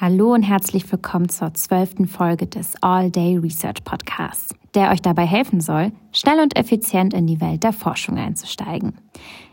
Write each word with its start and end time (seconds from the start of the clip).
Hallo 0.00 0.32
und 0.32 0.42
herzlich 0.42 0.90
willkommen 0.90 1.28
zur 1.28 1.52
zwölften 1.52 2.06
Folge 2.06 2.46
des 2.46 2.72
All 2.80 3.10
Day 3.10 3.36
Research 3.36 3.84
Podcasts, 3.84 4.54
der 4.74 4.92
euch 4.92 5.02
dabei 5.02 5.26
helfen 5.26 5.60
soll, 5.60 5.92
schnell 6.10 6.40
und 6.40 6.56
effizient 6.56 7.12
in 7.12 7.26
die 7.26 7.42
Welt 7.42 7.64
der 7.64 7.74
Forschung 7.74 8.16
einzusteigen. 8.16 8.94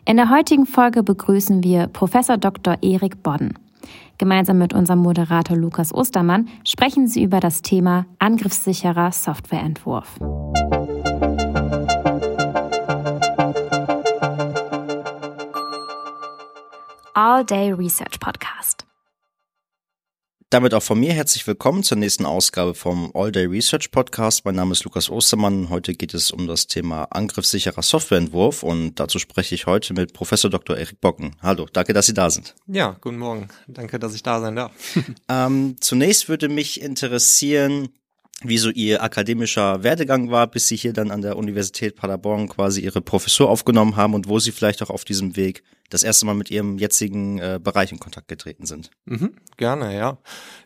In 0.05 0.15
der 0.15 0.29
heutigen 0.29 0.65
Folge 0.65 1.03
begrüßen 1.03 1.65
wir 1.65 1.87
Professor 1.87 2.37
Dr. 2.37 2.77
Erik 2.81 3.21
Bodden. 3.23 3.59
Gemeinsam 4.19 4.57
mit 4.57 4.73
unserem 4.73 4.99
Moderator 4.99 5.57
Lukas 5.57 5.93
Ostermann 5.93 6.47
sprechen 6.65 7.09
sie 7.09 7.23
über 7.23 7.41
das 7.41 7.61
Thema 7.61 8.05
angriffssicherer 8.17 9.11
Softwareentwurf. 9.11 10.17
All 17.13 17.43
Day 17.43 17.73
Research 17.73 18.17
Podcast. 18.21 18.86
Damit 20.49 20.73
auch 20.73 20.81
von 20.81 20.97
mir 20.97 21.11
herzlich 21.11 21.45
willkommen 21.45 21.83
zur 21.83 21.97
nächsten 21.97 22.25
Ausgabe 22.25 22.73
vom 22.73 23.11
All 23.13 23.33
Day 23.33 23.47
Research 23.47 23.91
Podcast. 23.91 24.45
Mein 24.45 24.55
Name 24.55 24.71
ist 24.71 24.85
Lukas 24.85 25.09
Ostermann. 25.09 25.69
Heute 25.69 25.93
geht 25.93 26.13
es 26.13 26.31
um 26.31 26.47
das 26.47 26.67
Thema 26.67 27.03
angriffssicherer 27.11 27.81
Softwareentwurf 27.81 28.63
und 28.63 28.95
dazu 28.95 29.19
spreche 29.19 29.55
ich 29.55 29.65
heute 29.65 29.93
mit 29.93 30.13
Professor 30.13 30.49
Dr. 30.49 30.77
Erik 30.77 31.01
Bocken. 31.01 31.35
Hallo, 31.41 31.67
danke, 31.73 31.91
dass 31.91 32.05
Sie 32.05 32.13
da 32.13 32.29
sind. 32.29 32.55
Ja, 32.65 32.95
guten 33.01 33.17
Morgen. 33.17 33.49
Danke, 33.67 33.99
dass 33.99 34.15
ich 34.15 34.23
da 34.23 34.39
sein 34.39 34.55
darf. 34.55 34.71
ähm, 35.27 35.75
zunächst 35.81 36.29
würde 36.29 36.47
mich 36.47 36.79
interessieren, 36.79 37.89
wie 38.43 38.57
so 38.59 38.69
ihr 38.69 39.01
akademischer 39.01 39.83
Werdegang 39.83 40.29
war, 40.29 40.47
bis 40.47 40.67
sie 40.67 40.75
hier 40.75 40.93
dann 40.93 41.09
an 41.09 41.21
der 41.21 41.37
Universität 41.37 41.95
Paderborn 41.95 42.47
quasi 42.47 42.81
ihre 42.81 43.01
Professur 43.01 43.49
aufgenommen 43.49 43.95
haben 43.95 44.13
und 44.13 44.27
wo 44.27 44.37
sie 44.37 44.51
vielleicht 44.51 44.83
auch 44.83 44.91
auf 44.91 45.05
diesem 45.05 45.35
Weg 45.35 45.63
das 45.89 46.03
erste 46.03 46.25
Mal 46.25 46.35
mit 46.35 46.51
ihrem 46.51 46.77
jetzigen 46.77 47.39
äh, 47.39 47.59
Bereich 47.63 47.91
in 47.91 47.99
Kontakt 47.99 48.27
getreten 48.27 48.65
sind. 48.65 48.91
Mhm, 49.05 49.33
gerne, 49.55 49.95
ja. 49.95 50.17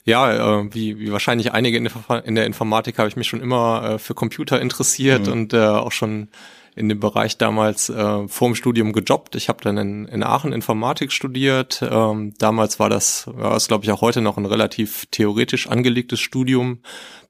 Ja, 0.04 0.62
äh, 0.62 0.74
wie, 0.74 1.00
wie 1.00 1.12
wahrscheinlich 1.12 1.54
einige 1.54 1.78
in 1.78 1.86
der, 1.86 2.26
in 2.26 2.36
der 2.36 2.46
Informatik 2.46 2.98
habe 2.98 3.08
ich 3.08 3.16
mich 3.16 3.28
schon 3.28 3.42
immer 3.42 3.84
äh, 3.84 4.00
für 4.00 4.16
Computer 4.16 4.60
interessiert 4.60 5.28
mhm. 5.28 5.32
und 5.32 5.54
äh, 5.54 5.60
auch 5.60 5.91
schon 5.91 6.28
in 6.76 6.90
dem 6.90 7.00
Bereich 7.00 7.38
damals 7.38 7.90
äh, 7.90 8.27
vor 8.27 8.50
dem 8.50 8.55
Studium 8.55 8.94
gejobbt. 8.94 9.36
Ich 9.36 9.50
habe 9.50 9.64
dann 9.64 9.77
in, 9.77 10.05
in 10.08 10.24
Aachen 10.24 10.54
Informatik 10.54 11.12
studiert. 11.12 11.84
Ähm, 11.90 12.34
damals 12.38 12.80
war 12.80 12.90
das, 12.90 13.30
ja, 13.38 13.55
ist 13.55 13.68
glaube 13.68 13.84
ich 13.84 13.91
auch 13.91 14.02
heute 14.02 14.22
noch 14.22 14.38
ein 14.38 14.46
relativ 14.46 15.05
theoretisch 15.12 15.68
angelegtes 15.68 16.20
Studium. 16.20 16.80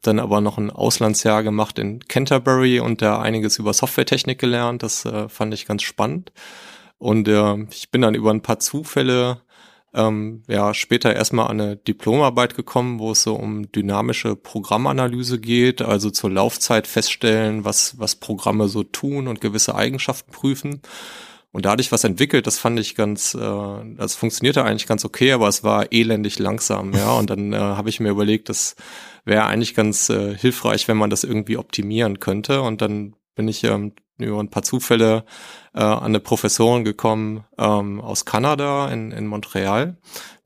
Dann 0.02 0.20
aber 0.20 0.42
noch 0.42 0.58
ein 0.58 0.70
Auslandsjahr 0.70 1.44
gemacht 1.44 1.80
in 1.80 2.00
Canterbury 2.08 2.80
und 2.80 3.02
da 3.02 3.20
einiges 3.20 3.58
über 3.58 3.74
Softwaretechnik 3.74 4.40
gelernt. 4.40 4.84
Das 4.84 5.06
äh, 5.06 5.28
fand 5.30 5.54
ich 5.54 5.66
ganz 5.66 5.84
spannend. 5.84 6.32
Und 6.98 7.28
äh, 7.28 7.64
ich 7.72 7.90
bin 7.90 8.02
dann 8.02 8.14
über 8.14 8.32
ein 8.32 8.42
paar 8.42 8.60
Zufälle 8.60 9.42
ähm, 9.94 10.44
ja 10.48 10.74
später 10.74 11.16
erstmal 11.16 11.48
an 11.48 11.62
eine 11.62 11.76
Diplomarbeit 11.76 12.56
gekommen, 12.56 13.00
wo 13.00 13.12
es 13.12 13.24
so 13.24 13.36
um 13.36 13.72
dynamische 13.72 14.36
Programmanalyse 14.36 15.40
geht, 15.40 15.82
also 15.82 16.10
zur 16.10 16.32
Laufzeit 16.32 16.88
feststellen, 16.88 17.66
was 17.66 18.00
was 18.00 18.16
Programme 18.16 18.68
so 18.68 18.84
tun 18.84 19.28
und 19.28 19.42
gewisse 19.42 19.76
Eigenschaften 19.76 20.32
prüfen. 20.32 20.82
Und 21.54 21.66
da 21.66 21.72
hatte 21.72 21.82
ich 21.82 21.92
was 21.92 22.06
entwickelt, 22.06 22.48
das 22.48 22.58
fand 22.58 22.80
ich 22.80 22.96
ganz, 22.96 23.34
äh, 23.34 23.96
das 23.98 24.16
funktionierte 24.16 24.64
eigentlich 24.64 24.88
ganz 24.88 25.04
okay, 25.04 25.34
aber 25.34 25.50
es 25.50 25.64
war 25.64 25.92
elendig 25.92 26.40
langsam, 26.40 26.94
ja. 26.94 27.12
Und 27.18 27.30
dann 27.30 27.52
äh, 27.52 27.58
habe 27.58 27.90
ich 27.90 28.00
mir 28.00 28.10
überlegt, 28.10 28.48
das 28.50 28.76
wäre 29.26 29.46
eigentlich 29.46 29.76
ganz 29.76 30.10
äh, 30.10 30.36
hilfreich, 30.38 30.88
wenn 30.88 30.98
man 30.98 31.10
das 31.10 31.24
irgendwie 31.26 31.58
optimieren 31.58 32.20
könnte. 32.20 32.62
Und 32.62 32.82
dann 32.82 33.16
bin 33.36 33.50
ich 33.50 33.64
ähm, 33.66 33.94
über 34.24 34.40
ein 34.40 34.50
paar 34.50 34.64
Zufälle 34.64 35.24
äh, 35.74 35.80
an 35.80 36.04
eine 36.04 36.20
Professorin 36.20 36.84
gekommen 36.84 37.44
ähm, 37.58 38.02
aus 38.02 38.26
Kanada 38.26 38.90
in, 38.90 39.12
in 39.12 39.28
Montreal. 39.28 39.98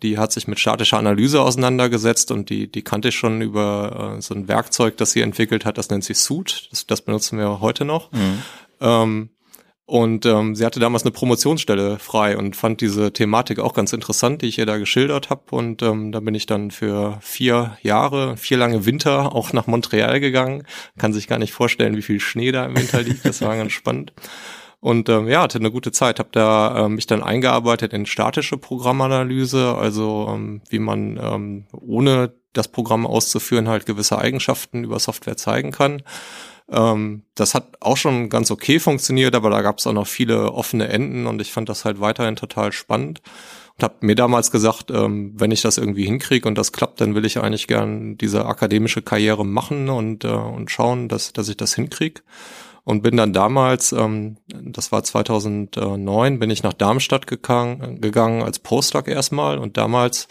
Die 0.01 0.17
hat 0.17 0.31
sich 0.31 0.47
mit 0.47 0.59
statischer 0.59 0.97
Analyse 0.97 1.41
auseinandergesetzt 1.41 2.31
und 2.31 2.49
die, 2.49 2.71
die 2.71 2.83
kannte 2.83 3.09
ich 3.09 3.15
schon 3.15 3.41
über 3.41 4.15
äh, 4.17 4.21
so 4.21 4.35
ein 4.35 4.47
Werkzeug, 4.47 4.97
das 4.97 5.11
sie 5.11 5.21
entwickelt 5.21 5.65
hat, 5.65 5.77
das 5.77 5.89
nennt 5.89 6.03
sich 6.03 6.17
Suit. 6.17 6.67
Das, 6.71 6.85
das 6.85 7.01
benutzen 7.01 7.37
wir 7.37 7.59
heute 7.59 7.85
noch. 7.85 8.11
Mhm. 8.11 8.41
Ähm, 8.81 9.29
und 9.87 10.25
ähm, 10.25 10.55
sie 10.55 10.65
hatte 10.65 10.79
damals 10.79 11.03
eine 11.03 11.11
Promotionsstelle 11.11 11.99
frei 11.99 12.37
und 12.37 12.55
fand 12.55 12.81
diese 12.81 13.13
Thematik 13.13 13.59
auch 13.59 13.75
ganz 13.75 13.93
interessant, 13.93 14.41
die 14.41 14.47
ich 14.47 14.57
ihr 14.57 14.65
da 14.65 14.77
geschildert 14.77 15.29
habe. 15.29 15.43
Und 15.51 15.83
ähm, 15.83 16.11
da 16.11 16.21
bin 16.21 16.33
ich 16.33 16.47
dann 16.47 16.71
für 16.71 17.19
vier 17.21 17.77
Jahre, 17.83 18.35
vier 18.35 18.57
lange 18.57 18.87
Winter 18.87 19.35
auch 19.35 19.53
nach 19.53 19.67
Montreal 19.67 20.19
gegangen. 20.19 20.63
Kann 20.97 21.13
sich 21.13 21.27
gar 21.27 21.37
nicht 21.37 21.53
vorstellen, 21.53 21.95
wie 21.95 22.01
viel 22.01 22.19
Schnee 22.19 22.51
da 22.51 22.65
im 22.65 22.75
Winter 22.75 23.03
liegt. 23.03 23.25
Das 23.25 23.41
war 23.41 23.55
ganz 23.55 23.73
spannend. 23.73 24.13
Und 24.79 25.07
ähm, 25.09 25.27
ja, 25.27 25.43
hatte 25.43 25.59
eine 25.59 25.71
gute 25.71 25.91
Zeit, 25.91 26.17
habe 26.17 26.29
da 26.31 26.85
ähm, 26.85 26.95
mich 26.95 27.05
dann 27.05 27.21
eingearbeitet 27.21 27.93
in 27.93 28.07
statische 28.07 28.57
Programmanalyse, 28.57 29.75
also 29.75 30.27
ähm, 30.29 30.61
wie 30.69 30.79
man 30.79 31.19
ähm, 31.21 31.65
ohne 31.71 32.33
das 32.53 32.67
Programm 32.69 33.05
auszuführen 33.05 33.67
halt 33.67 33.85
gewisse 33.85 34.17
Eigenschaften 34.17 34.83
über 34.83 34.99
Software 34.99 35.37
zeigen 35.37 35.71
kann. 35.71 36.01
Ähm, 36.71 37.23
das 37.35 37.53
hat 37.53 37.77
auch 37.79 37.97
schon 37.97 38.29
ganz 38.29 38.49
okay 38.51 38.79
funktioniert, 38.79 39.35
aber 39.35 39.49
da 39.49 39.61
gab 39.61 39.79
es 39.79 39.87
auch 39.87 39.93
noch 39.93 40.07
viele 40.07 40.51
offene 40.53 40.87
Enden 40.87 41.27
und 41.27 41.41
ich 41.41 41.51
fand 41.51 41.69
das 41.69 41.85
halt 41.85 41.99
weiterhin 41.99 42.35
total 42.35 42.71
spannend 42.71 43.21
und 43.77 43.83
habe 43.83 43.95
mir 44.01 44.15
damals 44.15 44.51
gesagt, 44.51 44.89
ähm, 44.91 45.33
wenn 45.35 45.51
ich 45.51 45.61
das 45.61 45.77
irgendwie 45.77 46.05
hinkriege 46.05 46.47
und 46.47 46.57
das 46.57 46.71
klappt, 46.71 47.01
dann 47.01 47.13
will 47.13 47.25
ich 47.25 47.39
eigentlich 47.39 47.67
gern 47.67 48.17
diese 48.17 48.45
akademische 48.45 49.01
Karriere 49.01 49.45
machen 49.45 49.89
und, 49.89 50.23
äh, 50.23 50.29
und 50.29 50.71
schauen, 50.71 51.09
dass, 51.09 51.33
dass 51.33 51.49
ich 51.49 51.57
das 51.57 51.75
hinkriege. 51.75 52.21
Und 52.85 53.01
bin 53.01 53.17
dann 53.17 53.33
damals, 53.33 53.91
ähm, 53.93 54.37
das 54.47 54.91
war 54.91 55.03
2009, 55.03 56.39
bin 56.39 56.51
ich 56.51 56.61
nach 56.61 56.73
Darmstadt 56.73 57.25
gegangen, 57.25 57.99
gegangen 57.99 58.43
als 58.43 58.59
Postdoc 58.59 59.07
erstmal 59.07 59.57
und 59.57 59.75
damals 59.75 60.27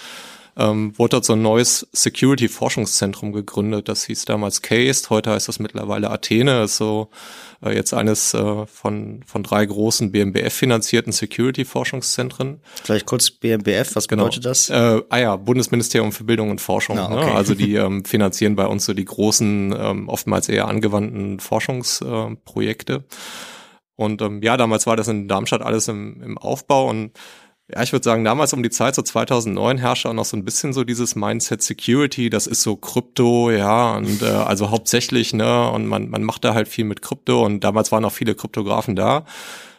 ähm, 0.56 0.96
wurde 0.96 1.10
dort 1.10 1.24
so 1.24 1.32
ein 1.32 1.42
neues 1.42 1.86
Security-Forschungszentrum 1.92 3.32
gegründet. 3.32 3.88
Das 3.88 4.04
hieß 4.04 4.24
damals 4.24 4.62
CASE, 4.62 5.10
heute 5.10 5.30
heißt 5.30 5.48
das 5.48 5.58
mittlerweile 5.58 6.10
Athene, 6.10 6.62
ist 6.62 6.76
so 6.76 7.08
äh, 7.62 7.74
jetzt 7.74 7.92
eines 7.92 8.34
äh, 8.34 8.66
von, 8.66 9.22
von 9.26 9.42
drei 9.42 9.66
großen 9.66 10.12
BMBF-finanzierten 10.12 11.12
Security-Forschungszentren. 11.12 12.60
Vielleicht 12.82 13.06
kurz 13.06 13.30
BMBF, 13.30 13.96
was 13.96 14.06
genau. 14.06 14.24
bedeutet 14.24 14.44
das? 14.44 14.70
Äh, 14.70 15.02
ah 15.08 15.18
ja, 15.18 15.36
Bundesministerium 15.36 16.12
für 16.12 16.24
Bildung 16.24 16.50
und 16.50 16.60
Forschung. 16.60 16.98
Ah, 16.98 17.06
okay. 17.06 17.26
ne? 17.26 17.34
Also 17.34 17.54
die 17.54 17.74
ähm, 17.76 18.04
finanzieren 18.04 18.54
bei 18.54 18.66
uns 18.66 18.84
so 18.84 18.94
die 18.94 19.04
großen, 19.04 19.74
ähm, 19.76 20.08
oftmals 20.08 20.48
eher 20.48 20.68
angewandten 20.68 21.40
Forschungsprojekte. 21.40 22.94
Äh, 22.94 23.02
und 23.96 24.22
ähm, 24.22 24.42
ja, 24.42 24.56
damals 24.56 24.86
war 24.86 24.96
das 24.96 25.08
in 25.08 25.28
Darmstadt 25.28 25.62
alles 25.62 25.88
im, 25.88 26.20
im 26.22 26.38
Aufbau 26.38 26.88
und 26.88 27.12
ja, 27.72 27.82
ich 27.82 27.92
würde 27.92 28.04
sagen, 28.04 28.24
damals 28.24 28.52
um 28.52 28.62
die 28.62 28.70
Zeit, 28.70 28.94
so 28.94 29.00
2009, 29.00 29.78
herrschte 29.78 30.10
auch 30.10 30.14
noch 30.14 30.26
so 30.26 30.36
ein 30.36 30.44
bisschen 30.44 30.74
so 30.74 30.84
dieses 30.84 31.16
Mindset 31.16 31.62
Security, 31.62 32.28
das 32.28 32.46
ist 32.46 32.62
so 32.62 32.76
Krypto, 32.76 33.50
ja, 33.50 33.96
und 33.96 34.20
äh, 34.20 34.26
also 34.26 34.70
hauptsächlich, 34.70 35.32
ne, 35.32 35.70
und 35.70 35.86
man, 35.86 36.10
man 36.10 36.24
macht 36.24 36.44
da 36.44 36.52
halt 36.52 36.68
viel 36.68 36.84
mit 36.84 37.00
Krypto 37.00 37.44
und 37.44 37.64
damals 37.64 37.90
waren 37.90 38.04
auch 38.04 38.12
viele 38.12 38.34
Kryptografen 38.34 38.96
da. 38.96 39.24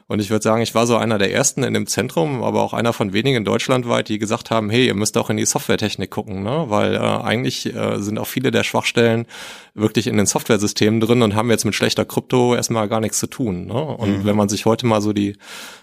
Und 0.07 0.19
ich 0.19 0.29
würde 0.29 0.43
sagen, 0.43 0.61
ich 0.61 0.75
war 0.75 0.85
so 0.85 0.97
einer 0.97 1.17
der 1.17 1.33
ersten 1.33 1.63
in 1.63 1.73
dem 1.73 1.87
Zentrum, 1.87 2.43
aber 2.43 2.61
auch 2.61 2.73
einer 2.73 2.93
von 2.93 3.11
wenigen 3.11 3.43
deutschlandweit, 3.43 4.07
die 4.07 4.19
gesagt 4.19 4.51
haben, 4.51 4.69
hey, 4.69 4.85
ihr 4.85 4.93
müsst 4.93 5.17
auch 5.17 5.31
in 5.31 5.37
die 5.37 5.45
Softwaretechnik 5.45 6.11
gucken, 6.11 6.43
ne? 6.43 6.65
Weil 6.67 6.93
äh, 6.93 6.99
eigentlich 6.99 7.73
äh, 7.73 7.99
sind 7.99 8.19
auch 8.19 8.27
viele 8.27 8.51
der 8.51 8.63
Schwachstellen 8.63 9.25
wirklich 9.73 10.05
in 10.05 10.17
den 10.17 10.27
Softwaresystemen 10.27 10.99
drin 10.99 11.23
und 11.23 11.35
haben 11.35 11.49
jetzt 11.49 11.65
mit 11.65 11.73
schlechter 11.73 12.05
Krypto 12.05 12.55
erstmal 12.55 12.87
gar 12.87 12.99
nichts 12.99 13.19
zu 13.19 13.27
tun. 13.27 13.65
Ne? 13.65 13.73
Und 13.73 14.19
mhm. 14.19 14.25
wenn 14.25 14.37
man 14.37 14.47
sich 14.47 14.65
heute 14.65 14.85
mal 14.85 15.01
so 15.01 15.11
die 15.11 15.37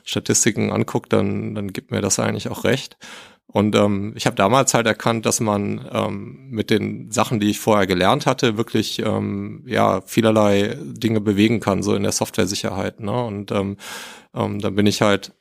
Statistiken 0.04 0.70
anguckt, 0.70 1.12
dann, 1.12 1.54
dann 1.54 1.72
gibt 1.72 1.90
mir 1.90 2.00
das 2.00 2.18
eigentlich 2.18 2.48
auch 2.48 2.64
recht. 2.64 2.96
Und 3.52 3.76
ähm, 3.76 4.14
ich 4.16 4.26
habe 4.26 4.34
damals 4.34 4.72
halt 4.72 4.86
erkannt, 4.86 5.26
dass 5.26 5.40
man 5.40 5.86
ähm, 5.92 6.48
mit 6.50 6.70
den 6.70 7.10
Sachen, 7.10 7.38
die 7.38 7.50
ich 7.50 7.60
vorher 7.60 7.86
gelernt 7.86 8.26
hatte, 8.26 8.56
wirklich 8.56 9.00
ähm, 9.00 9.62
ja 9.66 10.00
vielerlei 10.06 10.76
Dinge 10.80 11.20
bewegen 11.20 11.60
kann, 11.60 11.82
so 11.82 11.94
in 11.94 12.02
der 12.02 12.12
Software-Sicherheit. 12.12 13.00
Ne? 13.00 13.12
Und 13.12 13.50
ähm, 13.50 13.76
ähm, 14.34 14.58
dann 14.58 14.74
bin 14.74 14.86
ich 14.86 15.02
halt 15.02 15.32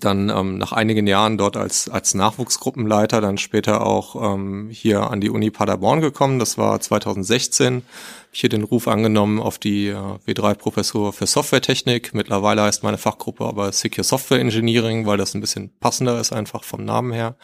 dann 0.00 0.28
ähm, 0.30 0.58
nach 0.58 0.72
einigen 0.72 1.06
Jahren 1.06 1.38
dort 1.38 1.56
als, 1.56 1.88
als 1.88 2.14
Nachwuchsgruppenleiter 2.14 3.20
dann 3.20 3.38
später 3.38 3.86
auch 3.86 4.34
ähm, 4.34 4.68
hier 4.70 5.10
an 5.10 5.20
die 5.20 5.30
Uni 5.30 5.50
Paderborn 5.50 6.00
gekommen. 6.00 6.38
Das 6.38 6.58
war 6.58 6.80
2016. 6.80 7.82
Ich 8.32 8.40
hier 8.40 8.50
den 8.50 8.64
Ruf 8.64 8.88
angenommen 8.88 9.40
auf 9.40 9.58
die 9.58 9.88
äh, 9.88 9.96
W3-Professur 10.26 11.12
für 11.12 11.26
Softwaretechnik. 11.26 12.14
Mittlerweile 12.14 12.62
heißt 12.62 12.82
meine 12.82 12.98
Fachgruppe 12.98 13.44
aber 13.44 13.70
Secure 13.72 14.04
Software 14.04 14.40
Engineering, 14.40 15.06
weil 15.06 15.18
das 15.18 15.34
ein 15.34 15.40
bisschen 15.40 15.70
passender 15.80 16.20
ist 16.20 16.32
einfach 16.32 16.64
vom 16.64 16.84
Namen 16.84 17.12
her. 17.12 17.36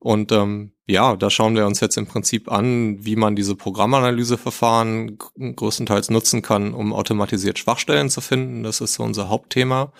Und 0.00 0.30
ähm, 0.32 0.72
ja, 0.86 1.16
da 1.16 1.28
schauen 1.28 1.56
wir 1.56 1.66
uns 1.66 1.80
jetzt 1.80 1.96
im 1.96 2.06
Prinzip 2.06 2.50
an, 2.50 3.04
wie 3.04 3.16
man 3.16 3.36
diese 3.36 3.56
Programmanalyseverfahren 3.56 5.18
größtenteils 5.56 6.10
nutzen 6.10 6.40
kann, 6.40 6.72
um 6.72 6.92
automatisiert 6.92 7.58
Schwachstellen 7.58 8.08
zu 8.08 8.20
finden. 8.20 8.62
Das 8.62 8.80
ist 8.80 8.94
so 8.94 9.02
unser 9.02 9.28
Hauptthema. 9.28 9.92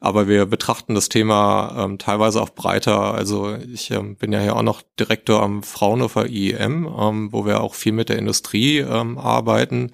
Aber 0.00 0.28
wir 0.28 0.46
betrachten 0.46 0.94
das 0.94 1.08
Thema 1.08 1.74
ähm, 1.76 1.98
teilweise 1.98 2.40
auch 2.40 2.50
breiter. 2.50 3.14
Also 3.14 3.56
ich 3.56 3.90
ähm, 3.90 4.14
bin 4.14 4.32
ja 4.32 4.40
hier 4.40 4.54
auch 4.54 4.62
noch 4.62 4.82
Direktor 4.98 5.42
am 5.42 5.64
Fraunhofer 5.64 6.26
IEM, 6.26 6.88
ähm, 6.96 7.32
wo 7.32 7.46
wir 7.46 7.60
auch 7.60 7.74
viel 7.74 7.92
mit 7.92 8.08
der 8.08 8.18
Industrie 8.18 8.78
ähm, 8.78 9.18
arbeiten. 9.18 9.90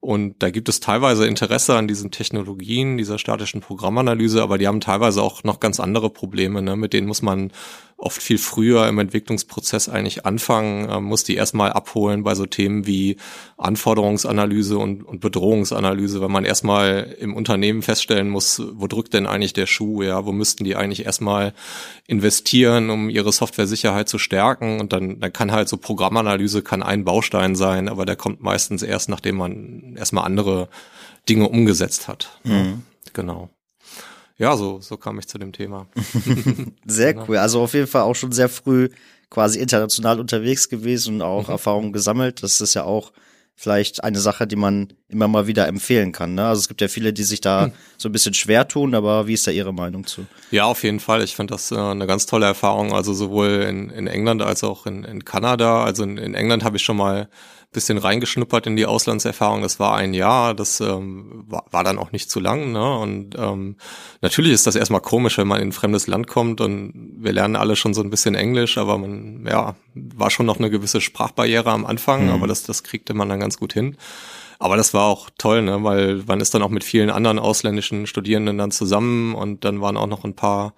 Und 0.00 0.42
da 0.42 0.48
gibt 0.50 0.70
es 0.70 0.80
teilweise 0.80 1.26
Interesse 1.26 1.76
an 1.76 1.86
diesen 1.86 2.10
Technologien, 2.10 2.96
dieser 2.96 3.18
statischen 3.18 3.60
Programmanalyse, 3.60 4.42
aber 4.42 4.56
die 4.56 4.66
haben 4.66 4.80
teilweise 4.80 5.22
auch 5.22 5.44
noch 5.44 5.60
ganz 5.60 5.78
andere 5.78 6.08
Probleme. 6.08 6.62
Ne? 6.62 6.74
Mit 6.74 6.94
denen 6.94 7.06
muss 7.06 7.20
man 7.20 7.52
oft 8.00 8.22
viel 8.22 8.38
früher 8.38 8.88
im 8.88 8.98
Entwicklungsprozess 8.98 9.88
eigentlich 9.88 10.24
anfangen, 10.24 10.88
äh, 10.88 11.00
muss 11.00 11.22
die 11.22 11.34
erstmal 11.34 11.72
abholen 11.72 12.22
bei 12.22 12.34
so 12.34 12.46
Themen 12.46 12.86
wie 12.86 13.16
Anforderungsanalyse 13.58 14.78
und, 14.78 15.02
und 15.02 15.20
Bedrohungsanalyse, 15.20 16.20
weil 16.20 16.30
man 16.30 16.44
erstmal 16.44 17.14
im 17.20 17.34
Unternehmen 17.34 17.82
feststellen 17.82 18.30
muss, 18.30 18.62
wo 18.72 18.86
drückt 18.86 19.12
denn 19.12 19.26
eigentlich 19.26 19.52
der 19.52 19.66
Schuh, 19.66 20.02
ja, 20.02 20.24
wo 20.24 20.32
müssten 20.32 20.64
die 20.64 20.76
eigentlich 20.76 21.04
erstmal 21.04 21.52
investieren, 22.06 22.90
um 22.90 23.10
ihre 23.10 23.32
Software-Sicherheit 23.32 24.08
zu 24.08 24.18
stärken 24.18 24.80
und 24.80 24.92
dann, 24.92 25.20
dann 25.20 25.32
kann 25.32 25.52
halt 25.52 25.68
so 25.68 25.76
Programmanalyse 25.76 26.62
kann 26.62 26.82
ein 26.82 27.04
Baustein 27.04 27.54
sein, 27.54 27.88
aber 27.88 28.06
der 28.06 28.16
kommt 28.16 28.42
meistens 28.42 28.82
erst, 28.82 29.10
nachdem 29.10 29.36
man 29.36 29.94
erstmal 29.96 30.24
andere 30.24 30.68
Dinge 31.28 31.48
umgesetzt 31.48 32.08
hat. 32.08 32.38
Mhm. 32.44 32.82
Genau 33.12 33.50
ja, 34.40 34.56
so, 34.56 34.80
so 34.80 34.96
kam 34.96 35.18
ich 35.18 35.28
zu 35.28 35.36
dem 35.36 35.52
Thema. 35.52 35.86
sehr 36.86 37.12
genau. 37.12 37.26
cool. 37.28 37.36
Also 37.36 37.60
auf 37.60 37.74
jeden 37.74 37.86
Fall 37.86 38.02
auch 38.02 38.14
schon 38.14 38.32
sehr 38.32 38.48
früh 38.48 38.88
quasi 39.28 39.60
international 39.60 40.18
unterwegs 40.18 40.70
gewesen 40.70 41.16
und 41.16 41.22
auch 41.22 41.48
mhm. 41.48 41.52
Erfahrungen 41.52 41.92
gesammelt. 41.92 42.42
Das 42.42 42.62
ist 42.62 42.72
ja 42.72 42.84
auch 42.84 43.12
vielleicht 43.54 44.02
eine 44.02 44.18
Sache, 44.18 44.46
die 44.46 44.56
man 44.56 44.94
immer 45.08 45.28
mal 45.28 45.46
wieder 45.46 45.68
empfehlen 45.68 46.12
kann. 46.12 46.34
Ne? 46.34 46.46
Also 46.46 46.60
es 46.60 46.68
gibt 46.68 46.80
ja 46.80 46.88
viele, 46.88 47.12
die 47.12 47.22
sich 47.22 47.42
da 47.42 47.66
mhm. 47.66 47.72
so 47.98 48.08
ein 48.08 48.12
bisschen 48.12 48.32
schwer 48.32 48.66
tun, 48.66 48.94
aber 48.94 49.26
wie 49.26 49.34
ist 49.34 49.46
da 49.46 49.50
Ihre 49.50 49.74
Meinung 49.74 50.06
zu? 50.06 50.24
Ja, 50.50 50.64
auf 50.64 50.84
jeden 50.84 51.00
Fall. 51.00 51.22
Ich 51.22 51.36
finde 51.36 51.52
das 51.52 51.70
äh, 51.70 51.76
eine 51.76 52.06
ganz 52.06 52.24
tolle 52.24 52.46
Erfahrung. 52.46 52.94
Also 52.94 53.12
sowohl 53.12 53.66
in, 53.68 53.90
in 53.90 54.06
England 54.06 54.40
als 54.40 54.64
auch 54.64 54.86
in, 54.86 55.04
in 55.04 55.26
Kanada. 55.26 55.84
Also 55.84 56.02
in, 56.02 56.16
in 56.16 56.32
England 56.32 56.64
habe 56.64 56.78
ich 56.78 56.82
schon 56.82 56.96
mal 56.96 57.28
bisschen 57.72 57.98
reingeschnuppert 57.98 58.66
in 58.66 58.76
die 58.76 58.86
Auslandserfahrung. 58.86 59.62
Das 59.62 59.78
war 59.78 59.96
ein 59.96 60.12
Jahr, 60.12 60.54
das 60.54 60.80
ähm, 60.80 61.44
war, 61.46 61.64
war 61.70 61.84
dann 61.84 61.98
auch 61.98 62.10
nicht 62.10 62.30
zu 62.30 62.40
lang. 62.40 62.72
Ne? 62.72 62.98
Und 62.98 63.36
ähm, 63.38 63.76
natürlich 64.20 64.52
ist 64.52 64.66
das 64.66 64.74
erstmal 64.74 65.00
komisch, 65.00 65.38
wenn 65.38 65.46
man 65.46 65.60
in 65.60 65.68
ein 65.68 65.72
fremdes 65.72 66.06
Land 66.08 66.26
kommt 66.26 66.60
und 66.60 67.16
wir 67.18 67.32
lernen 67.32 67.56
alle 67.56 67.76
schon 67.76 67.94
so 67.94 68.02
ein 68.02 68.10
bisschen 68.10 68.34
Englisch, 68.34 68.76
aber 68.76 68.98
man, 68.98 69.46
ja, 69.46 69.76
war 69.94 70.30
schon 70.30 70.46
noch 70.46 70.58
eine 70.58 70.70
gewisse 70.70 71.00
Sprachbarriere 71.00 71.70
am 71.70 71.86
Anfang, 71.86 72.24
mhm. 72.26 72.32
aber 72.32 72.48
das, 72.48 72.64
das 72.64 72.82
kriegte 72.82 73.14
man 73.14 73.28
dann 73.28 73.40
ganz 73.40 73.58
gut 73.58 73.72
hin. 73.72 73.96
Aber 74.58 74.76
das 74.76 74.92
war 74.92 75.04
auch 75.04 75.30
toll, 75.38 75.62
ne? 75.62 75.82
weil 75.84 76.22
man 76.26 76.40
ist 76.40 76.52
dann 76.52 76.62
auch 76.62 76.68
mit 76.68 76.84
vielen 76.84 77.08
anderen 77.08 77.38
ausländischen 77.38 78.06
Studierenden 78.06 78.58
dann 78.58 78.72
zusammen 78.72 79.34
und 79.34 79.64
dann 79.64 79.80
waren 79.80 79.96
auch 79.96 80.06
noch 80.06 80.24
ein 80.24 80.34
paar 80.34 80.74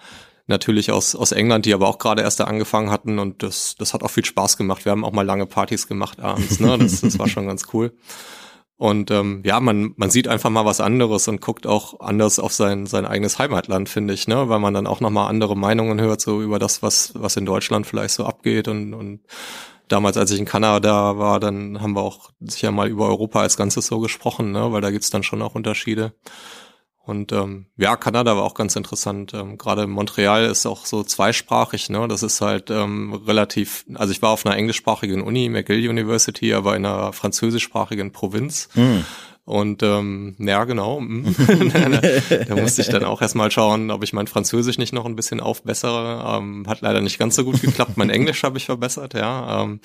natürlich 0.46 0.90
aus, 0.90 1.14
aus 1.14 1.32
England, 1.32 1.66
die 1.66 1.74
aber 1.74 1.88
auch 1.88 1.98
gerade 1.98 2.22
erst 2.22 2.40
da 2.40 2.44
angefangen 2.44 2.90
hatten 2.90 3.18
und 3.18 3.42
das, 3.42 3.74
das 3.78 3.94
hat 3.94 4.02
auch 4.02 4.10
viel 4.10 4.24
Spaß 4.24 4.56
gemacht. 4.56 4.84
Wir 4.84 4.92
haben 4.92 5.04
auch 5.04 5.12
mal 5.12 5.26
lange 5.26 5.46
Partys 5.46 5.86
gemacht 5.86 6.20
abends, 6.20 6.60
ne? 6.60 6.78
Das, 6.78 7.00
das 7.00 7.18
war 7.18 7.28
schon 7.28 7.46
ganz 7.46 7.66
cool. 7.72 7.92
Und 8.82 9.12
ähm, 9.12 9.42
ja, 9.44 9.60
man, 9.60 9.94
man 9.96 10.10
sieht 10.10 10.26
einfach 10.26 10.50
mal 10.50 10.64
was 10.64 10.80
anderes 10.80 11.28
und 11.28 11.40
guckt 11.40 11.68
auch 11.68 12.00
anders 12.00 12.40
auf 12.40 12.52
sein, 12.52 12.86
sein 12.86 13.06
eigenes 13.06 13.38
Heimatland, 13.38 13.88
finde 13.88 14.12
ich, 14.12 14.26
ne? 14.26 14.48
Weil 14.48 14.58
man 14.58 14.74
dann 14.74 14.88
auch 14.88 14.98
nochmal 14.98 15.28
andere 15.28 15.56
Meinungen 15.56 16.00
hört, 16.00 16.20
so 16.20 16.42
über 16.42 16.58
das, 16.58 16.82
was, 16.82 17.12
was 17.14 17.36
in 17.36 17.46
Deutschland 17.46 17.86
vielleicht 17.86 18.14
so 18.14 18.24
abgeht. 18.24 18.66
Und, 18.66 18.92
und 18.92 19.20
damals, 19.86 20.16
als 20.16 20.32
ich 20.32 20.40
in 20.40 20.46
Kanada 20.46 21.16
war, 21.16 21.38
dann 21.38 21.80
haben 21.80 21.94
wir 21.94 22.02
auch 22.02 22.30
sicher 22.40 22.72
mal 22.72 22.88
über 22.88 23.06
Europa 23.06 23.40
als 23.40 23.56
Ganzes 23.56 23.86
so 23.86 24.00
gesprochen, 24.00 24.50
ne? 24.50 24.72
Weil 24.72 24.80
da 24.80 24.90
gibt's 24.90 25.10
dann 25.10 25.22
schon 25.22 25.42
auch 25.42 25.54
Unterschiede. 25.54 26.14
Und 27.04 27.32
ähm, 27.32 27.66
ja, 27.76 27.96
Kanada 27.96 28.36
war 28.36 28.44
auch 28.44 28.54
ganz 28.54 28.76
interessant. 28.76 29.34
Ähm, 29.34 29.58
Gerade 29.58 29.88
Montreal 29.88 30.44
ist 30.44 30.66
auch 30.66 30.86
so 30.86 31.02
zweisprachig, 31.02 31.90
ne? 31.90 32.06
Das 32.06 32.22
ist 32.22 32.40
halt 32.40 32.70
ähm, 32.70 33.12
relativ, 33.26 33.84
also 33.94 34.12
ich 34.12 34.22
war 34.22 34.30
auf 34.30 34.46
einer 34.46 34.56
englischsprachigen 34.56 35.20
Uni, 35.20 35.48
McGill 35.48 35.88
University, 35.88 36.54
aber 36.54 36.76
in 36.76 36.86
einer 36.86 37.12
französischsprachigen 37.12 38.12
Provinz. 38.12 38.68
Mhm. 38.74 39.04
Und 39.44 39.82
ähm, 39.82 40.36
ja, 40.38 40.62
genau. 40.64 41.00
Mhm. 41.00 41.34
da 42.48 42.54
musste 42.54 42.82
ich 42.82 42.88
dann 42.88 43.04
auch 43.04 43.20
erstmal 43.20 43.50
schauen, 43.50 43.90
ob 43.90 44.04
ich 44.04 44.12
mein 44.12 44.28
Französisch 44.28 44.78
nicht 44.78 44.92
noch 44.92 45.04
ein 45.04 45.16
bisschen 45.16 45.40
aufbessere. 45.40 46.38
Ähm, 46.38 46.68
hat 46.68 46.82
leider 46.82 47.00
nicht 47.00 47.18
ganz 47.18 47.34
so 47.34 47.44
gut 47.44 47.60
geklappt. 47.60 47.96
mein 47.96 48.10
Englisch 48.10 48.44
habe 48.44 48.58
ich 48.58 48.66
verbessert, 48.66 49.14
ja. 49.14 49.62
Ähm, 49.62 49.80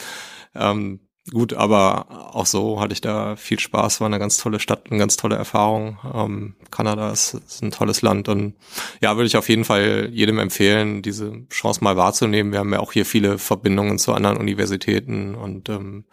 ähm, 0.54 1.00
gut, 1.32 1.54
aber 1.54 2.36
auch 2.36 2.46
so 2.46 2.80
hatte 2.80 2.94
ich 2.94 3.02
da 3.02 3.36
viel 3.36 3.60
Spaß, 3.60 4.02
war 4.02 4.08
eine 4.08 4.20
ganz 4.20 4.38
tolle 4.38 4.60
Stadt, 4.60 4.86
eine 4.90 5.00
ganz 5.00 5.18
tolle 5.18 5.36
Erfahrung. 5.36 5.98
Ähm, 6.14 6.56
Kanada 6.72 7.12
ist, 7.12 7.34
ist, 7.34 7.62
ein 7.64 7.72
tolles 7.72 8.02
Land 8.02 8.30
und 8.30 8.56
ja, 9.02 9.16
würde 9.16 9.28
ich 9.28 9.38
auf 9.38 9.50
jeden 9.50 9.66
Fall 9.66 10.10
jedem 10.12 10.40
empfehlen, 10.40 11.02
diese 11.02 11.48
Chance 11.50 11.84
mal 11.84 11.98
wahrzunehmen. 11.98 12.52
Wir 12.52 12.60
haben 12.60 12.74
ja 12.74 12.80
auch 12.80 12.94
hier 12.94 13.06
viele 13.06 13.38
Verbindungen 13.38 14.00
zu 14.00 14.14
anderen 14.14 14.38
Universitäten 14.38 15.36
und 15.36 15.70
ähm, 15.70 16.06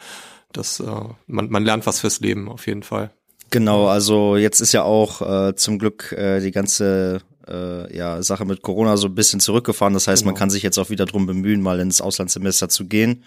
das, 0.53 0.81
äh, 0.81 0.85
man, 1.27 1.51
man 1.51 1.65
lernt 1.65 1.87
was 1.87 2.01
fürs 2.01 2.21
Leben 2.21 2.49
auf 2.49 2.67
jeden 2.67 2.83
Fall. 2.83 3.11
Genau, 3.51 3.87
also 3.87 4.37
jetzt 4.37 4.61
ist 4.61 4.73
ja 4.73 4.83
auch 4.83 5.21
äh, 5.23 5.55
zum 5.55 5.79
Glück 5.79 6.13
äh, 6.13 6.41
die 6.41 6.51
ganze 6.51 7.21
äh, 7.47 7.97
ja, 7.97 8.23
Sache 8.23 8.45
mit 8.45 8.63
Corona 8.63 8.97
so 8.97 9.09
ein 9.09 9.15
bisschen 9.15 9.41
zurückgefahren. 9.41 9.95
Das 9.95 10.09
heißt, 10.09 10.23
genau. 10.23 10.33
man 10.33 10.39
kann 10.39 10.51
sich 10.51 10.63
jetzt 10.63 10.79
auch 10.79 10.91
wieder 10.91 11.07
drum 11.07 11.27
bemühen, 11.27 11.61
mal 11.61 11.81
ins 11.81 12.01
Auslandssemester 12.01 12.69
zu 12.69 12.87
gehen. 12.87 13.25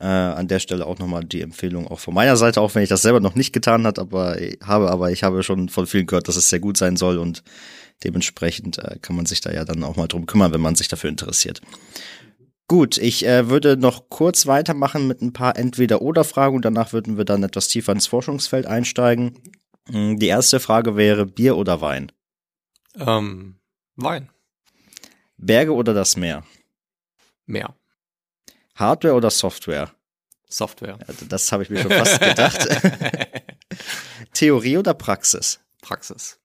Äh, 0.00 0.06
an 0.06 0.48
der 0.48 0.60
Stelle 0.60 0.86
auch 0.86 0.98
nochmal 0.98 1.24
die 1.24 1.42
Empfehlung 1.42 1.86
auch 1.86 2.00
von 2.00 2.14
meiner 2.14 2.38
Seite, 2.38 2.62
auch 2.62 2.74
wenn 2.74 2.82
ich 2.82 2.88
das 2.88 3.02
selber 3.02 3.20
noch 3.20 3.34
nicht 3.34 3.52
getan 3.52 3.86
hat, 3.86 3.98
aber 3.98 4.38
habe, 4.62 4.90
aber 4.90 5.10
ich 5.10 5.22
habe 5.22 5.42
schon 5.42 5.68
von 5.68 5.86
vielen 5.86 6.06
gehört, 6.06 6.26
dass 6.26 6.36
es 6.36 6.48
sehr 6.48 6.60
gut 6.60 6.78
sein 6.78 6.96
soll 6.96 7.18
und 7.18 7.42
dementsprechend 8.02 8.78
äh, 8.78 8.98
kann 9.02 9.14
man 9.14 9.26
sich 9.26 9.42
da 9.42 9.52
ja 9.52 9.64
dann 9.66 9.84
auch 9.84 9.96
mal 9.96 10.06
drum 10.06 10.24
kümmern, 10.24 10.54
wenn 10.54 10.60
man 10.62 10.74
sich 10.74 10.88
dafür 10.88 11.10
interessiert. 11.10 11.60
Gut, 12.66 12.96
ich 12.96 13.26
äh, 13.26 13.50
würde 13.50 13.76
noch 13.76 14.08
kurz 14.08 14.46
weitermachen 14.46 15.06
mit 15.06 15.20
ein 15.20 15.34
paar 15.34 15.56
Entweder-Oder-Fragen 15.56 16.56
und 16.56 16.64
danach 16.64 16.92
würden 16.92 17.18
wir 17.18 17.24
dann 17.26 17.42
etwas 17.42 17.68
tiefer 17.68 17.92
ins 17.92 18.06
Forschungsfeld 18.06 18.64
einsteigen. 18.64 19.38
Hm, 19.90 20.18
die 20.18 20.28
erste 20.28 20.60
Frage 20.60 20.96
wäre 20.96 21.26
Bier 21.26 21.56
oder 21.56 21.80
Wein? 21.80 22.10
Ähm, 22.96 23.56
Wein. 23.96 24.30
Berge 25.36 25.74
oder 25.74 25.92
das 25.92 26.16
Meer? 26.16 26.44
Meer. 27.44 27.74
Hardware 28.80 29.14
oder 29.14 29.30
Software? 29.30 29.92
Software. 30.48 30.98
Ja, 31.06 31.14
das 31.28 31.52
habe 31.52 31.62
ich 31.62 31.70
mir 31.70 31.80
schon 31.80 31.92
fast 31.92 32.20
gedacht. 32.20 32.66
Theorie 34.32 34.78
oder 34.78 34.94
Praxis? 34.94 35.60
Praxis. 35.80 36.40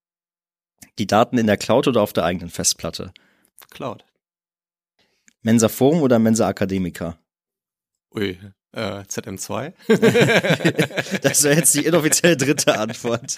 Die 0.99 1.07
Daten 1.07 1.37
in 1.37 1.47
der 1.47 1.57
Cloud 1.57 1.87
oder 1.87 2.01
auf 2.01 2.13
der 2.13 2.25
eigenen 2.25 2.49
Festplatte? 2.49 3.13
Cloud. 3.71 4.05
Mensa 5.41 5.69
Forum 5.69 6.01
oder 6.01 6.19
Mensa 6.19 6.49
Academica? 6.49 7.17
Ui, 8.13 8.37
äh, 8.71 9.01
ZM2. 9.01 9.73
das 11.21 11.43
wäre 11.43 11.55
jetzt 11.55 11.73
die 11.75 11.85
inoffizielle 11.85 12.37
dritte 12.37 12.77
Antwort. 12.77 13.37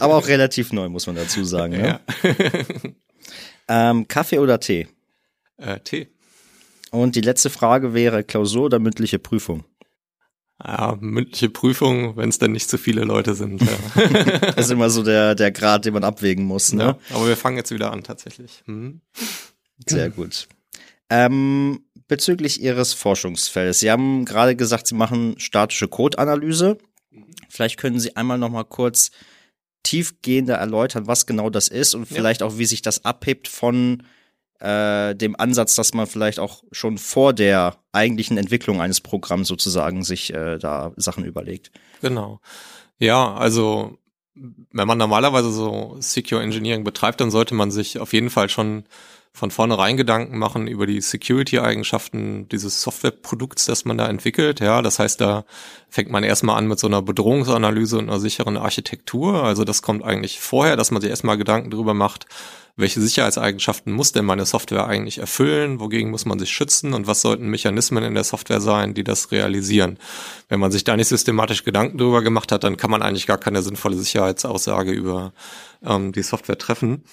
Aber 0.00 0.16
auch 0.16 0.26
relativ 0.26 0.72
neu, 0.72 0.88
muss 0.88 1.06
man 1.06 1.16
dazu 1.16 1.44
sagen. 1.44 1.72
Ne? 1.74 2.00
Ja. 2.22 3.90
ähm, 3.90 4.08
Kaffee 4.08 4.38
oder 4.38 4.58
Tee? 4.60 4.88
Äh, 5.58 5.80
Tee. 5.80 6.08
Und 6.92 7.16
die 7.16 7.22
letzte 7.22 7.48
Frage 7.48 7.94
wäre 7.94 8.22
Klausur 8.22 8.66
oder 8.66 8.78
mündliche 8.78 9.18
Prüfung? 9.18 9.64
Ja, 10.62 10.96
mündliche 11.00 11.48
Prüfung, 11.48 12.16
wenn 12.16 12.28
es 12.28 12.38
dann 12.38 12.52
nicht 12.52 12.68
zu 12.68 12.76
viele 12.78 13.02
Leute 13.02 13.34
sind. 13.34 13.62
Ja. 13.62 14.02
das 14.54 14.66
ist 14.66 14.70
immer 14.70 14.90
so 14.90 15.02
der, 15.02 15.34
der 15.34 15.50
Grad, 15.50 15.86
den 15.86 15.94
man 15.94 16.04
abwägen 16.04 16.44
muss. 16.44 16.72
Ne? 16.74 16.84
Ja, 16.84 17.16
aber 17.16 17.28
wir 17.28 17.36
fangen 17.36 17.56
jetzt 17.56 17.70
wieder 17.70 17.92
an 17.92 18.04
tatsächlich. 18.04 18.62
Mhm. 18.66 19.00
Sehr 19.88 20.10
gut. 20.10 20.48
Ähm, 21.08 21.80
bezüglich 22.08 22.60
Ihres 22.60 22.92
Forschungsfeldes. 22.92 23.80
Sie 23.80 23.90
haben 23.90 24.26
gerade 24.26 24.54
gesagt, 24.54 24.86
Sie 24.86 24.94
machen 24.94 25.34
statische 25.38 25.88
Codeanalyse. 25.88 26.76
Vielleicht 27.48 27.78
können 27.78 27.98
Sie 27.98 28.16
einmal 28.16 28.38
noch 28.38 28.50
mal 28.50 28.64
kurz 28.64 29.10
tiefgehender 29.82 30.56
erläutern, 30.56 31.06
was 31.06 31.26
genau 31.26 31.48
das 31.48 31.68
ist 31.68 31.94
und 31.94 32.06
vielleicht 32.06 32.42
ja. 32.42 32.46
auch, 32.46 32.58
wie 32.58 32.66
sich 32.66 32.82
das 32.82 33.04
abhebt 33.04 33.48
von 33.48 34.02
äh, 34.62 35.14
dem 35.16 35.34
Ansatz, 35.38 35.74
dass 35.74 35.92
man 35.92 36.06
vielleicht 36.06 36.38
auch 36.38 36.62
schon 36.70 36.96
vor 36.96 37.32
der 37.32 37.76
eigentlichen 37.90 38.38
Entwicklung 38.38 38.80
eines 38.80 39.00
Programms 39.00 39.48
sozusagen 39.48 40.04
sich 40.04 40.32
äh, 40.32 40.58
da 40.58 40.92
Sachen 40.96 41.24
überlegt. 41.24 41.72
Genau. 42.00 42.40
Ja, 42.98 43.34
also 43.34 43.98
wenn 44.34 44.86
man 44.86 44.98
normalerweise 44.98 45.50
so 45.50 45.96
Secure 45.98 46.42
Engineering 46.42 46.84
betreibt, 46.84 47.20
dann 47.20 47.30
sollte 47.30 47.54
man 47.54 47.70
sich 47.70 47.98
auf 47.98 48.12
jeden 48.12 48.30
Fall 48.30 48.48
schon 48.48 48.84
von 49.34 49.50
vornherein 49.50 49.96
Gedanken 49.96 50.38
machen 50.38 50.66
über 50.66 50.86
die 50.86 51.00
Security-Eigenschaften 51.00 52.48
dieses 52.50 52.82
Softwareprodukts, 52.82 53.64
das 53.64 53.86
man 53.86 53.96
da 53.96 54.06
entwickelt. 54.06 54.60
Ja, 54.60 54.82
das 54.82 54.98
heißt, 54.98 55.20
da 55.20 55.44
fängt 55.88 56.10
man 56.10 56.22
erstmal 56.22 56.58
an 56.58 56.68
mit 56.68 56.78
so 56.78 56.86
einer 56.86 57.00
Bedrohungsanalyse 57.00 57.96
und 57.96 58.10
einer 58.10 58.20
sicheren 58.20 58.58
Architektur. 58.58 59.42
Also 59.42 59.64
das 59.64 59.80
kommt 59.80 60.04
eigentlich 60.04 60.38
vorher, 60.38 60.76
dass 60.76 60.90
man 60.90 61.00
sich 61.00 61.08
erstmal 61.08 61.38
Gedanken 61.38 61.70
darüber 61.70 61.94
macht, 61.94 62.26
welche 62.76 63.00
Sicherheitseigenschaften 63.00 63.92
muss 63.92 64.12
denn 64.12 64.24
meine 64.24 64.46
Software 64.46 64.86
eigentlich 64.86 65.18
erfüllen, 65.18 65.80
wogegen 65.80 66.10
muss 66.10 66.24
man 66.24 66.38
sich 66.38 66.50
schützen 66.50 66.94
und 66.94 67.06
was 67.06 67.22
sollten 67.22 67.48
Mechanismen 67.48 68.04
in 68.04 68.14
der 68.14 68.24
Software 68.24 68.60
sein, 68.60 68.94
die 68.94 69.04
das 69.04 69.30
realisieren. 69.30 69.98
Wenn 70.48 70.60
man 70.60 70.72
sich 70.72 70.84
da 70.84 70.96
nicht 70.96 71.08
systematisch 71.08 71.64
Gedanken 71.64 71.98
darüber 71.98 72.22
gemacht 72.22 72.52
hat, 72.52 72.64
dann 72.64 72.76
kann 72.76 72.90
man 72.90 73.02
eigentlich 73.02 73.26
gar 73.26 73.38
keine 73.38 73.62
sinnvolle 73.62 73.96
Sicherheitsaussage 73.96 74.92
über 74.92 75.32
ähm, 75.84 76.12
die 76.12 76.22
Software 76.22 76.58
treffen. 76.58 77.04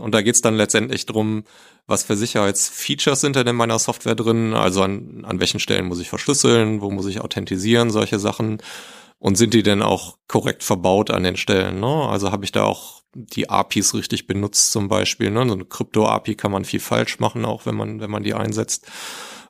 Und 0.00 0.12
da 0.12 0.22
geht's 0.22 0.40
dann 0.40 0.54
letztendlich 0.54 1.06
drum, 1.06 1.44
was 1.86 2.02
für 2.02 2.16
Sicherheitsfeatures 2.16 3.20
sind 3.20 3.36
denn 3.36 3.46
in 3.46 3.56
meiner 3.56 3.78
Software 3.78 4.14
drin, 4.14 4.54
also 4.54 4.82
an, 4.82 5.24
an 5.24 5.40
welchen 5.40 5.60
Stellen 5.60 5.86
muss 5.86 6.00
ich 6.00 6.08
verschlüsseln, 6.08 6.80
wo 6.80 6.90
muss 6.90 7.06
ich 7.06 7.20
authentisieren, 7.20 7.90
solche 7.90 8.18
Sachen. 8.18 8.58
Und 9.18 9.36
sind 9.36 9.54
die 9.54 9.62
denn 9.62 9.80
auch 9.80 10.18
korrekt 10.28 10.62
verbaut 10.62 11.10
an 11.10 11.22
den 11.22 11.36
Stellen? 11.36 11.80
Ne? 11.80 12.08
Also 12.08 12.30
habe 12.30 12.44
ich 12.44 12.52
da 12.52 12.64
auch 12.64 13.02
die 13.14 13.48
APIs 13.48 13.94
richtig 13.94 14.26
benutzt 14.26 14.72
zum 14.72 14.88
Beispiel. 14.88 15.30
Ne? 15.30 15.46
So 15.46 15.54
eine 15.54 15.64
Krypto-API 15.64 16.34
kann 16.34 16.52
man 16.52 16.64
viel 16.64 16.80
falsch 16.80 17.20
machen, 17.20 17.44
auch 17.44 17.64
wenn 17.64 17.74
man, 17.74 18.00
wenn 18.00 18.10
man 18.10 18.22
die 18.22 18.34
einsetzt. 18.34 18.86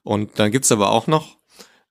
Und 0.02 0.38
dann 0.38 0.52
gibt's 0.52 0.70
aber 0.70 0.90
auch 0.90 1.06
noch 1.06 1.38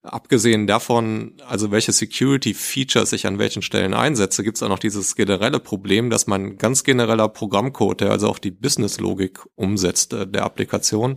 Abgesehen 0.06 0.68
davon, 0.68 1.38
also 1.48 1.72
welche 1.72 1.94
Security-Features 1.94 3.14
ich 3.14 3.26
an 3.26 3.40
welchen 3.40 3.62
Stellen 3.62 3.94
einsetze, 3.94 4.44
gibt 4.44 4.58
es 4.58 4.64
auch 4.64 4.68
noch 4.68 4.80
dieses 4.80 5.16
generelle 5.16 5.62
Problem, 5.62 6.10
dass 6.10 6.28
man 6.28 6.58
ganz 6.58 6.84
genereller 6.84 7.30
Programmcode, 7.30 8.02
der 8.02 8.12
also 8.12 8.28
auch 8.28 8.40
die 8.40 8.52
Business-Logik 8.52 9.40
umsetzt 9.56 10.12
äh, 10.12 10.28
der 10.28 10.44
Applikation, 10.44 11.16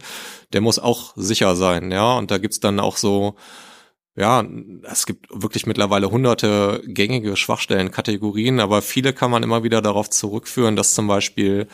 der 0.53 0.61
muss 0.61 0.79
auch 0.79 1.15
sicher 1.17 1.57
sein, 1.57 1.91
ja. 1.91 2.17
Und 2.17 2.31
da 2.31 2.39
gibt's 2.39 2.61
dann 2.61 2.79
auch 2.79 2.97
so, 2.97 3.35
ja, 4.15 4.47
es 4.85 5.05
gibt 5.05 5.27
wirklich 5.31 5.67
mittlerweile 5.67 6.09
hunderte 6.13 6.81
gängige 6.87 7.35
Schwachstellenkategorien, 7.35 8.61
aber 8.61 8.83
viele 8.83 9.13
kann 9.13 9.33
man 9.33 9.43
immer 9.43 9.65
wieder 9.65 9.83
darauf 9.83 10.11
zurückführen, 10.11 10.77
dass 10.77 10.95
zum 10.95 11.09
Beispiel 11.09 11.67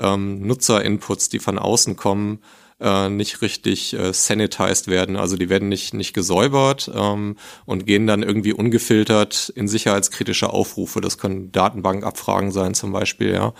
ähm, 0.00 0.40
Nutzer-Inputs, 0.40 1.28
die 1.28 1.38
von 1.38 1.60
außen 1.60 1.94
kommen, 1.94 2.40
äh, 2.80 3.08
nicht 3.08 3.42
richtig 3.42 3.94
äh, 3.94 4.12
sanitized 4.12 4.88
werden. 4.88 5.16
Also 5.16 5.36
die 5.36 5.48
werden 5.48 5.68
nicht, 5.68 5.94
nicht 5.94 6.12
gesäubert 6.12 6.90
ähm, 6.94 7.36
und 7.64 7.86
gehen 7.86 8.06
dann 8.06 8.22
irgendwie 8.22 8.52
ungefiltert 8.52 9.52
in 9.54 9.68
sicherheitskritische 9.68 10.50
Aufrufe. 10.50 11.00
Das 11.00 11.18
können 11.18 11.52
Datenbankabfragen 11.52 12.52
sein 12.52 12.74
zum 12.74 12.92
Beispiel, 12.92 13.32
ja. 13.32 13.54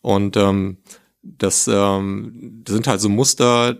Und 0.00 0.36
ähm, 0.36 0.78
das, 1.22 1.68
ähm, 1.68 2.60
das 2.64 2.74
sind 2.74 2.86
halt 2.86 3.00
so 3.00 3.08
Muster, 3.08 3.76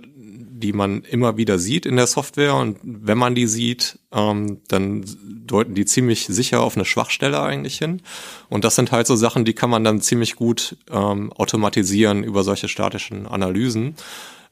die 0.65 0.73
man 0.73 1.03
immer 1.03 1.37
wieder 1.37 1.59
sieht 1.59 1.85
in 1.85 1.97
der 1.97 2.07
Software 2.07 2.55
und 2.55 2.79
wenn 2.83 3.19
man 3.19 3.35
die 3.35 3.47
sieht, 3.47 3.99
ähm, 4.13 4.63
dann 4.69 5.05
deuten 5.47 5.75
die 5.75 5.85
ziemlich 5.85 6.27
sicher 6.27 6.63
auf 6.63 6.77
eine 6.77 6.87
Schwachstelle 6.87 7.43
eigentlich 7.43 7.77
hin. 7.77 8.01
Und 8.49 8.65
das 8.65 8.77
sind 8.77 8.91
halt 8.91 9.07
so 9.07 9.15
Sachen, 9.15 9.45
die 9.45 9.53
kann 9.53 9.69
man 9.69 9.85
dann 9.85 10.01
ziemlich 10.01 10.37
gut 10.37 10.79
ähm, 10.91 11.33
automatisieren 11.33 12.25
über 12.25 12.45
solche 12.45 12.69
statischen 12.69 13.27
Analysen. 13.27 13.97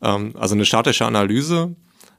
Ähm, 0.03 0.35
also 0.39 0.55
eine 0.55 0.65
statische 0.65 1.07
Analyse 1.07 1.75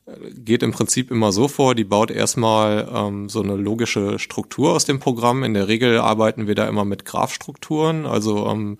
äh, 0.05 0.11
geht 0.35 0.63
im 0.63 0.71
Prinzip 0.71 1.11
immer 1.11 1.31
so 1.31 1.47
vor, 1.47 1.75
die 1.75 1.83
baut 1.83 2.11
erstmal 2.11 2.89
ähm, 2.93 3.29
so 3.29 3.41
eine 3.41 3.55
logische 3.55 4.17
Struktur 4.19 4.71
aus 4.71 4.85
dem 4.85 4.99
Programm. 4.99 5.43
In 5.43 5.53
der 5.53 5.67
Regel 5.67 5.99
arbeiten 5.99 6.47
wir 6.47 6.55
da 6.55 6.67
immer 6.67 6.85
mit 6.85 7.05
Graphstrukturen. 7.05 8.05
Also 8.05 8.47
ähm, 8.47 8.77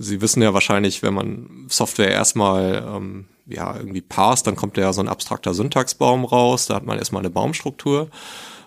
Sie 0.00 0.20
wissen 0.20 0.42
ja 0.42 0.54
wahrscheinlich, 0.54 1.02
wenn 1.02 1.12
man 1.12 1.66
Software 1.68 2.12
erstmal 2.12 2.86
ähm, 2.88 3.26
ja 3.46 3.76
irgendwie 3.76 4.00
parst, 4.00 4.46
dann 4.46 4.54
kommt 4.54 4.76
ja 4.76 4.92
so 4.92 5.00
ein 5.00 5.08
abstrakter 5.08 5.54
Syntaxbaum 5.54 6.24
raus. 6.24 6.66
Da 6.66 6.76
hat 6.76 6.86
man 6.86 6.98
erstmal 6.98 7.22
eine 7.22 7.30
Baumstruktur. 7.30 8.08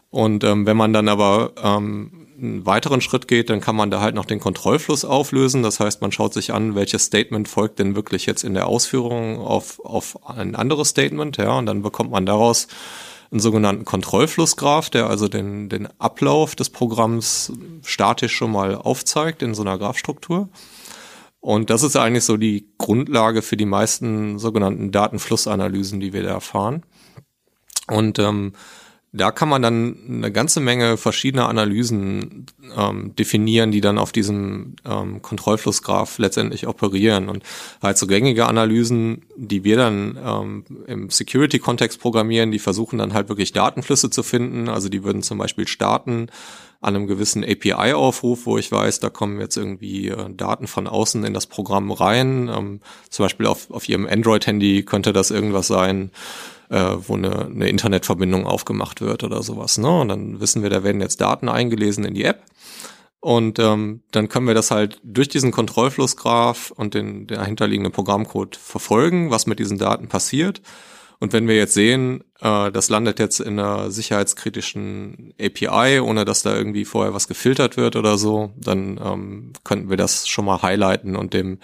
Und 0.10 0.44
ähm, 0.44 0.66
wenn 0.66 0.76
man 0.76 0.92
dann 0.92 1.08
aber 1.08 1.54
ähm, 1.64 2.21
einen 2.42 2.66
weiteren 2.66 3.02
Schritt 3.02 3.28
geht, 3.28 3.50
dann 3.50 3.62
kann 3.62 3.76
man 3.76 3.92
da 3.92 4.02
halt 4.02 4.16
noch 4.16 4.26
den 4.26 4.40
Kontrollfluss 4.40 5.06
auflösen. 5.06 5.64
Das 5.64 5.80
heißt, 5.80 6.02
man 6.02 6.12
schaut 6.12 6.34
sich 6.34 6.54
an, 6.54 6.76
welches 6.76 7.06
Statement 7.06 7.48
folgt 7.48 7.80
denn 7.80 7.96
wirklich 7.96 8.26
jetzt 8.26 8.44
in 8.44 8.54
der 8.54 8.68
Ausführung 8.68 9.40
auf, 9.40 9.80
auf 9.80 10.30
ein 10.30 10.56
anderes 10.56 10.90
Statement, 10.90 11.38
ja, 11.38 11.58
und 11.58 11.66
dann 11.66 11.82
bekommt 11.82 12.12
man 12.12 12.26
daraus 12.26 12.68
einen 13.32 13.40
sogenannten 13.40 13.86
Kontrollflussgraph, 13.86 14.90
der 14.90 15.08
also 15.08 15.28
den, 15.28 15.70
den 15.70 15.88
Ablauf 16.00 16.56
des 16.56 16.70
Programms 16.70 17.54
statisch 17.84 18.36
schon 18.36 18.52
mal 18.52 18.76
aufzeigt 18.76 19.42
in 19.42 19.54
so 19.54 19.62
einer 19.62 19.78
Graphstruktur. 19.78 20.50
Und 21.40 21.70
das 21.70 21.82
ist 21.82 21.96
eigentlich 21.96 22.26
so 22.26 22.38
die 22.38 22.68
Grundlage 22.78 23.42
für 23.42 23.58
die 23.58 23.66
meisten 23.66 24.38
sogenannten 24.38 24.92
Datenflussanalysen, 24.92 26.00
die 26.00 26.14
wir 26.14 26.24
da 26.24 26.30
erfahren. 26.30 26.84
Und 27.88 28.20
ähm, 28.20 28.54
da 29.14 29.32
kann 29.32 29.50
man 29.50 29.62
dann 29.62 29.98
eine 30.08 30.32
ganze 30.32 30.62
Menge 30.62 30.96
verschiedener 30.96 31.50
Analysen 31.50 32.46
ähm, 32.78 33.14
definieren, 33.16 33.72
die 33.72 33.82
dann 33.82 33.98
auf 33.98 34.14
diesem 34.14 34.78
ähm, 34.86 35.22
Kontrollflussgraph 35.22 36.18
letztendlich 36.18 36.66
operieren. 36.66 37.28
Und 37.28 37.44
halt 37.82 37.98
so 37.98 38.08
gängige 38.08 38.46
Analysen, 38.46 39.24
die 39.36 39.66
wir 39.66 39.76
dann 39.76 40.18
ähm, 40.24 40.66
im 40.88 41.10
Security-Kontext 41.10 42.00
programmieren, 42.00 42.52
die 42.52 42.60
versuchen 42.60 43.00
dann 43.00 43.14
halt 43.14 43.28
wirklich 43.28 43.52
Datenflüsse 43.52 44.10
zu 44.10 44.24
finden. 44.24 44.70
Also 44.70 44.88
die 44.88 45.04
würden 45.04 45.24
zum 45.24 45.38
Beispiel 45.38 45.68
starten 45.68 46.28
an 46.80 46.96
einem 46.96 47.06
gewissen 47.06 47.44
API-Aufruf, 47.44 48.46
wo 48.46 48.58
ich 48.58 48.72
weiß, 48.72 49.02
da 49.02 49.10
kommen 49.10 49.40
jetzt 49.40 49.58
irgendwie 49.58 50.08
äh, 50.08 50.34
Daten 50.34 50.68
von 50.68 50.88
außen 50.88 51.24
in 51.26 51.34
das 51.34 51.48
Programm 51.48 51.92
rein. 51.92 52.50
Ähm, 52.50 52.80
zum 53.10 53.26
Beispiel 53.26 53.46
auf, 53.46 53.70
auf 53.72 53.90
Ihrem 53.90 54.08
Android-Handy 54.08 54.84
könnte 54.84 55.12
das 55.12 55.32
irgendwas 55.32 55.68
sein 55.68 56.12
äh, 56.72 56.96
wo 57.08 57.16
eine, 57.16 57.46
eine 57.46 57.68
Internetverbindung 57.68 58.48
aufgemacht 58.48 59.02
wird 59.02 59.24
oder 59.24 59.44
sowas. 59.44 59.78
Ne? 59.78 60.00
Und 60.00 60.08
dann 60.08 60.40
wissen 60.40 60.64
wir, 60.64 60.70
da 60.70 60.84
werden 60.84 61.02
jetzt 61.02 61.22
Daten 61.22 61.50
eingelesen 61.50 62.06
in 62.06 62.14
die 62.14 62.24
App. 62.24 62.44
Und 63.20 63.60
ähm, 63.60 64.02
dann 64.12 64.30
können 64.30 64.48
wir 64.48 64.56
das 64.56 64.72
halt 64.72 65.00
durch 65.04 65.30
diesen 65.30 65.52
Kontrollflussgraph 65.52 66.72
und 66.72 66.96
den 66.96 67.28
dahinterliegenden 67.28 67.92
Programmcode 67.92 68.56
verfolgen, 68.56 69.30
was 69.30 69.46
mit 69.46 69.60
diesen 69.60 69.78
Daten 69.78 70.08
passiert. 70.08 70.62
Und 71.20 71.34
wenn 71.34 71.48
wir 71.48 71.56
jetzt 71.56 71.76
sehen, 71.76 72.24
äh, 72.40 72.72
das 72.72 72.90
landet 72.90 73.20
jetzt 73.20 73.42
in 73.42 73.60
einer 73.60 73.92
sicherheitskritischen 73.92 75.36
API, 75.40 76.00
ohne 76.00 76.26
dass 76.26 76.42
da 76.42 76.56
irgendwie 76.56 76.86
vorher 76.86 77.14
was 77.14 77.28
gefiltert 77.28 77.78
wird 77.78 77.96
oder 77.96 78.18
so, 78.18 78.54
dann 78.58 79.00
ähm, 79.04 79.54
könnten 79.64 79.92
wir 79.92 79.98
das 79.98 80.28
schon 80.28 80.46
mal 80.46 80.64
highlighten 80.64 81.16
und 81.16 81.36
dem 81.36 81.60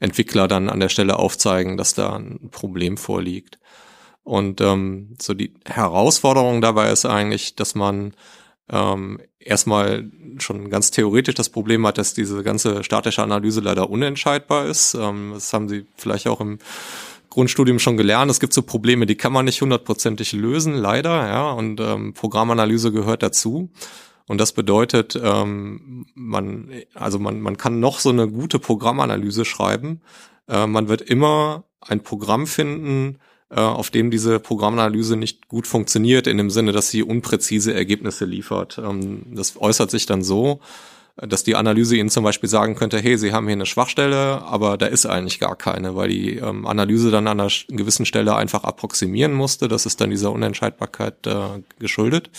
Entwickler 0.00 0.48
dann 0.48 0.70
an 0.70 0.80
der 0.80 0.88
Stelle 0.88 1.18
aufzeigen, 1.18 1.76
dass 1.76 1.92
da 1.92 2.14
ein 2.16 2.48
Problem 2.50 2.96
vorliegt. 2.96 3.58
Und 4.24 4.60
ähm, 4.60 5.16
so 5.20 5.34
die 5.34 5.54
Herausforderung 5.66 6.60
dabei 6.60 6.90
ist 6.90 7.06
eigentlich, 7.06 7.56
dass 7.56 7.74
man 7.74 8.14
ähm, 8.70 9.20
erstmal 9.38 10.10
schon 10.38 10.70
ganz 10.70 10.90
theoretisch 10.90 11.34
das 11.34 11.48
Problem 11.48 11.86
hat, 11.86 11.98
dass 11.98 12.14
diese 12.14 12.42
ganze 12.42 12.84
statische 12.84 13.22
Analyse 13.22 13.60
leider 13.60 13.90
unentscheidbar 13.90 14.66
ist. 14.66 14.94
Ähm, 14.94 15.32
das 15.34 15.52
haben 15.52 15.68
Sie 15.68 15.86
vielleicht 15.96 16.28
auch 16.28 16.40
im 16.40 16.58
Grundstudium 17.30 17.78
schon 17.78 17.96
gelernt. 17.96 18.30
Es 18.30 18.40
gibt 18.40 18.52
so 18.52 18.62
Probleme, 18.62 19.06
die 19.06 19.16
kann 19.16 19.32
man 19.32 19.46
nicht 19.46 19.60
hundertprozentig 19.62 20.32
lösen, 20.32 20.74
leider, 20.74 21.26
ja. 21.26 21.50
Und 21.50 21.80
ähm, 21.80 22.12
Programmanalyse 22.14 22.92
gehört 22.92 23.22
dazu. 23.22 23.70
Und 24.28 24.40
das 24.40 24.52
bedeutet, 24.52 25.18
ähm, 25.22 26.06
man, 26.14 26.70
also 26.94 27.18
man, 27.18 27.40
man 27.40 27.56
kann 27.56 27.80
noch 27.80 27.98
so 27.98 28.10
eine 28.10 28.28
gute 28.28 28.58
Programmanalyse 28.58 29.44
schreiben. 29.44 30.02
Äh, 30.46 30.66
man 30.66 30.88
wird 30.88 31.00
immer 31.02 31.64
ein 31.80 32.02
Programm 32.02 32.46
finden, 32.46 33.18
auf 33.60 33.90
dem 33.90 34.10
diese 34.10 34.40
Programmanalyse 34.40 35.16
nicht 35.16 35.48
gut 35.48 35.66
funktioniert, 35.66 36.26
in 36.26 36.38
dem 36.38 36.50
Sinne, 36.50 36.72
dass 36.72 36.90
sie 36.90 37.02
unpräzise 37.02 37.74
Ergebnisse 37.74 38.24
liefert. 38.24 38.78
Ähm, 38.78 39.22
das 39.34 39.60
äußert 39.60 39.90
sich 39.90 40.06
dann 40.06 40.22
so, 40.22 40.60
dass 41.16 41.44
die 41.44 41.56
Analyse 41.56 41.96
Ihnen 41.96 42.08
zum 42.08 42.24
Beispiel 42.24 42.48
sagen 42.48 42.74
könnte, 42.74 42.98
hey, 42.98 43.18
Sie 43.18 43.32
haben 43.32 43.46
hier 43.46 43.52
eine 43.52 43.66
Schwachstelle, 43.66 44.42
aber 44.42 44.78
da 44.78 44.86
ist 44.86 45.04
eigentlich 45.04 45.38
gar 45.38 45.56
keine, 45.56 45.94
weil 45.94 46.08
die 46.08 46.36
ähm, 46.36 46.66
Analyse 46.66 47.10
dann 47.10 47.26
an 47.26 47.40
einer 47.40 47.50
gewissen 47.68 48.06
Stelle 48.06 48.34
einfach 48.34 48.64
approximieren 48.64 49.34
musste. 49.34 49.68
Das 49.68 49.84
ist 49.84 50.00
dann 50.00 50.10
dieser 50.10 50.32
Unentscheidbarkeit 50.32 51.26
äh, 51.26 51.62
geschuldet. 51.78 52.30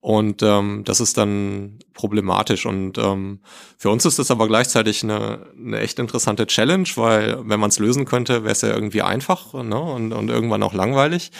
Und 0.00 0.42
ähm, 0.44 0.82
das 0.84 1.00
ist 1.00 1.18
dann 1.18 1.80
problematisch. 1.92 2.66
Und 2.66 2.98
ähm, 2.98 3.40
für 3.76 3.90
uns 3.90 4.04
ist 4.04 4.18
das 4.20 4.30
aber 4.30 4.46
gleichzeitig 4.46 5.02
eine, 5.02 5.46
eine 5.56 5.80
echt 5.80 5.98
interessante 5.98 6.46
Challenge, 6.46 6.88
weil 6.94 7.38
wenn 7.48 7.58
man 7.58 7.70
es 7.70 7.80
lösen 7.80 8.04
könnte, 8.04 8.44
wäre 8.44 8.52
es 8.52 8.60
ja 8.60 8.68
irgendwie 8.68 9.02
einfach 9.02 9.54
ne? 9.54 9.80
und, 9.80 10.12
und 10.12 10.28
irgendwann 10.28 10.62
auch 10.62 10.72
langweilig. 10.72 11.32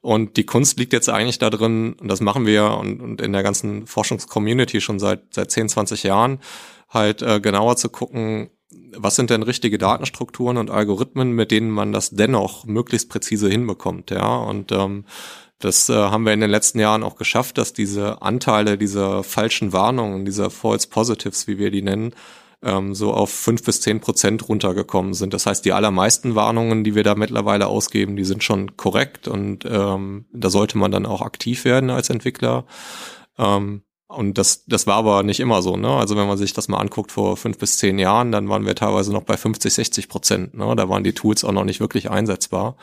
Und 0.00 0.36
die 0.36 0.46
Kunst 0.46 0.78
liegt 0.78 0.92
jetzt 0.92 1.08
eigentlich 1.08 1.40
da 1.40 1.50
drin, 1.50 1.94
und 2.00 2.06
das 2.06 2.20
machen 2.20 2.46
wir 2.46 2.76
und, 2.78 3.00
und 3.00 3.20
in 3.20 3.32
der 3.32 3.42
ganzen 3.42 3.88
Forschungscommunity 3.88 4.80
schon 4.80 5.00
seit, 5.00 5.34
seit 5.34 5.50
10, 5.50 5.70
20 5.70 6.04
Jahren, 6.04 6.38
halt 6.88 7.20
äh, 7.20 7.40
genauer 7.40 7.76
zu 7.76 7.88
gucken, 7.88 8.50
was 8.96 9.16
sind 9.16 9.30
denn 9.30 9.42
richtige 9.42 9.78
Datenstrukturen 9.78 10.56
und 10.56 10.70
Algorithmen, 10.70 11.32
mit 11.32 11.50
denen 11.50 11.70
man 11.70 11.92
das 11.92 12.10
dennoch 12.10 12.64
möglichst 12.64 13.08
präzise 13.08 13.48
hinbekommt, 13.48 14.10
ja. 14.10 14.36
Und 14.36 14.72
ähm, 14.72 15.04
das 15.64 15.88
äh, 15.88 15.94
haben 15.94 16.24
wir 16.24 16.32
in 16.34 16.40
den 16.40 16.50
letzten 16.50 16.78
Jahren 16.78 17.02
auch 17.02 17.16
geschafft, 17.16 17.56
dass 17.56 17.72
diese 17.72 18.20
Anteile 18.20 18.76
dieser 18.76 19.24
falschen 19.24 19.72
Warnungen, 19.72 20.24
dieser 20.24 20.50
False 20.50 20.88
Positives, 20.88 21.46
wie 21.46 21.58
wir 21.58 21.70
die 21.70 21.82
nennen, 21.82 22.14
ähm, 22.62 22.94
so 22.94 23.14
auf 23.14 23.30
fünf 23.30 23.64
bis 23.64 23.80
zehn 23.80 24.00
Prozent 24.00 24.46
runtergekommen 24.48 25.14
sind. 25.14 25.32
Das 25.32 25.46
heißt, 25.46 25.64
die 25.64 25.72
allermeisten 25.72 26.34
Warnungen, 26.34 26.84
die 26.84 26.94
wir 26.94 27.02
da 27.02 27.14
mittlerweile 27.14 27.66
ausgeben, 27.66 28.16
die 28.16 28.24
sind 28.24 28.44
schon 28.44 28.76
korrekt 28.76 29.26
und 29.26 29.64
ähm, 29.66 30.26
da 30.32 30.50
sollte 30.50 30.76
man 30.76 30.90
dann 30.90 31.06
auch 31.06 31.22
aktiv 31.22 31.64
werden 31.64 31.88
als 31.88 32.10
Entwickler. 32.10 32.66
Ähm, 33.38 33.82
und 34.06 34.36
das, 34.36 34.66
das 34.66 34.86
war 34.86 34.96
aber 34.96 35.22
nicht 35.22 35.40
immer 35.40 35.62
so, 35.62 35.76
ne? 35.78 35.88
Also 35.88 36.14
wenn 36.16 36.28
man 36.28 36.36
sich 36.36 36.52
das 36.52 36.68
mal 36.68 36.78
anguckt 36.78 37.10
vor 37.10 37.38
fünf 37.38 37.58
bis 37.58 37.78
zehn 37.78 37.98
Jahren, 37.98 38.32
dann 38.32 38.50
waren 38.50 38.66
wir 38.66 38.74
teilweise 38.74 39.12
noch 39.12 39.22
bei 39.22 39.38
50, 39.38 39.72
60 39.72 40.08
Prozent. 40.08 40.54
Ne? 40.54 40.76
Da 40.76 40.90
waren 40.90 41.04
die 41.04 41.14
Tools 41.14 41.42
auch 41.42 41.52
noch 41.52 41.64
nicht 41.64 41.80
wirklich 41.80 42.10
einsetzbar. 42.10 42.76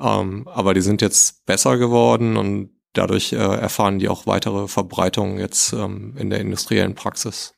Ähm, 0.00 0.48
aber 0.48 0.74
die 0.74 0.80
sind 0.80 1.02
jetzt 1.02 1.46
besser 1.46 1.78
geworden 1.78 2.36
und 2.36 2.70
dadurch 2.92 3.32
äh, 3.32 3.36
erfahren 3.36 3.98
die 3.98 4.08
auch 4.08 4.26
weitere 4.26 4.68
Verbreitung 4.68 5.38
jetzt 5.38 5.72
ähm, 5.72 6.14
in 6.16 6.30
der 6.30 6.40
industriellen 6.40 6.94
Praxis. 6.94 7.54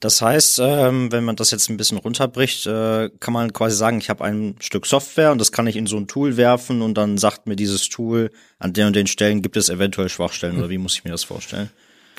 Das 0.00 0.22
heißt, 0.22 0.60
ähm, 0.62 1.12
wenn 1.12 1.24
man 1.24 1.36
das 1.36 1.50
jetzt 1.50 1.68
ein 1.68 1.76
bisschen 1.76 1.98
runterbricht, 1.98 2.66
äh, 2.66 3.10
kann 3.20 3.34
man 3.34 3.52
quasi 3.52 3.76
sagen, 3.76 3.98
ich 3.98 4.08
habe 4.08 4.24
ein 4.24 4.56
Stück 4.58 4.86
Software 4.86 5.30
und 5.30 5.38
das 5.38 5.52
kann 5.52 5.66
ich 5.66 5.76
in 5.76 5.86
so 5.86 5.98
ein 5.98 6.08
Tool 6.08 6.38
werfen 6.38 6.80
und 6.80 6.94
dann 6.94 7.18
sagt 7.18 7.46
mir 7.46 7.54
dieses 7.54 7.90
Tool, 7.90 8.30
an 8.58 8.72
den 8.72 8.86
und 8.86 8.96
den 8.96 9.06
Stellen 9.06 9.42
gibt 9.42 9.58
es 9.58 9.68
eventuell 9.68 10.08
Schwachstellen 10.08 10.58
oder 10.58 10.70
wie 10.70 10.78
muss 10.78 10.94
ich 10.94 11.04
mir 11.04 11.10
das 11.10 11.24
vorstellen? 11.24 11.68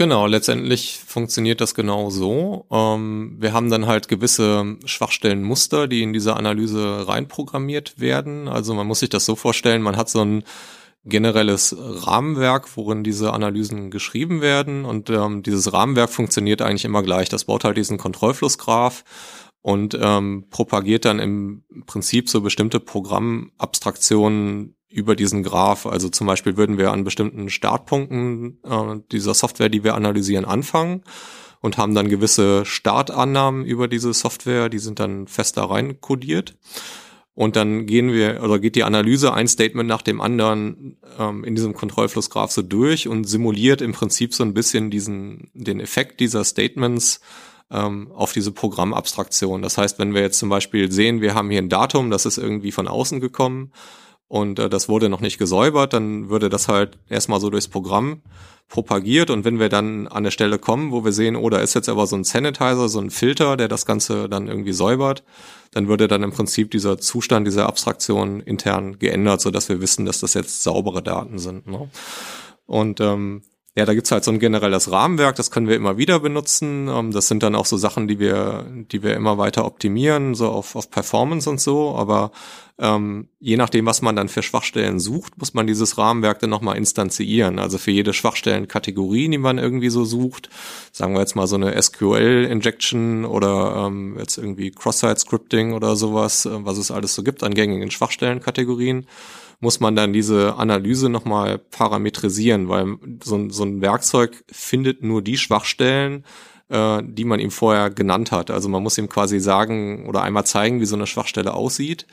Genau, 0.01 0.25
letztendlich 0.25 0.97
funktioniert 1.05 1.61
das 1.61 1.75
genau 1.75 2.09
so. 2.09 2.65
Ähm, 2.71 3.35
wir 3.37 3.53
haben 3.53 3.69
dann 3.69 3.85
halt 3.85 4.07
gewisse 4.07 4.77
Schwachstellenmuster, 4.83 5.87
die 5.87 6.01
in 6.01 6.11
diese 6.11 6.35
Analyse 6.35 7.07
reinprogrammiert 7.07 7.99
werden. 7.99 8.47
Also 8.47 8.73
man 8.73 8.87
muss 8.87 9.01
sich 9.01 9.09
das 9.09 9.27
so 9.27 9.35
vorstellen, 9.35 9.83
man 9.83 9.97
hat 9.97 10.09
so 10.09 10.25
ein 10.25 10.43
generelles 11.05 11.75
Rahmenwerk, 11.77 12.75
worin 12.77 13.03
diese 13.03 13.31
Analysen 13.31 13.91
geschrieben 13.91 14.41
werden. 14.41 14.85
Und 14.85 15.11
ähm, 15.11 15.43
dieses 15.43 15.71
Rahmenwerk 15.71 16.09
funktioniert 16.09 16.63
eigentlich 16.63 16.85
immer 16.85 17.03
gleich. 17.03 17.29
Das 17.29 17.45
baut 17.45 17.63
halt 17.63 17.77
diesen 17.77 17.99
Kontrollflussgraph 17.99 19.03
und 19.61 19.95
ähm, 20.01 20.45
propagiert 20.49 21.05
dann 21.05 21.19
im 21.19 21.63
Prinzip 21.85 22.27
so 22.27 22.41
bestimmte 22.41 22.79
Programmabstraktionen 22.79 24.73
über 24.91 25.15
diesen 25.15 25.43
Graph. 25.43 25.85
Also 25.85 26.09
zum 26.09 26.27
Beispiel 26.27 26.57
würden 26.57 26.77
wir 26.77 26.91
an 26.91 27.03
bestimmten 27.03 27.49
Startpunkten 27.49 28.59
äh, 28.63 28.99
dieser 29.11 29.33
Software, 29.33 29.69
die 29.69 29.83
wir 29.83 29.95
analysieren, 29.95 30.45
anfangen 30.45 31.03
und 31.61 31.77
haben 31.77 31.95
dann 31.95 32.09
gewisse 32.09 32.65
Startannahmen 32.65 33.65
über 33.65 33.87
diese 33.87 34.13
Software, 34.13 34.69
die 34.69 34.79
sind 34.79 34.99
dann 34.99 35.27
fest 35.27 35.57
da 35.57 35.65
rein 35.65 36.01
kodiert. 36.01 36.57
Und 37.33 37.55
dann 37.55 37.85
gehen 37.85 38.11
wir 38.11 38.43
oder 38.43 38.59
geht 38.59 38.75
die 38.75 38.83
Analyse 38.83 39.33
ein 39.33 39.47
Statement 39.47 39.87
nach 39.87 40.01
dem 40.01 40.19
anderen 40.19 40.97
ähm, 41.17 41.45
in 41.45 41.55
diesem 41.55 41.73
Kontrollflussgraph 41.73 42.51
so 42.51 42.61
durch 42.61 43.07
und 43.07 43.23
simuliert 43.23 43.81
im 43.81 43.93
Prinzip 43.93 44.33
so 44.33 44.43
ein 44.43 44.53
bisschen 44.53 44.91
diesen 44.91 45.49
den 45.53 45.79
Effekt 45.79 46.19
dieser 46.19 46.43
Statements 46.43 47.21
ähm, 47.71 48.11
auf 48.11 48.33
diese 48.33 48.51
Programmabstraktion. 48.51 49.61
Das 49.61 49.77
heißt, 49.77 49.97
wenn 49.97 50.13
wir 50.13 50.21
jetzt 50.21 50.39
zum 50.39 50.49
Beispiel 50.49 50.91
sehen, 50.91 51.21
wir 51.21 51.33
haben 51.33 51.49
hier 51.49 51.61
ein 51.61 51.69
Datum, 51.69 52.11
das 52.11 52.25
ist 52.25 52.37
irgendwie 52.37 52.73
von 52.73 52.89
außen 52.89 53.21
gekommen 53.21 53.71
und 54.31 54.59
äh, 54.59 54.69
das 54.69 54.87
wurde 54.87 55.09
noch 55.09 55.19
nicht 55.19 55.37
gesäubert, 55.37 55.91
dann 55.91 56.29
würde 56.29 56.47
das 56.47 56.69
halt 56.69 56.97
erstmal 57.09 57.41
so 57.41 57.49
durchs 57.49 57.67
Programm 57.67 58.21
propagiert 58.69 59.29
und 59.29 59.43
wenn 59.43 59.59
wir 59.59 59.67
dann 59.67 60.07
an 60.07 60.19
eine 60.19 60.31
Stelle 60.31 60.57
kommen, 60.57 60.93
wo 60.93 61.03
wir 61.03 61.11
sehen, 61.11 61.35
oh, 61.35 61.49
da 61.49 61.57
ist 61.57 61.73
jetzt 61.73 61.89
aber 61.89 62.07
so 62.07 62.15
ein 62.15 62.23
Sanitizer, 62.23 62.87
so 62.87 63.01
ein 63.01 63.09
Filter, 63.09 63.57
der 63.57 63.67
das 63.67 63.85
Ganze 63.85 64.29
dann 64.29 64.47
irgendwie 64.47 64.71
säubert, 64.71 65.25
dann 65.71 65.89
würde 65.89 66.07
dann 66.07 66.23
im 66.23 66.31
Prinzip 66.31 66.71
dieser 66.71 66.97
Zustand 66.97 67.45
dieser 67.45 67.65
Abstraktion 67.67 68.39
intern 68.39 68.99
geändert, 68.99 69.41
so 69.41 69.51
dass 69.51 69.67
wir 69.67 69.81
wissen, 69.81 70.05
dass 70.05 70.21
das 70.21 70.33
jetzt 70.33 70.63
saubere 70.63 71.03
Daten 71.03 71.37
sind. 71.37 71.67
Ne? 71.67 71.89
Und 72.65 73.01
ähm, 73.01 73.41
ja, 73.73 73.85
da 73.85 73.93
gibt's 73.93 74.11
halt 74.11 74.25
so 74.25 74.31
ein 74.31 74.39
generelles 74.39 74.91
Rahmenwerk, 74.91 75.37
das 75.37 75.49
können 75.49 75.69
wir 75.69 75.77
immer 75.77 75.97
wieder 75.97 76.19
benutzen. 76.19 76.89
Ähm, 76.89 77.11
das 77.11 77.29
sind 77.29 77.41
dann 77.41 77.55
auch 77.55 77.65
so 77.65 77.77
Sachen, 77.77 78.09
die 78.09 78.19
wir, 78.19 78.65
die 78.69 79.01
wir 79.01 79.15
immer 79.15 79.37
weiter 79.37 79.65
optimieren, 79.65 80.35
so 80.35 80.49
auf, 80.49 80.75
auf 80.75 80.91
Performance 80.91 81.49
und 81.49 81.61
so. 81.61 81.95
Aber 81.95 82.31
ähm, 82.79 83.29
je 83.39 83.55
nachdem, 83.55 83.85
was 83.85 84.01
man 84.01 84.17
dann 84.17 84.27
für 84.27 84.43
Schwachstellen 84.43 84.99
sucht, 84.99 85.37
muss 85.37 85.53
man 85.53 85.67
dieses 85.67 85.97
Rahmenwerk 85.97 86.39
dann 86.39 86.49
nochmal 86.49 86.75
instanziieren. 86.75 87.59
Also 87.59 87.77
für 87.77 87.91
jede 87.91 88.11
Schwachstellenkategorie, 88.11 89.29
die 89.29 89.37
man 89.37 89.57
irgendwie 89.57 89.89
so 89.89 90.03
sucht, 90.03 90.49
sagen 90.91 91.13
wir 91.13 91.21
jetzt 91.21 91.37
mal 91.37 91.47
so 91.47 91.55
eine 91.55 91.81
SQL-Injection 91.81 93.23
oder 93.23 93.85
ähm, 93.87 94.17
jetzt 94.19 94.37
irgendwie 94.37 94.71
Cross-Site-Scripting 94.71 95.71
oder 95.71 95.95
sowas, 95.95 96.45
äh, 96.45 96.49
was 96.65 96.77
es 96.77 96.91
alles 96.91 97.15
so 97.15 97.23
gibt 97.23 97.41
an 97.41 97.53
gängigen 97.53 97.89
Schwachstellenkategorien 97.89 99.07
muss 99.61 99.79
man 99.79 99.95
dann 99.95 100.11
diese 100.11 100.55
Analyse 100.55 101.07
nochmal 101.07 101.57
parametrisieren, 101.57 102.67
weil 102.67 102.97
so, 103.23 103.49
so 103.49 103.63
ein 103.63 103.81
Werkzeug 103.81 104.43
findet 104.51 105.03
nur 105.03 105.21
die 105.21 105.37
Schwachstellen, 105.37 106.25
äh, 106.69 107.01
die 107.05 107.23
man 107.23 107.39
ihm 107.39 107.51
vorher 107.51 107.89
genannt 107.89 108.31
hat. 108.31 108.51
Also 108.51 108.67
man 108.67 108.83
muss 108.83 108.97
ihm 108.97 109.07
quasi 109.07 109.39
sagen 109.39 110.07
oder 110.09 110.23
einmal 110.23 110.45
zeigen, 110.45 110.81
wie 110.81 110.85
so 110.85 110.95
eine 110.95 111.07
Schwachstelle 111.07 111.53
aussieht 111.53 112.05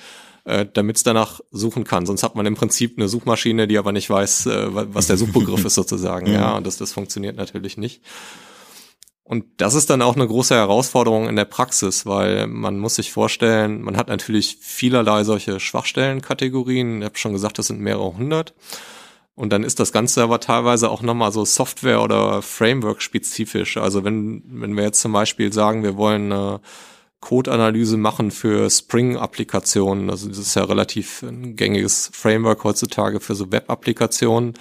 äh, 0.48 0.66
damit 0.72 0.96
es 0.96 1.02
danach 1.02 1.40
suchen 1.50 1.84
kann. 1.84 2.06
Sonst 2.06 2.22
hat 2.22 2.34
man 2.34 2.46
im 2.46 2.54
Prinzip 2.54 2.96
eine 2.96 3.06
Suchmaschine, 3.08 3.68
die 3.68 3.76
aber 3.76 3.92
nicht 3.92 4.08
weiß, 4.08 4.46
äh, 4.46 4.66
was 4.70 5.06
der 5.06 5.18
Suchbegriff 5.18 5.64
ist 5.66 5.74
sozusagen. 5.74 6.26
Ja, 6.32 6.56
und 6.56 6.66
das, 6.66 6.78
das 6.78 6.92
funktioniert 6.92 7.36
natürlich 7.36 7.76
nicht. 7.76 8.00
Und 9.28 9.44
das 9.58 9.74
ist 9.74 9.90
dann 9.90 10.00
auch 10.00 10.16
eine 10.16 10.26
große 10.26 10.54
Herausforderung 10.54 11.28
in 11.28 11.36
der 11.36 11.44
Praxis, 11.44 12.06
weil 12.06 12.46
man 12.46 12.78
muss 12.78 12.94
sich 12.94 13.12
vorstellen, 13.12 13.82
man 13.82 13.98
hat 13.98 14.08
natürlich 14.08 14.56
vielerlei 14.58 15.22
solche 15.22 15.60
Schwachstellenkategorien. 15.60 17.00
Ich 17.00 17.04
habe 17.04 17.18
schon 17.18 17.34
gesagt, 17.34 17.58
das 17.58 17.66
sind 17.66 17.78
mehrere 17.78 18.16
hundert. 18.16 18.54
Und 19.34 19.52
dann 19.52 19.64
ist 19.64 19.80
das 19.80 19.92
Ganze 19.92 20.22
aber 20.22 20.40
teilweise 20.40 20.88
auch 20.88 21.02
nochmal 21.02 21.30
so 21.30 21.44
Software- 21.44 22.00
oder 22.00 22.40
Framework-spezifisch. 22.40 23.76
Also 23.76 24.02
wenn, 24.02 24.44
wenn 24.46 24.74
wir 24.74 24.84
jetzt 24.84 25.02
zum 25.02 25.12
Beispiel 25.12 25.52
sagen, 25.52 25.82
wir 25.82 25.98
wollen 25.98 26.32
eine 26.32 26.60
Code-Analyse 27.20 27.98
machen 27.98 28.30
für 28.30 28.70
Spring-Applikationen, 28.70 30.08
also 30.08 30.26
das 30.26 30.38
ist 30.38 30.54
ja 30.54 30.64
relativ 30.64 31.22
ein 31.22 31.54
gängiges 31.54 32.10
Framework 32.14 32.64
heutzutage 32.64 33.20
für 33.20 33.34
so 33.34 33.52
Web-Applikationen, 33.52 34.54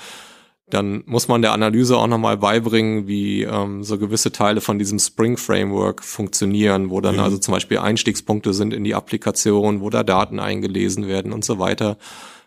dann 0.69 1.03
muss 1.05 1.29
man 1.29 1.41
der 1.41 1.53
Analyse 1.53 1.97
auch 1.97 2.07
nochmal 2.07 2.37
beibringen, 2.37 3.07
wie 3.07 3.43
ähm, 3.43 3.83
so 3.83 3.97
gewisse 3.97 4.33
Teile 4.33 4.59
von 4.59 4.77
diesem 4.77 4.99
Spring 4.99 5.37
Framework 5.37 6.03
funktionieren, 6.03 6.89
wo 6.89 6.99
dann 6.99 7.15
mhm. 7.15 7.21
also 7.21 7.37
zum 7.37 7.53
Beispiel 7.53 7.77
Einstiegspunkte 7.77 8.53
sind 8.53 8.73
in 8.73 8.83
die 8.83 8.93
Applikation, 8.93 9.81
wo 9.81 9.89
da 9.89 10.03
Daten 10.03 10.39
eingelesen 10.39 11.07
werden 11.07 11.31
und 11.31 11.45
so 11.45 11.57
weiter. 11.57 11.97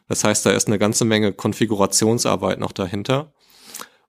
Das 0.09 0.25
heißt, 0.25 0.45
da 0.45 0.51
ist 0.51 0.67
eine 0.67 0.79
ganze 0.79 1.05
Menge 1.07 1.33
Konfigurationsarbeit 1.33 2.59
noch 2.59 2.73
dahinter. 2.73 3.33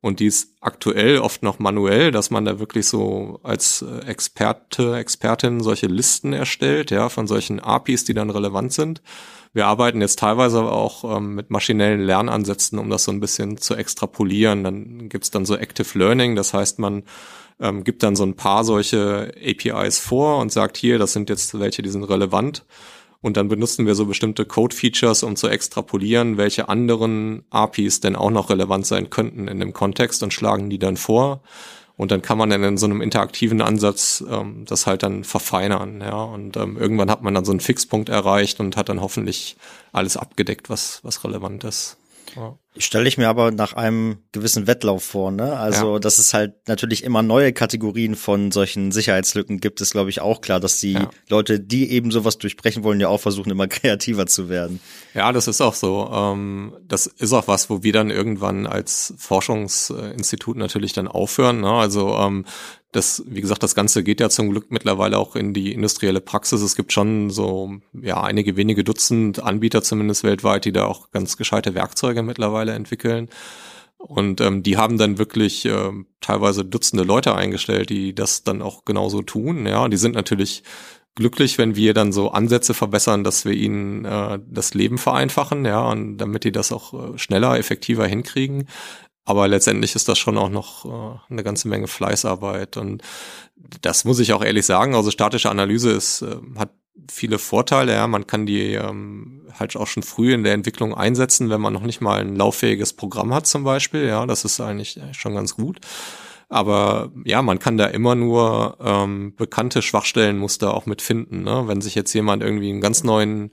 Und 0.01 0.19
die 0.19 0.25
ist 0.25 0.55
aktuell 0.61 1.19
oft 1.19 1.43
noch 1.43 1.59
manuell, 1.59 2.11
dass 2.11 2.31
man 2.31 2.43
da 2.43 2.59
wirklich 2.59 2.87
so 2.87 3.39
als 3.43 3.83
äh, 3.83 4.05
Experte, 4.07 4.95
Expertin 4.95 5.61
solche 5.61 5.85
Listen 5.85 6.33
erstellt, 6.33 6.89
ja, 6.89 7.07
von 7.09 7.27
solchen 7.27 7.59
APIs, 7.59 8.03
die 8.03 8.15
dann 8.15 8.31
relevant 8.31 8.73
sind. 8.73 9.01
Wir 9.53 9.67
arbeiten 9.67 10.01
jetzt 10.01 10.17
teilweise 10.19 10.59
aber 10.59 10.71
auch 10.71 11.17
ähm, 11.17 11.35
mit 11.35 11.51
maschinellen 11.51 12.01
Lernansätzen, 12.01 12.79
um 12.79 12.89
das 12.89 13.03
so 13.03 13.11
ein 13.11 13.19
bisschen 13.19 13.57
zu 13.57 13.75
extrapolieren. 13.75 14.63
Dann 14.63 15.09
gibt's 15.09 15.29
dann 15.29 15.45
so 15.45 15.55
Active 15.55 15.97
Learning, 15.97 16.35
das 16.35 16.53
heißt, 16.53 16.79
man 16.79 17.03
ähm, 17.59 17.83
gibt 17.83 18.01
dann 18.01 18.15
so 18.15 18.23
ein 18.23 18.35
paar 18.35 18.63
solche 18.63 19.33
APIs 19.39 19.99
vor 19.99 20.39
und 20.39 20.51
sagt 20.51 20.77
hier, 20.77 20.97
das 20.97 21.13
sind 21.13 21.29
jetzt 21.29 21.59
welche, 21.59 21.83
die 21.83 21.89
sind 21.89 22.05
relevant. 22.05 22.65
Und 23.21 23.37
dann 23.37 23.49
benutzen 23.49 23.85
wir 23.85 23.93
so 23.93 24.07
bestimmte 24.07 24.45
Code-Features, 24.45 25.23
um 25.23 25.35
zu 25.35 25.47
extrapolieren, 25.47 26.37
welche 26.37 26.69
anderen 26.69 27.43
APIs 27.51 27.99
denn 27.99 28.15
auch 28.15 28.31
noch 28.31 28.49
relevant 28.49 28.87
sein 28.87 29.11
könnten 29.11 29.47
in 29.47 29.59
dem 29.59 29.73
Kontext 29.73 30.23
und 30.23 30.33
schlagen 30.33 30.69
die 30.69 30.79
dann 30.79 30.97
vor. 30.97 31.41
Und 31.97 32.09
dann 32.09 32.23
kann 32.23 32.39
man 32.39 32.49
dann 32.49 32.63
in 32.63 32.77
so 32.77 32.87
einem 32.87 32.99
interaktiven 32.99 33.61
Ansatz 33.61 34.23
ähm, 34.27 34.65
das 34.65 34.87
halt 34.87 35.03
dann 35.03 35.23
verfeinern, 35.23 36.01
ja. 36.01 36.23
Und 36.23 36.57
ähm, 36.57 36.77
irgendwann 36.77 37.11
hat 37.11 37.21
man 37.21 37.35
dann 37.35 37.45
so 37.45 37.51
einen 37.51 37.59
Fixpunkt 37.59 38.09
erreicht 38.09 38.59
und 38.59 38.75
hat 38.75 38.89
dann 38.89 39.01
hoffentlich 39.01 39.55
alles 39.91 40.17
abgedeckt, 40.17 40.71
was, 40.71 41.01
was 41.03 41.23
relevant 41.23 41.63
ist. 41.63 41.97
Ja. 42.35 42.57
Stelle 42.77 43.07
ich 43.07 43.17
mir 43.17 43.27
aber 43.27 43.51
nach 43.51 43.73
einem 43.73 44.19
gewissen 44.31 44.65
Wettlauf 44.65 45.03
vor, 45.03 45.29
ne? 45.31 45.57
Also, 45.57 45.93
ja. 45.93 45.99
dass 45.99 46.19
es 46.19 46.33
halt 46.33 46.53
natürlich 46.69 47.03
immer 47.03 47.21
neue 47.21 47.51
Kategorien 47.51 48.15
von 48.15 48.51
solchen 48.51 48.93
Sicherheitslücken 48.93 49.59
gibt, 49.59 49.81
ist, 49.81 49.91
glaube 49.91 50.09
ich, 50.09 50.21
auch 50.21 50.39
klar, 50.39 50.61
dass 50.61 50.79
die 50.79 50.93
ja. 50.93 51.09
Leute, 51.27 51.59
die 51.59 51.91
eben 51.91 52.11
sowas 52.11 52.37
durchbrechen 52.37 52.83
wollen, 52.83 53.01
ja 53.01 53.09
auch 53.09 53.19
versuchen, 53.19 53.51
immer 53.51 53.67
kreativer 53.69 54.25
zu 54.25 54.47
werden. 54.47 54.79
Ja, 55.13 55.33
das 55.33 55.49
ist 55.49 55.59
auch 55.59 55.73
so. 55.73 56.09
Ähm, 56.13 56.73
das 56.87 57.07
ist 57.07 57.33
auch 57.33 57.49
was, 57.49 57.69
wo 57.69 57.83
wir 57.83 57.91
dann 57.91 58.09
irgendwann 58.09 58.65
als 58.65 59.13
Forschungsinstitut 59.17 60.55
natürlich 60.55 60.93
dann 60.93 61.09
aufhören. 61.09 61.59
Ne? 61.59 61.71
Also 61.71 62.15
ähm, 62.17 62.45
das, 62.91 63.23
wie 63.25 63.41
gesagt, 63.41 63.63
das 63.63 63.75
Ganze 63.75 64.03
geht 64.03 64.19
ja 64.19 64.29
zum 64.29 64.49
Glück 64.49 64.69
mittlerweile 64.69 65.17
auch 65.17 65.35
in 65.35 65.53
die 65.53 65.73
industrielle 65.73 66.19
Praxis. 66.19 66.61
Es 66.61 66.75
gibt 66.75 66.91
schon 66.91 67.29
so, 67.29 67.77
ja, 67.93 68.21
einige 68.21 68.57
wenige 68.57 68.83
Dutzend 68.83 69.41
Anbieter 69.41 69.81
zumindest 69.81 70.23
weltweit, 70.23 70.65
die 70.65 70.73
da 70.73 70.85
auch 70.85 71.11
ganz 71.11 71.37
gescheite 71.37 71.73
Werkzeuge 71.73 72.21
mittlerweile 72.21 72.73
entwickeln. 72.73 73.29
Und 73.97 74.41
ähm, 74.41 74.63
die 74.63 74.77
haben 74.77 74.97
dann 74.97 75.19
wirklich 75.19 75.65
äh, 75.65 75.91
teilweise 76.21 76.65
Dutzende 76.65 77.03
Leute 77.03 77.35
eingestellt, 77.35 77.89
die 77.89 78.13
das 78.13 78.43
dann 78.43 78.61
auch 78.61 78.83
genauso 78.83 79.21
tun. 79.21 79.65
Ja, 79.67 79.87
die 79.87 79.97
sind 79.97 80.15
natürlich 80.15 80.63
glücklich, 81.15 81.57
wenn 81.57 81.75
wir 81.75 81.93
dann 81.93 82.11
so 82.11 82.31
Ansätze 82.31 82.73
verbessern, 82.73 83.23
dass 83.23 83.45
wir 83.45 83.53
ihnen 83.53 84.05
äh, 84.05 84.39
das 84.47 84.73
Leben 84.73 84.97
vereinfachen, 84.97 85.65
ja, 85.65 85.89
und 85.89 86.17
damit 86.17 86.43
die 86.43 86.51
das 86.51 86.71
auch 86.71 86.93
äh, 86.93 87.17
schneller, 87.17 87.57
effektiver 87.57 88.07
hinkriegen. 88.07 88.67
Aber 89.23 89.47
letztendlich 89.47 89.95
ist 89.95 90.07
das 90.07 90.17
schon 90.17 90.37
auch 90.37 90.49
noch 90.49 90.85
äh, 90.85 91.19
eine 91.29 91.43
ganze 91.43 91.67
Menge 91.67 91.87
Fleißarbeit. 91.87 92.77
Und 92.77 93.03
das 93.81 94.03
muss 94.03 94.19
ich 94.19 94.33
auch 94.33 94.43
ehrlich 94.43 94.65
sagen. 94.65 94.95
Also 94.95 95.11
statische 95.11 95.49
Analyse 95.49 95.91
ist, 95.91 96.23
äh, 96.23 96.37
hat 96.57 96.71
viele 97.09 97.37
Vorteile. 97.37 97.93
Ja, 97.93 98.07
man 98.07 98.27
kann 98.27 98.45
die 98.45 98.73
ähm, 98.73 99.47
halt 99.57 99.75
auch 99.77 99.87
schon 99.87 100.03
früh 100.03 100.33
in 100.33 100.43
der 100.43 100.53
Entwicklung 100.53 100.93
einsetzen, 100.93 101.49
wenn 101.49 101.61
man 101.61 101.73
noch 101.73 101.83
nicht 101.83 102.01
mal 102.01 102.21
ein 102.21 102.35
lauffähiges 102.35 102.93
Programm 102.93 103.33
hat 103.33 103.47
zum 103.47 103.63
Beispiel. 103.63 104.07
Ja, 104.07 104.25
das 104.25 104.43
ist 104.45 104.59
eigentlich 104.59 104.99
schon 105.11 105.35
ganz 105.35 105.55
gut. 105.55 105.79
Aber 106.49 107.11
ja, 107.23 107.41
man 107.41 107.59
kann 107.59 107.77
da 107.77 107.85
immer 107.85 108.15
nur 108.15 108.77
ähm, 108.81 109.33
bekannte 109.37 109.81
Schwachstellenmuster 109.81 110.73
auch 110.73 110.85
mitfinden. 110.85 111.43
Ne? 111.43 111.63
Wenn 111.67 111.79
sich 111.79 111.95
jetzt 111.95 112.11
jemand 112.13 112.43
irgendwie 112.43 112.69
einen 112.69 112.81
ganz 112.81 113.05
neuen 113.05 113.51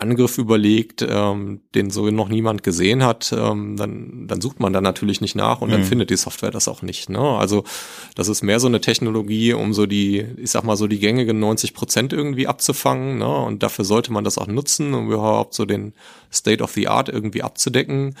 Angriff 0.00 0.38
überlegt, 0.38 1.04
ähm, 1.08 1.60
den 1.74 1.90
so 1.90 2.08
noch 2.10 2.28
niemand 2.28 2.62
gesehen 2.62 3.04
hat, 3.04 3.34
ähm, 3.36 3.76
dann, 3.76 4.28
dann 4.28 4.40
sucht 4.40 4.60
man 4.60 4.72
da 4.72 4.80
natürlich 4.80 5.20
nicht 5.20 5.34
nach 5.34 5.60
und 5.60 5.70
dann 5.72 5.80
mhm. 5.80 5.86
findet 5.86 6.10
die 6.10 6.16
Software 6.16 6.52
das 6.52 6.68
auch 6.68 6.82
nicht. 6.82 7.10
Ne? 7.10 7.18
Also 7.18 7.64
das 8.14 8.28
ist 8.28 8.42
mehr 8.42 8.60
so 8.60 8.68
eine 8.68 8.80
Technologie, 8.80 9.54
um 9.54 9.74
so 9.74 9.86
die, 9.86 10.24
ich 10.36 10.52
sag 10.52 10.62
mal 10.62 10.76
so 10.76 10.86
die 10.86 11.00
gängigen 11.00 11.40
90 11.40 11.74
Prozent 11.74 12.12
irgendwie 12.12 12.46
abzufangen. 12.46 13.18
Ne? 13.18 13.28
Und 13.28 13.64
dafür 13.64 13.84
sollte 13.84 14.12
man 14.12 14.22
das 14.22 14.38
auch 14.38 14.46
nutzen, 14.46 14.94
um 14.94 15.08
überhaupt 15.08 15.54
so 15.54 15.64
den 15.64 15.94
State 16.32 16.62
of 16.62 16.72
the 16.72 16.86
Art 16.86 17.08
irgendwie 17.08 17.42
abzudecken. 17.42 18.14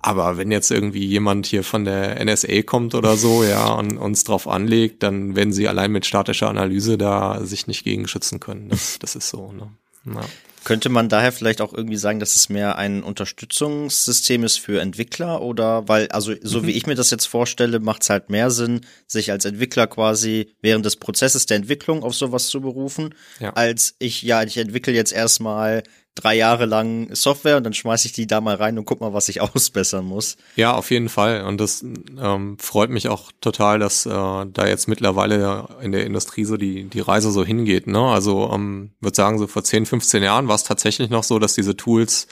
Aber 0.00 0.36
wenn 0.36 0.52
jetzt 0.52 0.70
irgendwie 0.70 1.04
jemand 1.04 1.46
hier 1.46 1.64
von 1.64 1.84
der 1.84 2.24
NSA 2.24 2.62
kommt 2.62 2.94
oder 2.94 3.16
so, 3.16 3.42
ja, 3.42 3.72
und 3.72 3.98
uns 3.98 4.22
drauf 4.22 4.46
anlegt, 4.46 5.02
dann 5.02 5.34
werden 5.34 5.52
sie 5.52 5.66
allein 5.66 5.90
mit 5.90 6.06
statischer 6.06 6.48
Analyse 6.48 6.96
da 6.96 7.44
sich 7.44 7.66
nicht 7.66 7.82
gegen 7.82 8.06
schützen 8.06 8.38
können. 8.38 8.68
Das, 8.68 9.00
das 9.00 9.16
ist 9.16 9.28
so, 9.30 9.50
ne? 9.50 9.72
Ja. 10.14 10.20
Könnte 10.64 10.88
man 10.88 11.08
daher 11.08 11.32
vielleicht 11.32 11.60
auch 11.60 11.72
irgendwie 11.72 11.96
sagen, 11.96 12.20
dass 12.20 12.36
es 12.36 12.48
mehr 12.48 12.76
ein 12.76 13.02
Unterstützungssystem 13.02 14.44
ist 14.44 14.58
für 14.58 14.80
Entwickler 14.80 15.40
oder 15.40 15.88
weil, 15.88 16.08
also 16.08 16.34
so 16.42 16.60
mhm. 16.60 16.66
wie 16.66 16.72
ich 16.72 16.86
mir 16.86 16.94
das 16.94 17.10
jetzt 17.10 17.26
vorstelle, 17.26 17.80
macht 17.80 18.02
es 18.02 18.10
halt 18.10 18.30
mehr 18.30 18.50
Sinn, 18.50 18.82
sich 19.06 19.30
als 19.30 19.44
Entwickler 19.44 19.86
quasi 19.86 20.54
während 20.60 20.84
des 20.84 20.96
Prozesses 20.96 21.46
der 21.46 21.58
Entwicklung 21.58 22.02
auf 22.02 22.14
sowas 22.14 22.48
zu 22.48 22.60
berufen, 22.60 23.14
ja. 23.40 23.52
als 23.54 23.94
ich, 23.98 24.22
ja, 24.22 24.42
ich 24.42 24.56
entwickle 24.56 24.92
jetzt 24.92 25.12
erstmal 25.12 25.82
drei 26.22 26.36
Jahre 26.36 26.66
lang 26.66 27.14
Software 27.14 27.56
und 27.56 27.64
dann 27.64 27.72
schmeiße 27.72 28.06
ich 28.06 28.12
die 28.12 28.26
da 28.26 28.40
mal 28.40 28.56
rein 28.56 28.78
und 28.78 28.84
guck 28.84 29.00
mal, 29.00 29.12
was 29.12 29.28
ich 29.28 29.40
ausbessern 29.54 30.04
muss. 30.04 30.36
Ja, 30.56 30.74
auf 30.74 30.90
jeden 30.90 31.08
Fall. 31.08 31.42
Und 31.44 31.60
das 31.60 31.84
ähm, 32.20 32.58
freut 32.58 32.90
mich 32.90 33.08
auch 33.08 33.30
total, 33.40 33.78
dass 33.78 34.06
äh, 34.06 34.10
da 34.10 34.66
jetzt 34.66 34.88
mittlerweile 34.88 35.68
in 35.80 35.92
der 35.92 36.04
Industrie 36.04 36.44
so 36.44 36.56
die, 36.56 36.84
die 36.84 37.00
Reise 37.00 37.30
so 37.30 37.44
hingeht. 37.44 37.86
Ne? 37.86 38.00
Also 38.00 38.50
ähm, 38.52 38.90
würde 39.00 39.16
sagen, 39.16 39.38
so 39.38 39.46
vor 39.46 39.64
10, 39.64 39.86
15 39.86 40.22
Jahren 40.22 40.48
war 40.48 40.54
es 40.54 40.64
tatsächlich 40.64 41.10
noch 41.10 41.24
so, 41.24 41.38
dass 41.38 41.54
diese 41.54 41.76
Tools 41.76 42.28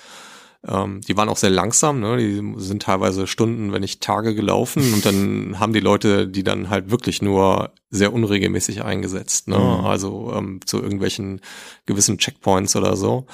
ähm, 0.66 1.00
die 1.06 1.16
waren 1.16 1.28
auch 1.28 1.36
sehr 1.36 1.50
langsam, 1.50 2.00
ne? 2.00 2.16
die 2.16 2.42
sind 2.56 2.82
teilweise 2.82 3.26
Stunden, 3.26 3.72
wenn 3.72 3.82
nicht 3.82 4.00
Tage 4.00 4.34
gelaufen 4.34 4.94
und 4.94 5.04
dann 5.06 5.56
haben 5.60 5.72
die 5.72 5.80
Leute 5.80 6.26
die 6.26 6.42
dann 6.42 6.70
halt 6.70 6.90
wirklich 6.90 7.22
nur 7.22 7.72
sehr 7.90 8.12
unregelmäßig 8.12 8.82
eingesetzt, 8.82 9.48
ne? 9.48 9.58
Mhm. 9.58 9.84
also 9.84 10.32
ähm, 10.34 10.60
zu 10.64 10.82
irgendwelchen 10.82 11.40
gewissen 11.86 12.18
Checkpoints 12.18 12.74
oder 12.74 12.96
so. 12.96 13.26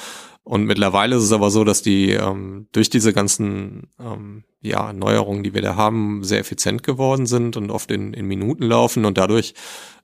Und 0.45 0.65
mittlerweile 0.65 1.17
ist 1.17 1.23
es 1.23 1.33
aber 1.33 1.51
so, 1.51 1.63
dass 1.63 1.83
die 1.83 2.11
ähm, 2.11 2.67
durch 2.73 2.91
diese 2.91 3.13
ganzen 3.13 3.89
ähm, 4.01 4.43
ja, 4.61 4.93
Neuerungen, 4.93 5.45
die 5.45 5.55
wir 5.55 5.63
da 5.63 5.77
haben, 5.77 6.25
sehr 6.25 6.41
effizient 6.41 6.83
geworden 6.83 7.27
sind 7.27 7.57
und 7.57 7.71
oft 7.71 7.91
in, 7.93 8.13
in 8.13 8.27
Minuten 8.27 8.65
laufen. 8.65 9.05
Und 9.05 9.19
dadurch 9.19 9.55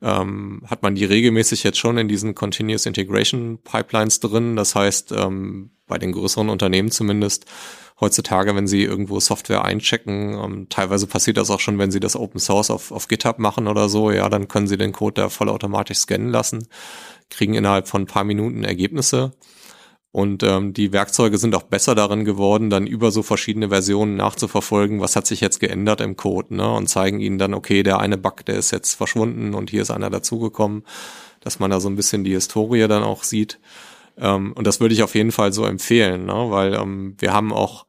ähm, 0.00 0.62
hat 0.66 0.82
man 0.82 0.94
die 0.94 1.04
regelmäßig 1.04 1.64
jetzt 1.64 1.78
schon 1.78 1.98
in 1.98 2.06
diesen 2.06 2.36
Continuous 2.36 2.86
Integration 2.86 3.58
Pipelines 3.64 4.20
drin. 4.20 4.54
Das 4.54 4.76
heißt, 4.76 5.10
ähm, 5.12 5.70
bei 5.88 5.98
den 5.98 6.12
größeren 6.12 6.50
Unternehmen 6.50 6.92
zumindest, 6.92 7.46
heutzutage, 8.00 8.54
wenn 8.54 8.68
sie 8.68 8.84
irgendwo 8.84 9.18
Software 9.18 9.64
einchecken, 9.64 10.34
ähm, 10.34 10.66
teilweise 10.68 11.06
passiert 11.06 11.36
das 11.36 11.50
auch 11.50 11.60
schon, 11.60 11.78
wenn 11.78 11.90
sie 11.90 12.00
das 12.00 12.14
Open 12.14 12.38
Source 12.38 12.70
auf, 12.70 12.92
auf 12.92 13.08
GitHub 13.08 13.38
machen 13.38 13.66
oder 13.66 13.88
so, 13.88 14.10
ja, 14.10 14.28
dann 14.28 14.46
können 14.46 14.68
sie 14.68 14.76
den 14.76 14.92
Code 14.92 15.20
da 15.20 15.28
vollautomatisch 15.28 15.98
scannen 15.98 16.28
lassen, 16.28 16.68
kriegen 17.28 17.54
innerhalb 17.54 17.88
von 17.88 18.02
ein 18.02 18.06
paar 18.06 18.24
Minuten 18.24 18.62
Ergebnisse. 18.62 19.32
Und 20.10 20.42
ähm, 20.42 20.72
die 20.72 20.92
Werkzeuge 20.92 21.36
sind 21.36 21.54
auch 21.54 21.64
besser 21.64 21.94
darin 21.94 22.24
geworden, 22.24 22.70
dann 22.70 22.86
über 22.86 23.10
so 23.10 23.22
verschiedene 23.22 23.68
Versionen 23.68 24.16
nachzuverfolgen, 24.16 25.00
was 25.00 25.16
hat 25.16 25.26
sich 25.26 25.40
jetzt 25.40 25.60
geändert 25.60 26.00
im 26.00 26.16
Code, 26.16 26.54
ne? 26.54 26.72
Und 26.72 26.88
zeigen 26.88 27.20
ihnen 27.20 27.38
dann, 27.38 27.52
okay, 27.52 27.82
der 27.82 27.98
eine 27.98 28.16
Bug, 28.16 28.44
der 28.46 28.56
ist 28.56 28.70
jetzt 28.70 28.94
verschwunden 28.94 29.54
und 29.54 29.70
hier 29.70 29.82
ist 29.82 29.90
einer 29.90 30.08
dazugekommen, 30.08 30.84
dass 31.40 31.58
man 31.58 31.70
da 31.70 31.78
so 31.78 31.88
ein 31.90 31.96
bisschen 31.96 32.24
die 32.24 32.32
Historie 32.32 32.88
dann 32.88 33.02
auch 33.02 33.22
sieht. 33.22 33.60
Ähm, 34.16 34.52
und 34.54 34.66
das 34.66 34.80
würde 34.80 34.94
ich 34.94 35.02
auf 35.02 35.14
jeden 35.14 35.32
Fall 35.32 35.52
so 35.52 35.64
empfehlen, 35.64 36.26
ne? 36.26 36.50
weil 36.50 36.74
ähm, 36.74 37.14
wir 37.18 37.32
haben 37.32 37.52
auch 37.52 37.86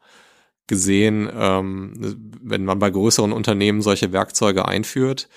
gesehen, 0.67 1.29
ähm, 1.33 1.93
wenn 2.41 2.65
man 2.65 2.79
bei 2.79 2.89
größeren 2.89 3.31
Unternehmen 3.31 3.81
solche 3.81 4.11
Werkzeuge 4.11 4.67
einführt, 4.67 5.29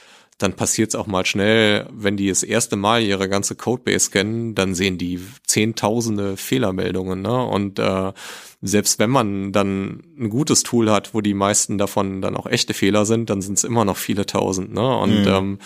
dann 0.42 0.54
passiert 0.54 0.90
es 0.90 0.94
auch 0.94 1.06
mal 1.06 1.24
schnell, 1.24 1.86
wenn 1.92 2.16
die 2.16 2.28
das 2.28 2.42
erste 2.42 2.76
Mal 2.76 3.02
ihre 3.02 3.28
ganze 3.28 3.54
Codebase 3.54 4.06
scannen, 4.06 4.54
dann 4.54 4.74
sehen 4.74 4.98
die 4.98 5.20
zehntausende 5.46 6.36
Fehlermeldungen. 6.36 7.22
Ne? 7.22 7.44
Und 7.44 7.78
äh, 7.78 8.12
selbst 8.60 8.98
wenn 8.98 9.10
man 9.10 9.52
dann 9.52 10.02
ein 10.18 10.30
gutes 10.30 10.62
Tool 10.62 10.90
hat, 10.90 11.14
wo 11.14 11.20
die 11.20 11.34
meisten 11.34 11.78
davon 11.78 12.22
dann 12.22 12.36
auch 12.36 12.46
echte 12.46 12.74
Fehler 12.74 13.04
sind, 13.04 13.30
dann 13.30 13.40
sind 13.40 13.58
es 13.58 13.64
immer 13.64 13.84
noch 13.84 13.96
viele 13.96 14.26
tausend. 14.26 14.72
Ne? 14.72 14.96
Und 14.96 15.22
mhm. 15.22 15.28
ähm, 15.28 15.58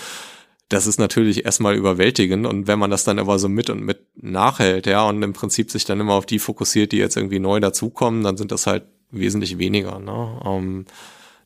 das 0.69 0.87
ist 0.87 0.99
natürlich 0.99 1.45
erstmal 1.45 1.77
überwältigend. 1.77 2.47
Und 2.47 2.67
wenn 2.67 2.79
man 2.79 2.91
das 2.91 3.05
dann 3.05 3.19
aber 3.19 3.39
so 3.39 3.49
mit 3.49 3.71
und 3.71 3.83
mit 3.83 4.01
nachhält, 4.17 4.87
ja, 4.87 5.09
und 5.09 5.23
im 5.23 5.33
Prinzip 5.33 5.71
sich 5.71 5.85
dann 5.85 6.01
immer 6.01 6.15
auf 6.15 6.27
die 6.27 6.39
fokussiert, 6.39 6.93
die 6.93 6.99
jetzt 6.99 7.17
irgendwie 7.17 7.39
neu 7.39 7.61
dazukommen, 7.61 8.25
dann 8.25 8.37
sind 8.37 8.53
das 8.53 8.67
halt 8.67 8.85
wesentlich 9.11 9.59
weniger. 9.59 10.01
Ne? 10.01 10.41
Ähm, 10.45 10.85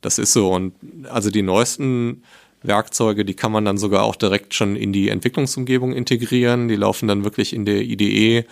das 0.00 0.18
ist 0.18 0.32
so. 0.32 0.52
Und 0.52 0.74
also 1.08 1.30
die 1.30 1.42
neuesten 1.42 2.22
Werkzeuge, 2.62 3.24
die 3.24 3.34
kann 3.34 3.52
man 3.52 3.64
dann 3.64 3.78
sogar 3.78 4.02
auch 4.02 4.16
direkt 4.16 4.54
schon 4.54 4.76
in 4.76 4.92
die 4.92 5.08
Entwicklungsumgebung 5.08 5.92
integrieren. 5.92 6.68
Die 6.68 6.76
laufen 6.76 7.08
dann 7.08 7.24
wirklich 7.24 7.52
in 7.52 7.64
der 7.64 7.82
IDE 7.82 8.44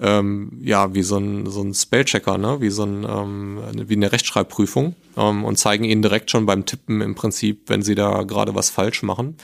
ähm, 0.00 0.50
ja 0.62 0.94
wie 0.94 1.02
so 1.02 1.18
ein 1.18 1.46
so 1.46 1.62
ein 1.62 1.74
Spellchecker, 1.74 2.38
ne, 2.38 2.60
wie 2.60 2.70
so 2.70 2.84
ein 2.84 3.04
ähm, 3.08 3.60
wie 3.86 3.94
eine 3.94 4.10
Rechtschreibprüfung 4.12 4.94
ähm, 5.16 5.44
und 5.44 5.56
zeigen 5.56 5.84
ihnen 5.84 6.00
direkt 6.00 6.30
schon 6.30 6.46
beim 6.46 6.64
Tippen 6.64 7.02
im 7.02 7.14
Prinzip, 7.14 7.68
wenn 7.68 7.82
sie 7.82 7.94
da 7.94 8.22
gerade 8.22 8.54
was 8.54 8.70
falsch 8.70 9.02
machen. 9.02 9.36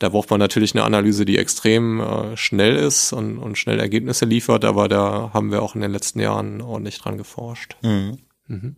Da 0.00 0.08
braucht 0.08 0.30
man 0.30 0.40
natürlich 0.40 0.74
eine 0.74 0.84
Analyse, 0.84 1.24
die 1.24 1.38
extrem 1.38 2.00
äh, 2.00 2.36
schnell 2.36 2.76
ist 2.76 3.12
und, 3.12 3.38
und 3.38 3.56
schnell 3.56 3.78
Ergebnisse 3.78 4.24
liefert, 4.24 4.64
aber 4.64 4.88
da 4.88 5.30
haben 5.32 5.52
wir 5.52 5.62
auch 5.62 5.74
in 5.74 5.80
den 5.80 5.92
letzten 5.92 6.18
Jahren 6.18 6.60
ordentlich 6.60 6.98
dran 6.98 7.16
geforscht. 7.16 7.76
Mhm. 7.82 8.18
Mhm. 8.48 8.76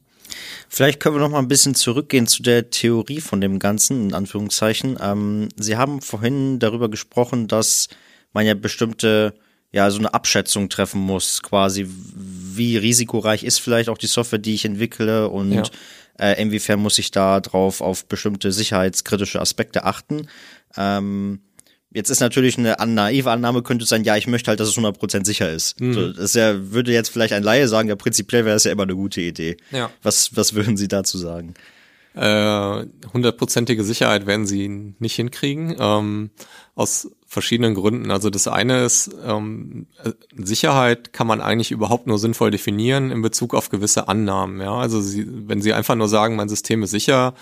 Vielleicht 0.69 1.01
können 1.01 1.17
wir 1.17 1.21
noch 1.21 1.31
mal 1.31 1.39
ein 1.39 1.49
bisschen 1.49 1.75
zurückgehen 1.75 2.27
zu 2.27 2.43
der 2.43 2.71
Theorie 2.71 3.21
von 3.21 3.41
dem 3.41 3.59
Ganzen, 3.59 4.09
in 4.09 4.15
Anführungszeichen. 4.15 4.99
Ähm, 5.01 5.49
Sie 5.57 5.77
haben 5.77 6.01
vorhin 6.01 6.59
darüber 6.59 6.89
gesprochen, 6.89 7.49
dass 7.49 7.89
man 8.33 8.47
ja 8.47 8.55
bestimmte, 8.55 9.35
ja, 9.71 9.91
so 9.91 9.99
eine 9.99 10.15
Abschätzung 10.15 10.69
treffen 10.69 11.01
muss, 11.01 11.43
quasi, 11.43 11.87
wie 11.89 12.77
risikoreich 12.77 13.45
ist 13.45 13.59
vielleicht 13.59 13.89
auch 13.89 13.99
die 13.99 14.07
Software, 14.07 14.39
die 14.39 14.55
ich 14.55 14.65
entwickle 14.65 15.29
und 15.29 15.53
ja. 15.53 15.63
äh, 16.19 16.41
inwiefern 16.41 16.81
muss 16.81 16.99
ich 16.99 17.11
da 17.11 17.41
drauf 17.41 17.81
auf 17.81 18.07
bestimmte 18.07 18.53
sicherheitskritische 18.53 19.41
Aspekte 19.41 19.85
achten. 19.85 20.29
Ähm, 20.77 21.41
Jetzt 21.95 22.11
ist 22.11 22.21
natürlich 22.21 22.59
eine 22.59 22.77
naive 22.87 23.31
Annahme 23.31 23.63
könnte 23.63 23.85
sein, 23.85 24.05
ja, 24.05 24.17
ich 24.17 24.27
möchte 24.27 24.49
halt, 24.49 24.61
dass 24.61 24.69
es 24.69 24.77
100% 24.77 25.27
sicher 25.27 25.51
ist. 25.51 25.81
Mhm. 25.81 25.93
So, 25.93 26.13
das 26.13 26.25
ist 26.25 26.35
ja, 26.35 26.73
würde 26.73 26.93
jetzt 26.93 27.11
vielleicht 27.11 27.33
ein 27.35 27.43
Laie 27.43 27.69
sagen, 27.69 27.89
ja, 27.89 27.97
prinzipiell 27.97 28.45
wäre 28.45 28.57
das 28.57 28.65
ja 28.65 28.73
immer 28.73 28.85
eine 28.85 28.95
gute 28.95 29.21
Idee. 29.21 29.57
Ja. 29.71 29.91
Was, 30.03 30.37
was 30.37 30.55
würden 30.55 30.77
Sie 30.77 30.89
dazu 30.89 31.19
sagen? 31.19 31.55
Äh, 32.15 32.87
hundertprozentige 33.15 33.85
Sicherheit 33.85 34.27
werden 34.27 34.47
sie 34.47 34.69
nicht 34.99 35.17
hinkriegen, 35.17 35.77
ähm, 35.79 36.31
aus 36.75 37.11
verschiedenen 37.27 37.75
Gründen. 37.75 38.11
Also 38.11 38.29
das 38.29 38.49
eine 38.49 38.85
ist, 38.85 39.11
ähm, 39.25 39.87
Sicherheit 40.37 41.15
kann 41.15 41.27
man 41.27 41.41
eigentlich 41.41 41.71
überhaupt 41.71 42.07
nur 42.07 42.19
sinnvoll 42.19 42.51
definieren 42.51 43.11
in 43.11 43.23
Bezug 43.23 43.55
auf 43.55 43.71
gewisse 43.71 44.09
Annahmen. 44.09 44.61
Ja, 44.61 44.75
also 44.75 45.01
sie, 45.01 45.27
wenn 45.49 45.63
Sie 45.63 45.73
einfach 45.73 45.95
nur 45.95 46.09
sagen, 46.09 46.37
mein 46.37 46.51
System 46.51 46.83
ist 46.83 46.91
sicher, 46.91 47.33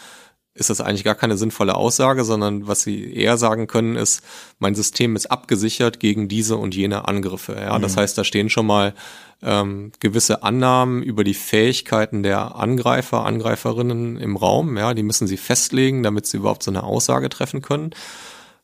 ist 0.55 0.69
das 0.69 0.81
eigentlich 0.81 1.05
gar 1.05 1.15
keine 1.15 1.37
sinnvolle 1.37 1.77
Aussage, 1.77 2.25
sondern 2.25 2.67
was 2.67 2.83
sie 2.83 3.15
eher 3.15 3.37
sagen 3.37 3.67
können, 3.67 3.97
ist, 3.97 4.23
mein 4.59 4.75
System 4.75 5.15
ist 5.15 5.31
abgesichert 5.31 6.01
gegen 6.01 6.29
diese 6.29 6.57
und 6.57 6.75
jene 6.75 7.07
Angriffe. 7.07 7.57
Ja, 7.59 7.79
mhm. 7.79 7.83
das 7.83 7.97
heißt, 7.97 8.19
da 8.19 8.25
stehen 8.25 8.51
schon 8.51 8.67
mal 8.67 8.95
ähm, 9.43 9.93
gewisse 10.01 10.43
Annahmen 10.43 11.03
über 11.03 11.23
die 11.23 11.35
Fähigkeiten 11.35 12.23
der 12.23 12.57
Angreifer, 12.57 13.25
Angreiferinnen 13.25 14.17
im 14.17 14.37
Raum. 14.37 14.77
Ja, 14.77 14.93
die 14.93 15.05
müssen 15.05 15.29
sie 15.29 15.37
festlegen, 15.37 16.03
damit 16.03 16.27
sie 16.27 16.39
überhaupt 16.39 16.65
so 16.65 16.71
eine 16.71 16.83
Aussage 16.83 17.29
treffen 17.29 17.63
können. 17.63 17.91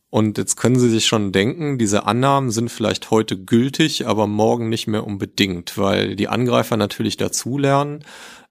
Und 0.09 0.39
jetzt 0.39 0.57
können 0.57 0.79
Sie 0.79 0.89
sich 0.89 1.07
schon 1.07 1.33
denken, 1.33 1.79
diese 1.79 2.07
Annahmen 2.07 2.51
sind 2.51 2.71
vielleicht 2.71 3.11
heute 3.11 3.37
gültig, 3.37 4.07
aber 4.07 4.27
morgen 4.27 4.69
nicht 4.69 4.87
mehr 4.87 5.05
unbedingt, 5.05 5.77
weil 5.77 6.15
die 6.17 6.29
Angreifer 6.29 6.77
natürlich 6.77 7.17
dazulernen 7.17 8.05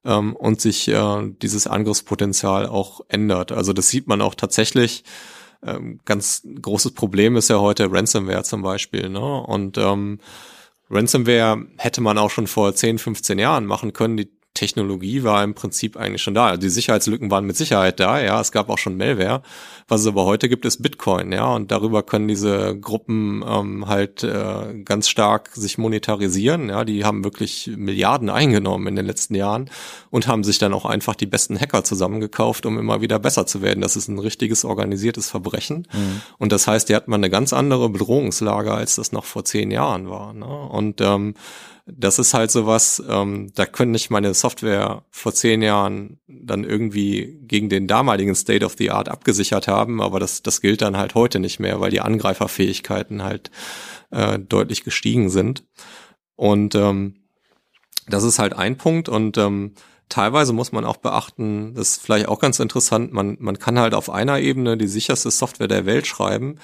ähm, 0.04 0.36
und 0.36 0.60
sich 0.60 0.88
äh, 0.90 1.32
dieses 1.42 1.68
Angriffspotenzial 1.68 2.68
auch 2.68 3.02
ändert. 3.08 3.52
Also 3.52 3.74
das 3.74 3.90
sieht 3.90 4.08
man 4.08 4.22
auch 4.22 4.36
tatsächlich. 4.36 5.04
Ähm, 5.64 6.00
ganz 6.06 6.46
großes 6.62 6.92
Problem 6.94 7.38
ist 7.38 7.50
ja 7.50 7.60
heute 7.60 7.92
Ransomware 7.92 8.44
zum 8.44 8.62
Beispiel. 8.62 9.10
Ne? 9.10 9.42
Und 9.44 9.78
ähm, 9.78 10.20
Ransomware 10.90 11.66
hätte 11.78 12.02
man 12.02 12.18
auch 12.18 12.30
schon 12.30 12.48
vor 12.48 12.76
10, 12.76 13.00
15 13.00 13.40
Jahren 13.40 13.66
machen 13.66 13.94
können. 13.94 14.18
Die 14.18 14.30
Technologie 14.56 15.24
war 15.24 15.44
im 15.44 15.54
Prinzip 15.54 15.98
eigentlich 15.98 16.24
schon 16.24 16.34
da. 16.34 16.48
Also 16.48 16.62
die 16.62 16.70
Sicherheitslücken 16.70 17.30
waren 17.30 17.46
mit 17.46 17.56
Sicherheit 17.56 18.00
da, 18.00 18.20
ja. 18.20 18.42
Es 18.42 18.52
gab 18.52 18.70
auch 18.70 18.80
schon 18.80 18.98
Malware. 18.98 19.44
Was 19.88 20.02
es 20.02 20.08
aber 20.08 20.26
heute 20.26 20.50
gibt, 20.50 20.66
ist 20.66 20.82
Bitcoin, 20.82 21.32
ja. 21.32 21.54
Und 21.54 21.70
darüber 21.72 22.02
können 22.02 22.28
diese 22.28 22.76
Gruppen 22.80 23.44
ähm, 23.48 23.88
halt 23.88 24.24
äh, 24.24 24.82
ganz 24.84 25.10
stark 25.10 25.52
sich 25.54 25.78
monetarisieren. 25.78 26.70
Ja, 26.70 26.84
die 26.86 27.06
haben 27.06 27.24
wirklich 27.24 27.70
Milliarden 27.76 28.32
eingenommen 28.32 28.88
in 28.88 28.96
den 28.96 29.06
letzten 29.06 29.36
Jahren 29.36 29.70
und 30.10 30.28
haben 30.28 30.44
sich 30.44 30.58
dann 30.58 30.74
auch 30.74 30.86
einfach 30.86 31.14
die 31.14 31.28
besten 31.28 31.60
Hacker 31.60 31.84
zusammengekauft, 31.84 32.66
um 32.66 32.80
immer 32.80 33.02
wieder 33.02 33.20
besser 33.20 33.46
zu 33.46 33.62
werden. 33.62 33.82
Das 33.82 33.96
ist 33.96 34.08
ein 34.08 34.18
richtiges 34.18 34.66
organisiertes 34.66 35.30
Verbrechen. 35.30 35.88
Mhm. 35.94 36.22
Und 36.40 36.52
das 36.52 36.66
heißt, 36.66 36.90
die 36.90 36.96
hat 36.96 37.08
man 37.08 37.20
eine 37.20 37.30
ganz 37.30 37.54
andere 37.54 37.90
Bedrohungslage, 37.90 38.74
als 38.74 38.96
das 38.96 39.12
noch 39.12 39.26
vor 39.26 39.44
zehn 39.44 39.70
Jahren 39.70 40.10
war. 40.10 40.34
Ne? 40.34 40.46
Und 40.46 41.02
ähm, 41.02 41.36
das 41.86 42.18
ist 42.18 42.34
halt 42.34 42.50
sowas, 42.50 43.02
ähm, 43.08 43.52
da 43.54 43.66
könnte 43.66 43.98
ich 43.98 44.10
meine 44.10 44.34
Software 44.34 45.04
vor 45.12 45.34
zehn 45.34 45.62
Jahren 45.62 46.20
dann 46.28 46.64
irgendwie 46.64 47.40
gegen 47.44 47.70
den 47.70 47.88
damaligen 47.88 48.34
State 48.34 48.66
of 48.66 48.76
the 48.78 48.90
Art 48.90 49.08
abgesichert 49.08 49.68
haben, 49.68 50.02
aber 50.02 50.20
das, 50.20 50.42
das 50.42 50.62
gilt 50.62 50.82
dann 50.82 50.98
halt 50.98 51.14
heute 51.14 51.40
nicht 51.40 51.60
mehr, 51.60 51.80
weil 51.80 51.92
die 51.92 52.02
Angreiferfähigkeiten 52.02 53.24
halt 53.24 53.52
äh, 54.10 54.40
deutlich 54.40 54.84
gestiegen 54.84 55.30
sind. 55.30 55.64
Und 56.36 56.74
ähm, 56.74 57.18
das 58.08 58.24
ist 58.24 58.40
halt 58.40 58.54
ein 58.54 58.78
Punkt 58.78 59.08
und 59.08 59.38
ähm, 59.38 59.74
teilweise 60.10 60.54
muss 60.54 60.72
man 60.72 60.86
auch 60.86 60.98
beachten, 60.98 61.76
das 61.76 61.90
ist 61.90 62.02
vielleicht 62.02 62.28
auch 62.28 62.40
ganz 62.40 62.60
interessant, 62.60 63.14
man, 63.14 63.38
man 63.40 63.60
kann 63.60 63.80
halt 63.80 63.94
auf 63.94 64.10
einer 64.10 64.40
Ebene 64.40 64.76
die 64.76 64.88
sicherste 64.88 65.30
Software 65.30 65.68
der 65.68 65.86
Welt 65.86 66.08
schreiben, 66.08 66.58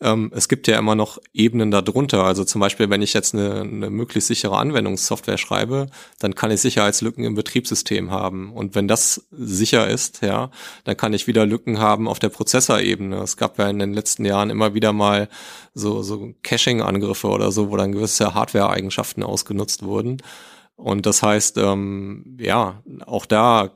ähm, 0.00 0.30
es 0.34 0.48
gibt 0.48 0.68
ja 0.68 0.78
immer 0.78 0.94
noch 0.94 1.18
Ebenen 1.32 1.70
darunter. 1.70 2.24
Also 2.24 2.44
zum 2.44 2.60
Beispiel, 2.60 2.90
wenn 2.90 3.02
ich 3.02 3.14
jetzt 3.14 3.34
eine, 3.34 3.60
eine 3.60 3.90
möglichst 3.90 4.28
sichere 4.28 4.58
Anwendungssoftware 4.58 5.38
schreibe, 5.38 5.86
dann 6.18 6.34
kann 6.34 6.50
ich 6.50 6.60
Sicherheitslücken 6.60 7.24
im 7.24 7.34
Betriebssystem 7.34 8.10
haben. 8.10 8.52
Und 8.52 8.74
wenn 8.74 8.88
das 8.88 9.26
sicher 9.30 9.88
ist, 9.88 10.22
ja, 10.22 10.50
dann 10.84 10.96
kann 10.96 11.14
ich 11.14 11.26
wieder 11.26 11.46
Lücken 11.46 11.78
haben 11.78 12.08
auf 12.08 12.18
der 12.18 12.28
Prozessorebene. 12.28 13.16
Es 13.22 13.36
gab 13.36 13.58
ja 13.58 13.70
in 13.70 13.78
den 13.78 13.94
letzten 13.94 14.24
Jahren 14.24 14.50
immer 14.50 14.74
wieder 14.74 14.92
mal 14.92 15.28
so, 15.72 16.02
so 16.02 16.34
Caching-Angriffe 16.42 17.28
oder 17.28 17.50
so, 17.50 17.70
wo 17.70 17.76
dann 17.76 17.92
gewisse 17.92 18.34
Hardware-Eigenschaften 18.34 19.22
ausgenutzt 19.22 19.82
wurden. 19.82 20.18
Und 20.76 21.06
das 21.06 21.22
heißt, 21.22 21.56
ähm, 21.56 22.36
ja, 22.38 22.82
auch 23.06 23.24
da 23.24 23.70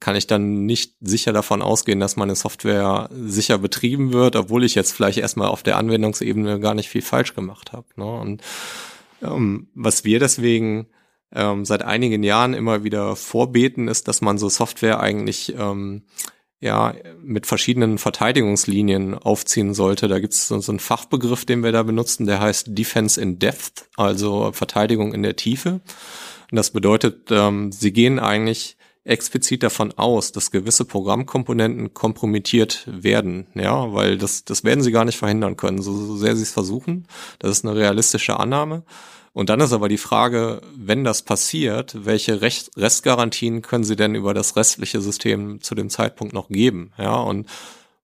kann 0.00 0.16
ich 0.16 0.26
dann 0.26 0.66
nicht 0.66 0.94
sicher 1.00 1.32
davon 1.32 1.62
ausgehen, 1.62 2.00
dass 2.00 2.16
meine 2.16 2.34
Software 2.34 3.08
sicher 3.12 3.58
betrieben 3.58 4.12
wird, 4.12 4.36
obwohl 4.36 4.64
ich 4.64 4.74
jetzt 4.74 4.92
vielleicht 4.92 5.18
erstmal 5.18 5.48
auf 5.48 5.62
der 5.62 5.76
Anwendungsebene 5.76 6.60
gar 6.60 6.74
nicht 6.74 6.88
viel 6.88 7.02
falsch 7.02 7.34
gemacht 7.34 7.72
habe. 7.72 7.86
Ne? 7.96 8.04
Und 8.04 8.42
ähm, 9.22 9.68
was 9.74 10.04
wir 10.04 10.18
deswegen 10.18 10.88
ähm, 11.32 11.64
seit 11.64 11.82
einigen 11.82 12.22
Jahren 12.22 12.54
immer 12.54 12.84
wieder 12.84 13.16
vorbeten, 13.16 13.88
ist, 13.88 14.08
dass 14.08 14.20
man 14.20 14.38
so 14.38 14.48
Software 14.48 15.00
eigentlich 15.00 15.54
ähm, 15.58 16.04
ja 16.60 16.94
mit 17.22 17.46
verschiedenen 17.46 17.98
Verteidigungslinien 17.98 19.14
aufziehen 19.14 19.74
sollte. 19.74 20.08
Da 20.08 20.18
gibt 20.18 20.34
es 20.34 20.48
so, 20.48 20.54
einen 20.54 20.80
Fachbegriff, 20.80 21.44
den 21.44 21.62
wir 21.62 21.72
da 21.72 21.82
benutzen, 21.82 22.26
der 22.26 22.40
heißt 22.40 22.66
Defense 22.70 23.20
in 23.20 23.38
Depth, 23.38 23.88
also 23.96 24.52
Verteidigung 24.52 25.12
in 25.14 25.22
der 25.22 25.36
Tiefe. 25.36 25.80
Und 26.50 26.56
das 26.56 26.70
bedeutet, 26.70 27.30
ähm, 27.30 27.72
sie 27.72 27.92
gehen 27.92 28.18
eigentlich 28.18 28.77
explizit 29.08 29.62
davon 29.62 29.92
aus, 29.92 30.32
dass 30.32 30.50
gewisse 30.50 30.84
Programmkomponenten 30.84 31.94
kompromittiert 31.94 32.84
werden, 32.86 33.46
ja, 33.54 33.92
weil 33.92 34.18
das, 34.18 34.44
das 34.44 34.64
werden 34.64 34.82
sie 34.82 34.92
gar 34.92 35.04
nicht 35.04 35.18
verhindern 35.18 35.56
können, 35.56 35.82
so, 35.82 35.94
so 35.94 36.16
sehr 36.16 36.36
sie 36.36 36.42
es 36.42 36.52
versuchen. 36.52 37.06
Das 37.38 37.50
ist 37.50 37.64
eine 37.64 37.74
realistische 37.74 38.38
Annahme. 38.38 38.82
Und 39.32 39.50
dann 39.50 39.60
ist 39.60 39.72
aber 39.72 39.88
die 39.88 39.98
Frage, 39.98 40.62
wenn 40.76 41.04
das 41.04 41.22
passiert, 41.22 42.04
welche 42.04 42.40
Recht, 42.40 42.70
Restgarantien 42.76 43.62
können 43.62 43.84
sie 43.84 43.96
denn 43.96 44.14
über 44.14 44.34
das 44.34 44.56
restliche 44.56 45.00
System 45.00 45.60
zu 45.60 45.74
dem 45.74 45.90
Zeitpunkt 45.90 46.34
noch 46.34 46.48
geben, 46.48 46.92
ja, 46.98 47.16
und 47.16 47.46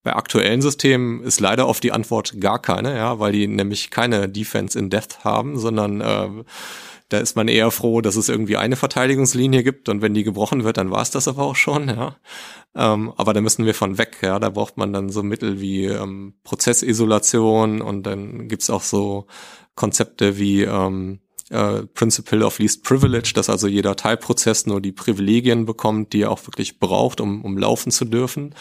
bei 0.04 0.14
aktuellen 0.14 0.60
Systemen 0.60 1.22
ist 1.22 1.40
leider 1.40 1.66
oft 1.66 1.82
die 1.82 1.92
Antwort 1.92 2.38
gar 2.38 2.60
keine, 2.60 2.94
ja, 2.94 3.18
weil 3.18 3.32
die 3.32 3.46
nämlich 3.46 3.90
keine 3.90 4.28
Defense 4.28 4.78
in 4.78 4.90
Depth 4.90 5.24
haben, 5.24 5.58
sondern 5.58 6.02
äh, 6.02 6.28
da 7.14 7.20
ist 7.20 7.36
man 7.36 7.46
eher 7.46 7.70
froh, 7.70 8.00
dass 8.00 8.16
es 8.16 8.28
irgendwie 8.28 8.56
eine 8.56 8.74
Verteidigungslinie 8.74 9.62
gibt 9.62 9.88
und 9.88 10.02
wenn 10.02 10.14
die 10.14 10.24
gebrochen 10.24 10.64
wird, 10.64 10.78
dann 10.78 10.90
war 10.90 11.00
es 11.00 11.12
das 11.12 11.28
aber 11.28 11.44
auch 11.44 11.54
schon, 11.54 11.88
ja. 11.88 12.16
Ähm, 12.74 13.12
aber 13.16 13.32
da 13.32 13.40
müssen 13.40 13.66
wir 13.66 13.74
von 13.74 13.98
weg, 13.98 14.18
ja. 14.20 14.40
Da 14.40 14.50
braucht 14.50 14.76
man 14.76 14.92
dann 14.92 15.10
so 15.10 15.22
Mittel 15.22 15.60
wie 15.60 15.84
ähm, 15.84 16.34
Prozessisolation 16.42 17.80
und 17.82 18.02
dann 18.02 18.48
gibt's 18.48 18.68
auch 18.68 18.82
so 18.82 19.28
Konzepte 19.76 20.38
wie 20.38 20.62
ähm, 20.64 21.20
äh, 21.50 21.82
Principle 21.94 22.44
of 22.44 22.58
Least 22.58 22.84
Privilege, 22.84 23.32
dass 23.34 23.50
also 23.50 23.66
jeder 23.66 23.96
Teilprozess 23.96 24.66
nur 24.66 24.80
die 24.80 24.92
Privilegien 24.92 25.66
bekommt, 25.66 26.12
die 26.12 26.22
er 26.22 26.30
auch 26.30 26.46
wirklich 26.46 26.78
braucht, 26.78 27.20
um, 27.20 27.44
um 27.44 27.58
laufen 27.58 27.90
zu 27.90 28.04
dürfen 28.04 28.54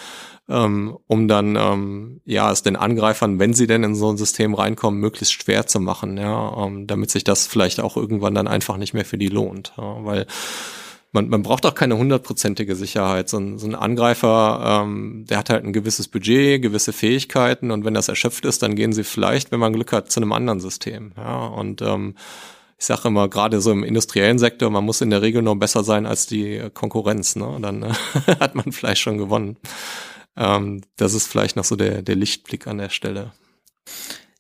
ähm, 0.50 0.98
um 1.08 1.28
dann 1.28 1.56
ähm, 1.56 2.22
ja 2.26 2.52
es 2.52 2.64
den 2.64 2.76
Angreifern, 2.76 3.40
wenn 3.40 3.54
sie 3.54 3.68
denn 3.68 3.84
in 3.84 3.96
so 3.96 4.10
ein 4.10 4.18
System 4.18 4.54
reinkommen, 4.54 5.00
möglichst 5.00 5.34
schwer 5.34 5.68
zu 5.68 5.80
machen, 5.80 6.18
ja, 6.18 6.66
ähm, 6.66 6.86
damit 6.88 7.12
sich 7.12 7.24
das 7.24 7.48
vielleicht 7.48 7.80
auch 7.80 7.96
irgendwann 7.96 8.36
dann 8.36 8.48
einfach 8.48 8.78
nicht 8.78 8.94
mehr 8.94 9.06
für 9.06 9.18
die 9.18 9.30
lohnt, 9.30 9.74
ja, 9.78 10.04
weil 10.04 10.26
man, 11.14 11.30
man 11.30 11.44
braucht 11.44 11.66
auch 11.66 11.76
keine 11.76 11.96
hundertprozentige 11.96 12.76
Sicherheit. 12.76 13.30
So 13.30 13.38
ein, 13.38 13.60
so 13.60 13.68
ein 13.68 13.76
Angreifer, 13.76 14.84
ähm, 14.84 15.26
der 15.30 15.38
hat 15.38 15.52
halt 15.52 15.64
ein 15.64 15.72
gewisses 15.72 16.08
Budget, 16.08 16.62
gewisse 16.62 16.92
Fähigkeiten 16.92 17.72
und 17.72 17.86
wenn 17.86 17.94
das 17.94 18.10
erschöpft 18.10 18.46
ist, 18.46 18.64
dann 18.64 18.76
gehen 18.76 18.94
sie 18.94 19.04
vielleicht, 19.04 19.52
wenn 19.52 19.60
man 19.60 19.74
Glück 19.74 19.92
hat, 19.92 20.12
zu 20.12 20.20
einem 20.20 20.32
anderen 20.34 20.60
System. 20.60 21.14
Ja, 21.16 21.46
und 21.46 21.82
ähm, 21.84 22.16
ich 22.78 22.86
sage 22.86 23.08
immer, 23.08 23.30
gerade 23.30 23.62
so 23.62 23.72
im 23.72 23.84
industriellen 23.84 24.40
Sektor, 24.40 24.70
man 24.70 24.84
muss 24.84 25.02
in 25.02 25.10
der 25.10 25.22
Regel 25.22 25.42
noch 25.42 25.56
besser 25.56 25.84
sein 25.84 26.06
als 26.06 26.26
die 26.26 26.70
Konkurrenz. 26.74 27.36
Ne? 27.36 27.58
Dann 27.62 27.84
äh, 27.84 27.94
hat 28.40 28.56
man 28.56 28.72
vielleicht 28.72 29.02
schon 29.02 29.18
gewonnen. 29.18 29.58
Ähm, 30.36 30.82
das 30.96 31.14
ist 31.14 31.28
vielleicht 31.28 31.56
noch 31.56 31.64
so 31.64 31.76
der, 31.76 32.02
der 32.02 32.16
Lichtblick 32.16 32.68
an 32.68 32.80
der 32.80 32.90
Stelle. 32.90 33.32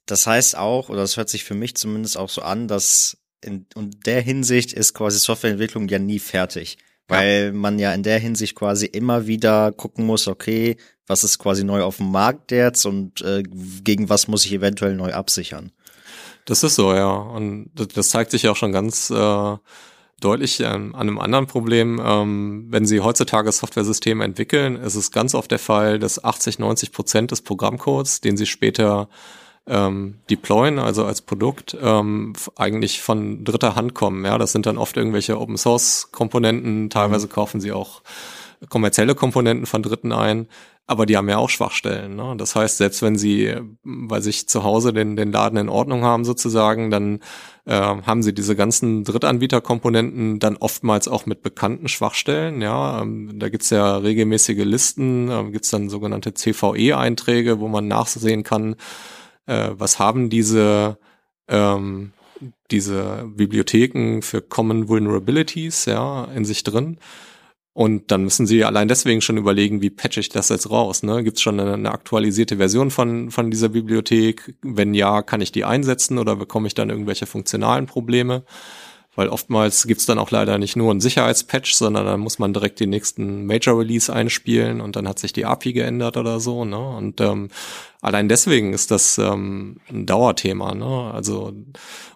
Das 0.05 0.27
heißt 0.27 0.57
auch, 0.57 0.89
oder 0.89 1.01
das 1.01 1.17
hört 1.17 1.29
sich 1.29 1.43
für 1.43 1.53
mich 1.53 1.75
zumindest 1.75 2.17
auch 2.17 2.29
so 2.29 2.41
an, 2.41 2.67
dass 2.67 3.17
in, 3.41 3.65
in 3.75 3.91
der 4.05 4.21
Hinsicht 4.21 4.73
ist 4.73 4.93
quasi 4.93 5.19
Softwareentwicklung 5.19 5.87
ja 5.87 5.99
nie 5.99 6.19
fertig. 6.19 6.77
Weil 7.07 7.47
ja. 7.47 7.51
man 7.51 7.79
ja 7.79 7.93
in 7.93 8.03
der 8.03 8.19
Hinsicht 8.19 8.55
quasi 8.55 8.85
immer 8.85 9.27
wieder 9.27 9.71
gucken 9.73 10.05
muss, 10.05 10.27
okay, 10.27 10.77
was 11.05 11.23
ist 11.23 11.37
quasi 11.37 11.63
neu 11.63 11.81
auf 11.81 11.97
dem 11.97 12.11
Markt 12.11 12.51
jetzt 12.51 12.85
und 12.85 13.21
äh, 13.21 13.43
gegen 13.43 14.09
was 14.09 14.27
muss 14.27 14.45
ich 14.45 14.53
eventuell 14.53 14.95
neu 14.95 15.13
absichern. 15.13 15.73
Das 16.45 16.63
ist 16.63 16.75
so, 16.75 16.93
ja. 16.93 17.11
Und 17.11 17.71
das 17.75 18.09
zeigt 18.09 18.31
sich 18.31 18.43
ja 18.43 18.51
auch 18.51 18.55
schon 18.55 18.71
ganz 18.71 19.09
äh, 19.09 19.57
deutlich 20.19 20.59
ähm, 20.59 20.95
an 20.95 21.01
einem 21.01 21.19
anderen 21.19 21.47
Problem. 21.47 22.01
Ähm, 22.03 22.67
wenn 22.69 22.85
Sie 22.85 23.01
heutzutage 23.01 23.51
Software-Systeme 23.51 24.23
entwickeln, 24.23 24.75
ist 24.75 24.95
es 24.95 25.11
ganz 25.11 25.35
oft 25.35 25.51
der 25.51 25.59
Fall, 25.59 25.99
dass 25.99 26.23
80, 26.23 26.59
90 26.59 26.91
Prozent 26.91 27.31
des 27.31 27.41
Programmcodes, 27.41 28.21
den 28.21 28.37
Sie 28.37 28.45
später 28.45 29.09
ähm, 29.65 30.19
deployen, 30.29 30.79
also 30.79 31.05
als 31.05 31.21
Produkt, 31.21 31.77
ähm, 31.81 32.33
eigentlich 32.57 33.01
von 33.01 33.43
dritter 33.45 33.75
Hand 33.75 33.93
kommen. 33.93 34.25
Ja, 34.25 34.37
das 34.37 34.51
sind 34.51 34.65
dann 34.65 34.77
oft 34.77 34.97
irgendwelche 34.97 35.39
Open 35.39 35.57
Source 35.57 36.09
Komponenten. 36.11 36.89
Teilweise 36.89 37.27
mhm. 37.27 37.31
kaufen 37.31 37.61
Sie 37.61 37.71
auch 37.71 38.01
kommerzielle 38.69 39.15
Komponenten 39.15 39.65
von 39.65 39.83
Dritten 39.83 40.11
ein 40.11 40.47
aber 40.85 41.05
die 41.05 41.15
haben 41.15 41.29
ja 41.29 41.37
auch 41.37 41.49
Schwachstellen. 41.49 42.15
Ne? 42.15 42.35
Das 42.37 42.55
heißt, 42.55 42.77
selbst 42.77 43.01
wenn 43.01 43.17
sie 43.17 43.55
bei 43.83 44.19
sich 44.19 44.49
zu 44.49 44.63
Hause 44.63 44.91
den, 44.91 45.15
den 45.15 45.31
Laden 45.31 45.57
in 45.57 45.69
Ordnung 45.69 46.03
haben 46.03 46.25
sozusagen, 46.25 46.91
dann 46.91 47.21
äh, 47.65 47.73
haben 47.73 48.21
sie 48.21 48.33
diese 48.33 48.55
ganzen 48.55 49.05
Drittanbieterkomponenten 49.05 50.39
dann 50.39 50.57
oftmals 50.57 51.07
auch 51.07 51.25
mit 51.25 51.41
bekannten 51.41 51.87
Schwachstellen. 51.87 52.61
Ja, 52.61 53.01
ähm, 53.01 53.39
da 53.39 53.47
gibt's 53.49 53.69
ja 53.69 53.97
regelmäßige 53.97 54.65
Listen, 54.65 55.29
äh, 55.31 55.51
gibt's 55.51 55.69
dann 55.69 55.89
sogenannte 55.89 56.33
CVE-Einträge, 56.33 57.59
wo 57.59 57.69
man 57.69 57.87
nachsehen 57.87 58.43
kann, 58.43 58.75
äh, 59.45 59.69
was 59.73 59.99
haben 59.99 60.29
diese 60.29 60.97
ähm, 61.47 62.11
diese 62.71 63.29
Bibliotheken 63.35 64.21
für 64.21 64.41
Common 64.41 64.89
Vulnerabilities 64.89 65.85
ja 65.85 66.25
in 66.35 66.43
sich 66.43 66.63
drin. 66.63 66.97
Und 67.73 68.11
dann 68.11 68.23
müssen 68.23 68.45
sie 68.45 68.63
allein 68.63 68.87
deswegen 68.87 69.21
schon 69.21 69.37
überlegen, 69.37 69.81
wie 69.81 69.89
patche 69.89 70.19
ich 70.19 70.29
das 70.29 70.49
jetzt 70.49 70.69
raus. 70.69 71.01
Ne? 71.01 71.23
Gibt 71.23 71.37
es 71.37 71.41
schon 71.43 71.59
eine, 71.59 71.73
eine, 71.73 71.91
aktualisierte 71.91 72.57
Version 72.57 72.91
von, 72.91 73.31
von 73.31 73.49
dieser 73.49 73.69
Bibliothek? 73.69 74.55
Wenn 74.61 74.93
ja, 74.93 75.23
kann 75.23 75.41
ich 75.41 75.51
die 75.51 75.65
einsetzen 75.65 76.19
oder 76.19 76.35
bekomme 76.35 76.67
ich 76.67 76.75
dann 76.75 76.91
irgendwelche 76.91 77.25
funktionalen 77.25 77.87
Probleme? 77.87 78.43
Weil 79.15 79.27
oftmals 79.27 79.87
gibt's 79.87 80.05
dann 80.05 80.19
auch 80.19 80.29
leider 80.29 80.59
nicht 80.59 80.75
nur 80.75 80.91
einen 80.91 81.01
Sicherheitspatch, 81.01 81.73
sondern 81.73 82.05
dann 82.05 82.19
muss 82.19 82.37
man 82.37 82.53
direkt 82.53 82.79
den 82.79 82.91
nächsten 82.91 83.45
Major 83.47 83.79
Release 83.79 84.11
einspielen 84.11 84.79
und 84.79 84.95
dann 84.95 85.07
hat 85.07 85.17
sich 85.17 85.33
die 85.33 85.45
API 85.45 85.73
geändert 85.73 86.17
oder 86.17 86.39
so. 86.39 86.65
Ne? 86.65 86.77
Und 86.77 87.21
ähm, 87.21 87.49
allein 88.01 88.29
deswegen 88.29 88.73
ist 88.73 88.91
das 88.91 89.17
ähm, 89.17 89.77
ein 89.89 90.05
Dauerthema. 90.05 90.75
Ne? 90.75 91.11
Also 91.11 91.53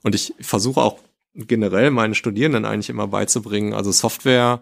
und 0.04 0.16
ich 0.16 0.36
versuche 0.40 0.82
auch 0.82 1.00
generell 1.34 1.90
meinen 1.90 2.16
Studierenden 2.16 2.66
eigentlich 2.66 2.90
immer 2.90 3.08
beizubringen, 3.08 3.74
also 3.74 3.92
Software 3.92 4.62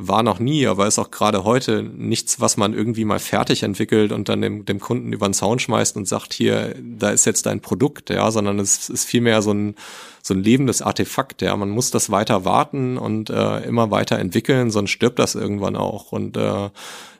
war 0.00 0.22
noch 0.22 0.38
nie, 0.38 0.64
aber 0.68 0.86
ist 0.86 1.00
auch 1.00 1.10
gerade 1.10 1.42
heute 1.42 1.82
nichts, 1.82 2.40
was 2.40 2.56
man 2.56 2.72
irgendwie 2.72 3.04
mal 3.04 3.18
fertig 3.18 3.64
entwickelt 3.64 4.12
und 4.12 4.28
dann 4.28 4.40
dem, 4.40 4.64
dem 4.64 4.78
Kunden 4.78 5.12
über 5.12 5.28
den 5.28 5.34
Zaun 5.34 5.58
schmeißt 5.58 5.96
und 5.96 6.06
sagt, 6.06 6.32
hier, 6.32 6.76
da 6.80 7.10
ist 7.10 7.26
jetzt 7.26 7.46
dein 7.46 7.60
Produkt, 7.60 8.08
ja, 8.08 8.30
sondern 8.30 8.60
es 8.60 8.88
ist 8.88 9.04
vielmehr 9.06 9.42
so 9.42 9.50
ein, 9.52 9.74
so 10.22 10.34
ein 10.34 10.42
lebendes 10.42 10.82
Artefakt, 10.82 11.42
ja. 11.42 11.56
Man 11.56 11.70
muss 11.70 11.90
das 11.90 12.10
weiter 12.10 12.44
warten 12.44 12.96
und 12.96 13.28
äh, 13.28 13.64
immer 13.64 13.90
weiter 13.90 14.20
entwickeln, 14.20 14.70
sonst 14.70 14.90
stirbt 14.90 15.18
das 15.18 15.34
irgendwann 15.34 15.74
auch. 15.74 16.12
Und 16.12 16.36
äh, 16.36 16.70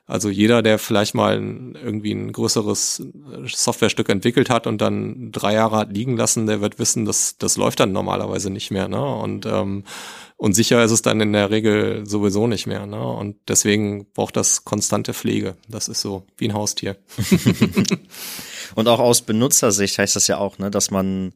also 0.07 0.31
jeder, 0.31 0.63
der 0.63 0.79
vielleicht 0.79 1.15
mal 1.15 1.35
irgendwie 1.35 2.13
ein 2.13 2.33
größeres 2.33 3.03
Softwarestück 3.47 4.09
entwickelt 4.09 4.51
hat 4.51 4.67
und 4.69 4.81
dann 4.81 5.33
drei 5.33 5.53
Jahre 5.55 5.77
hat 5.77 5.93
liegen 5.93 6.17
lassen, 6.17 6.47
der 6.47 6.61
wird 6.61 6.79
wissen, 6.79 7.05
dass 7.05 7.37
das 7.39 7.57
läuft 7.57 7.81
dann 7.81 7.93
normalerweise 7.93 8.51
nicht 8.51 8.71
mehr. 8.71 8.89
Ne? 8.89 9.05
Und 9.05 9.45
ähm, 9.47 9.85
und 10.39 10.55
sicher 10.55 10.85
ist 10.85 10.93
es 10.93 11.03
dann 11.03 11.21
in 11.21 11.33
der 11.33 11.51
Regel 11.51 12.07
sowieso 12.07 12.47
nicht 12.47 12.69
mehr. 12.69 12.87
Ne? 12.87 13.05
Und 13.05 13.37
deswegen 13.49 14.07
braucht 14.13 14.37
das 14.37 14.65
konstante 14.65 15.13
Pflege. 15.13 15.57
Das 15.69 15.89
ist 15.89 16.01
so 16.01 16.27
wie 16.37 16.49
ein 16.49 16.55
Haustier. 16.55 16.97
und 18.77 18.87
auch 18.87 19.01
aus 19.01 19.23
Benutzersicht 19.23 19.99
heißt 19.99 20.15
das 20.15 20.29
ja 20.29 20.39
auch, 20.39 20.59
ne, 20.59 20.71
dass 20.71 20.93
man 20.93 21.35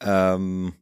ähm, 0.00 0.72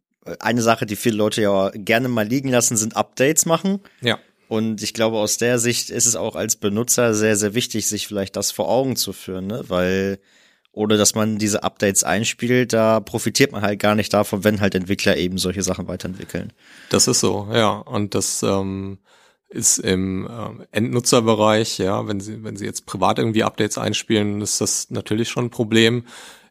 eine 0.41 0.63
Sache, 0.63 0.87
die 0.87 0.97
viele 0.97 1.17
Leute 1.17 1.43
ja 1.43 1.71
gerne 1.75 2.09
mal 2.09 2.27
liegen 2.27 2.49
lassen, 2.49 2.79
sind 2.79 2.97
Updates 2.97 3.45
machen. 3.45 3.81
Ja. 4.01 4.19
Und 4.49 4.83
ich 4.83 4.95
glaube, 4.95 5.19
aus 5.19 5.37
der 5.37 5.59
Sicht 5.59 5.91
ist 5.91 6.07
es 6.07 6.17
auch 6.17 6.37
als 6.37 6.57
Benutzer 6.57 7.13
sehr, 7.13 7.37
sehr 7.37 7.53
wichtig, 7.53 7.87
sich 7.87 8.07
vielleicht 8.07 8.37
das 8.37 8.53
vor 8.53 8.71
Augen 8.71 8.97
zu 8.97 9.13
führen, 9.13 9.49
ne? 9.49 9.65
Weil 9.69 10.19
oder 10.75 10.97
dass 10.97 11.15
man 11.15 11.39
diese 11.39 11.63
Updates 11.63 12.05
einspielt, 12.05 12.73
da 12.73 13.01
profitiert 13.01 13.53
man 13.53 13.63
halt 13.63 13.81
gar 13.81 13.95
nicht 13.95 14.13
davon, 14.13 14.45
wenn 14.45 14.61
halt 14.61 14.75
Entwickler 14.75 15.17
eben 15.17 15.39
solche 15.39 15.63
Sachen 15.63 15.89
weiterentwickeln. 15.89 16.53
Das 16.91 17.09
ist 17.09 17.21
so, 17.21 17.49
ja. 17.53 17.71
Und 17.71 18.15
das, 18.15 18.43
ähm, 18.43 18.99
ist 19.55 19.79
im 19.79 20.27
äh, 20.27 20.67
Endnutzerbereich, 20.73 21.79
ja, 21.79 22.09
wenn 22.09 22.19
Sie, 22.19 22.43
wenn 22.43 22.57
Sie 22.57 22.65
jetzt 22.65 22.87
privat 22.87 23.19
irgendwie 23.19 23.45
Updates 23.45 23.79
einspielen, 23.79 24.41
ist 24.41 24.61
das 24.61 24.91
natürlich 24.91 25.29
schon 25.29 25.47
ein 25.47 25.51
Problem. 25.51 26.05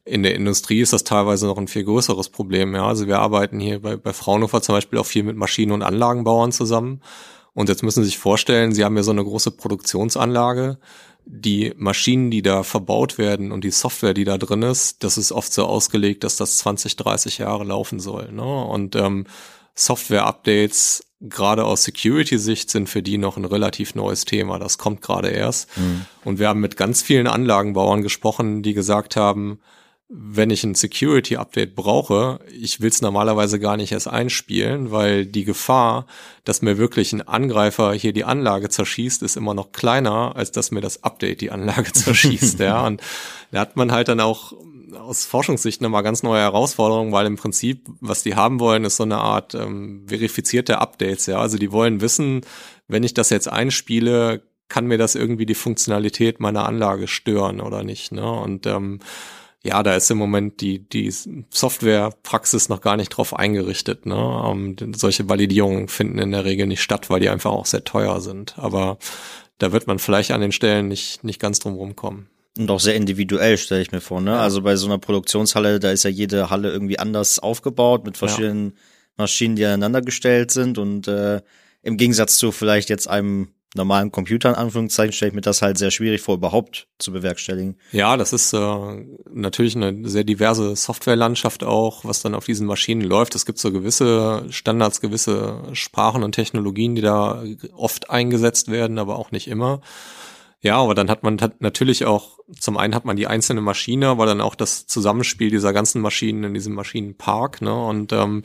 In 0.05 0.23
der 0.23 0.35
Industrie 0.35 0.79
ist 0.79 0.93
das 0.93 1.03
teilweise 1.03 1.47
noch 1.47 1.57
ein 1.57 1.67
viel 1.67 1.83
größeres 1.83 2.29
Problem, 2.29 2.73
ja. 2.75 2.87
Also 2.87 3.07
wir 3.07 3.19
arbeiten 3.19 3.59
hier 3.59 3.81
bei, 3.81 3.97
bei 3.97 4.13
Fraunhofer 4.13 4.61
zum 4.61 4.75
Beispiel 4.75 4.99
auch 4.99 5.05
viel 5.05 5.23
mit 5.23 5.35
Maschinen- 5.35 5.73
und 5.73 5.81
Anlagenbauern 5.81 6.53
zusammen. 6.53 7.01
Und 7.53 7.69
jetzt 7.69 7.83
müssen 7.83 8.03
Sie 8.03 8.09
sich 8.09 8.17
vorstellen, 8.17 8.73
Sie 8.73 8.85
haben 8.85 8.95
ja 8.95 9.03
so 9.03 9.11
eine 9.11 9.23
große 9.23 9.51
Produktionsanlage. 9.51 10.77
Die 11.25 11.73
Maschinen, 11.77 12.31
die 12.31 12.41
da 12.41 12.63
verbaut 12.63 13.17
werden 13.17 13.51
und 13.51 13.63
die 13.63 13.71
Software, 13.71 14.13
die 14.13 14.25
da 14.25 14.37
drin 14.37 14.61
ist, 14.61 15.03
das 15.03 15.17
ist 15.17 15.31
oft 15.31 15.53
so 15.53 15.65
ausgelegt, 15.65 16.23
dass 16.23 16.35
das 16.35 16.57
20, 16.57 16.95
30 16.97 17.37
Jahre 17.37 17.63
laufen 17.63 17.99
soll. 17.99 18.31
Ne? 18.31 18.65
Und 18.65 18.95
ähm, 18.95 19.25
Software-Updates, 19.75 21.05
gerade 21.21 21.65
aus 21.65 21.83
Security-Sicht, 21.83 22.69
sind 22.69 22.89
für 22.89 23.01
die 23.01 23.17
noch 23.17 23.37
ein 23.37 23.45
relativ 23.45 23.95
neues 23.95 24.25
Thema. 24.25 24.59
Das 24.59 24.77
kommt 24.77 25.01
gerade 25.01 25.29
erst. 25.29 25.75
Mhm. 25.77 26.05
Und 26.23 26.39
wir 26.39 26.49
haben 26.49 26.59
mit 26.59 26.77
ganz 26.77 27.01
vielen 27.01 27.27
Anlagenbauern 27.27 28.01
gesprochen, 28.01 28.61
die 28.61 28.73
gesagt 28.73 29.15
haben, 29.15 29.59
wenn 30.15 30.51
ich 30.51 30.63
ein 30.63 30.75
Security-Update 30.75 31.75
brauche, 31.75 32.39
ich 32.51 32.81
will 32.81 32.89
es 32.89 33.01
normalerweise 33.01 33.59
gar 33.59 33.77
nicht 33.77 33.91
erst 33.91 34.07
einspielen, 34.07 34.91
weil 34.91 35.25
die 35.25 35.43
Gefahr, 35.43 36.05
dass 36.43 36.61
mir 36.61 36.77
wirklich 36.77 37.13
ein 37.13 37.27
Angreifer 37.27 37.93
hier 37.93 38.13
die 38.13 38.23
Anlage 38.23 38.69
zerschießt, 38.69 39.23
ist 39.23 39.37
immer 39.37 39.55
noch 39.55 39.71
kleiner, 39.71 40.35
als 40.35 40.51
dass 40.51 40.69
mir 40.69 40.81
das 40.81 41.03
Update 41.03 41.41
die 41.41 41.49
Anlage 41.49 41.91
zerschießt. 41.93 42.59
ja, 42.59 42.85
und 42.85 43.01
da 43.51 43.61
hat 43.61 43.75
man 43.75 43.91
halt 43.91 44.07
dann 44.07 44.19
auch 44.19 44.53
aus 44.93 45.25
Forschungssicht 45.25 45.81
nochmal 45.81 46.03
ganz 46.03 46.21
neue 46.21 46.41
Herausforderungen, 46.41 47.11
weil 47.11 47.25
im 47.25 47.35
Prinzip, 47.35 47.87
was 47.99 48.21
die 48.21 48.35
haben 48.35 48.59
wollen, 48.59 48.85
ist 48.85 48.97
so 48.97 49.03
eine 49.03 49.17
Art 49.17 49.55
ähm, 49.55 50.05
verifizierte 50.07 50.77
Updates. 50.77 51.25
Ja, 51.25 51.39
also 51.39 51.57
die 51.57 51.71
wollen 51.71 52.01
wissen, 52.01 52.41
wenn 52.87 53.01
ich 53.01 53.15
das 53.15 53.31
jetzt 53.31 53.47
einspiele, 53.47 54.43
kann 54.69 54.85
mir 54.85 54.99
das 54.99 55.15
irgendwie 55.15 55.47
die 55.47 55.55
Funktionalität 55.55 56.39
meiner 56.39 56.67
Anlage 56.67 57.07
stören 57.07 57.61
oder 57.61 57.83
nicht. 57.83 58.11
Ne? 58.11 58.31
Und 58.31 58.67
ähm, 58.67 58.99
ja, 59.65 59.81
da 59.81 59.95
ist 59.95 60.11
im 60.11 60.17
Moment 60.17 60.59
die, 60.59 60.79
die 60.79 61.09
Softwarepraxis 61.49 62.67
noch 62.67 62.81
gar 62.81 62.97
nicht 62.97 63.09
drauf 63.09 63.33
eingerichtet. 63.33 64.05
Ne? 64.05 64.15
Um, 64.15 64.75
ähm, 64.79 64.93
solche 64.93 65.29
Validierungen 65.29 65.87
finden 65.87 66.19
in 66.19 66.31
der 66.31 66.43
Regel 66.43 66.67
nicht 66.67 66.81
statt, 66.81 67.09
weil 67.09 67.21
die 67.21 67.29
einfach 67.29 67.51
auch 67.51 67.65
sehr 67.65 67.85
teuer 67.85 68.19
sind. 68.19 68.59
Aber 68.59 68.97
da 69.59 69.71
wird 69.71 69.87
man 69.87 69.99
vielleicht 69.99 70.31
an 70.31 70.41
den 70.41 70.51
Stellen 70.51 70.89
nicht, 70.89 71.23
nicht 71.23 71.39
ganz 71.39 71.59
drum 71.59 71.75
rumkommen. 71.75 72.27
Und 72.57 72.69
auch 72.69 72.81
sehr 72.81 72.95
individuell, 72.95 73.57
stelle 73.57 73.81
ich 73.81 73.93
mir 73.93 74.01
vor. 74.01 74.19
Ne? 74.19 74.37
Also 74.37 74.61
bei 74.61 74.75
so 74.75 74.85
einer 74.85 74.99
Produktionshalle, 74.99 75.79
da 75.79 75.91
ist 75.91 76.03
ja 76.03 76.09
jede 76.09 76.49
Halle 76.49 76.69
irgendwie 76.69 76.99
anders 76.99 77.39
aufgebaut 77.39 78.05
mit 78.05 78.17
verschiedenen 78.17 78.71
ja. 78.71 78.73
Maschinen, 79.17 79.55
die 79.55 79.65
aneinander 79.65 80.01
gestellt 80.01 80.51
sind. 80.51 80.77
Und 80.77 81.07
äh, 81.07 81.41
im 81.81 81.95
Gegensatz 81.95 82.37
zu 82.37 82.51
vielleicht 82.51 82.89
jetzt 82.89 83.09
einem 83.09 83.47
normalen 83.75 84.11
Computer 84.11 84.49
in 84.49 84.55
Anführungszeichen 84.55 85.13
stelle 85.13 85.29
ich 85.29 85.35
mir 85.35 85.41
das 85.41 85.61
halt 85.61 85.77
sehr 85.77 85.91
schwierig 85.91 86.21
vor, 86.21 86.35
überhaupt 86.35 86.87
zu 86.99 87.11
bewerkstelligen. 87.11 87.77
Ja, 87.91 88.17
das 88.17 88.33
ist 88.33 88.53
äh, 88.53 89.05
natürlich 89.31 89.75
eine 89.75 90.07
sehr 90.07 90.23
diverse 90.23 90.75
Softwarelandschaft 90.75 91.63
auch, 91.63 92.05
was 92.05 92.21
dann 92.21 92.35
auf 92.35 92.45
diesen 92.45 92.67
Maschinen 92.67 93.01
läuft. 93.01 93.35
Es 93.35 93.45
gibt 93.45 93.59
so 93.59 93.71
gewisse 93.71 94.45
Standards, 94.49 95.01
gewisse 95.01 95.63
Sprachen 95.73 96.23
und 96.23 96.33
Technologien, 96.33 96.95
die 96.95 97.01
da 97.01 97.43
oft 97.75 98.09
eingesetzt 98.09 98.69
werden, 98.69 98.99
aber 98.99 99.17
auch 99.17 99.31
nicht 99.31 99.47
immer. 99.47 99.81
Ja, 100.63 100.77
aber 100.77 100.95
dann 100.95 101.09
hat 101.09 101.23
man 101.23 101.41
hat 101.41 101.59
natürlich 101.59 102.05
auch, 102.05 102.39
zum 102.57 102.77
einen 102.77 102.95
hat 102.95 103.03
man 103.03 103.17
die 103.17 103.27
einzelne 103.27 103.59
Maschine, 103.59 104.07
aber 104.07 104.25
dann 104.25 104.39
auch 104.39 104.55
das 104.55 104.87
Zusammenspiel 104.87 105.49
dieser 105.49 105.73
ganzen 105.73 106.01
Maschinen 106.01 106.45
in 106.45 106.53
diesem 106.53 106.73
Maschinenpark, 106.73 107.61
ne? 107.61 107.75
Und 107.75 108.13
ähm, 108.13 108.43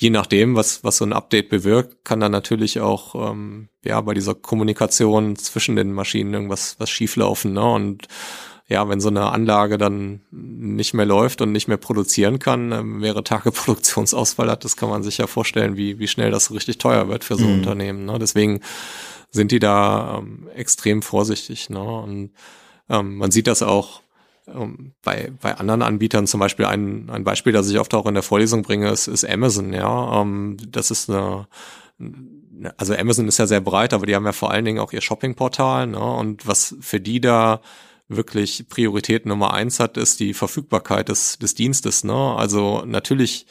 je 0.00 0.08
nachdem, 0.08 0.56
was, 0.56 0.82
was 0.82 0.96
so 0.96 1.04
ein 1.04 1.12
Update 1.12 1.50
bewirkt, 1.50 2.06
kann 2.06 2.20
dann 2.20 2.32
natürlich 2.32 2.80
auch 2.80 3.14
ähm, 3.32 3.68
ja 3.84 4.00
bei 4.00 4.14
dieser 4.14 4.34
Kommunikation 4.34 5.36
zwischen 5.36 5.76
den 5.76 5.92
Maschinen 5.92 6.32
irgendwas 6.32 6.76
was 6.78 6.88
schieflaufen. 6.88 7.52
Ne? 7.52 7.70
Und 7.70 8.08
ja, 8.66 8.88
wenn 8.88 9.02
so 9.02 9.10
eine 9.10 9.30
Anlage 9.30 9.76
dann 9.76 10.22
nicht 10.30 10.94
mehr 10.94 11.04
läuft 11.04 11.42
und 11.42 11.52
nicht 11.52 11.68
mehr 11.68 11.76
produzieren 11.76 12.38
kann, 12.38 12.72
äh, 12.72 12.82
mehrere 12.82 13.24
Tage 13.24 13.52
Produktionsausfall 13.52 14.50
hat, 14.50 14.64
das 14.64 14.78
kann 14.78 14.88
man 14.88 15.02
sich 15.02 15.18
ja 15.18 15.26
vorstellen, 15.26 15.76
wie, 15.76 15.98
wie 15.98 16.08
schnell 16.08 16.30
das 16.30 16.50
richtig 16.50 16.78
teuer 16.78 17.08
wird 17.08 17.22
für 17.22 17.36
so 17.36 17.44
mhm. 17.44 17.58
Unternehmen. 17.58 18.06
Ne? 18.06 18.18
Deswegen 18.18 18.60
sind 19.30 19.52
die 19.52 19.58
da 19.58 20.16
ähm, 20.18 20.48
extrem 20.54 21.02
vorsichtig. 21.02 21.68
Ne? 21.68 21.82
Und 21.82 22.30
ähm, 22.88 23.16
man 23.16 23.30
sieht 23.30 23.48
das 23.48 23.62
auch 23.62 24.00
bei, 25.02 25.32
bei 25.40 25.56
anderen 25.56 25.82
Anbietern, 25.82 26.26
zum 26.26 26.40
Beispiel 26.40 26.66
ein, 26.66 27.10
ein 27.10 27.24
Beispiel, 27.24 27.52
das 27.52 27.68
ich 27.70 27.78
oft 27.78 27.94
auch 27.94 28.06
in 28.06 28.14
der 28.14 28.22
Vorlesung 28.22 28.62
bringe, 28.62 28.90
ist, 28.90 29.06
ist 29.06 29.28
Amazon, 29.28 29.72
ja. 29.72 30.20
Ähm, 30.20 30.56
das 30.68 30.90
ist 30.90 31.10
eine, 31.10 31.46
also 32.76 32.94
Amazon 32.94 33.28
ist 33.28 33.38
ja 33.38 33.46
sehr 33.46 33.60
breit, 33.60 33.92
aber 33.92 34.06
die 34.06 34.14
haben 34.14 34.26
ja 34.26 34.32
vor 34.32 34.50
allen 34.50 34.64
Dingen 34.64 34.78
auch 34.78 34.92
ihr 34.92 35.00
Shoppingportal, 35.00 35.86
ne? 35.86 36.00
Und 36.00 36.46
was 36.46 36.76
für 36.80 37.00
die 37.00 37.20
da 37.20 37.60
wirklich 38.08 38.68
Priorität 38.68 39.24
Nummer 39.24 39.54
eins 39.54 39.80
hat, 39.80 39.96
ist 39.96 40.20
die 40.20 40.34
Verfügbarkeit 40.34 41.08
des, 41.08 41.38
des 41.38 41.54
Dienstes, 41.54 42.04
ne? 42.04 42.34
Also 42.36 42.82
natürlich 42.84 43.46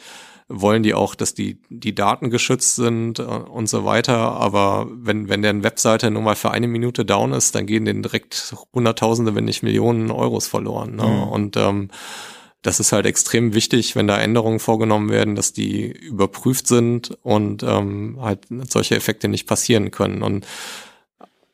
wollen 0.50 0.82
die 0.82 0.94
auch, 0.94 1.14
dass 1.14 1.32
die, 1.32 1.58
die 1.70 1.94
Daten 1.94 2.28
geschützt 2.28 2.74
sind 2.74 3.20
äh, 3.20 3.22
und 3.22 3.68
so 3.68 3.84
weiter. 3.84 4.16
Aber 4.16 4.88
wenn, 4.90 5.28
wenn 5.28 5.42
deren 5.42 5.62
Webseite 5.62 6.10
nur 6.10 6.22
mal 6.22 6.34
für 6.34 6.50
eine 6.50 6.68
Minute 6.68 7.04
down 7.04 7.32
ist, 7.32 7.54
dann 7.54 7.66
gehen 7.66 7.84
denen 7.84 8.02
direkt 8.02 8.54
Hunderttausende, 8.74 9.34
wenn 9.34 9.44
nicht 9.44 9.62
Millionen 9.62 10.10
Euros 10.10 10.48
verloren. 10.48 10.96
Ne? 10.96 11.04
Mhm. 11.04 11.22
Und 11.22 11.56
ähm, 11.56 11.88
das 12.62 12.80
ist 12.80 12.92
halt 12.92 13.06
extrem 13.06 13.54
wichtig, 13.54 13.96
wenn 13.96 14.06
da 14.06 14.18
Änderungen 14.18 14.58
vorgenommen 14.58 15.08
werden, 15.08 15.34
dass 15.36 15.52
die 15.52 15.90
überprüft 15.90 16.66
sind 16.66 17.16
und 17.22 17.62
ähm, 17.62 18.18
halt 18.20 18.40
solche 18.68 18.96
Effekte 18.96 19.28
nicht 19.28 19.46
passieren 19.46 19.90
können. 19.90 20.22
Und 20.22 20.46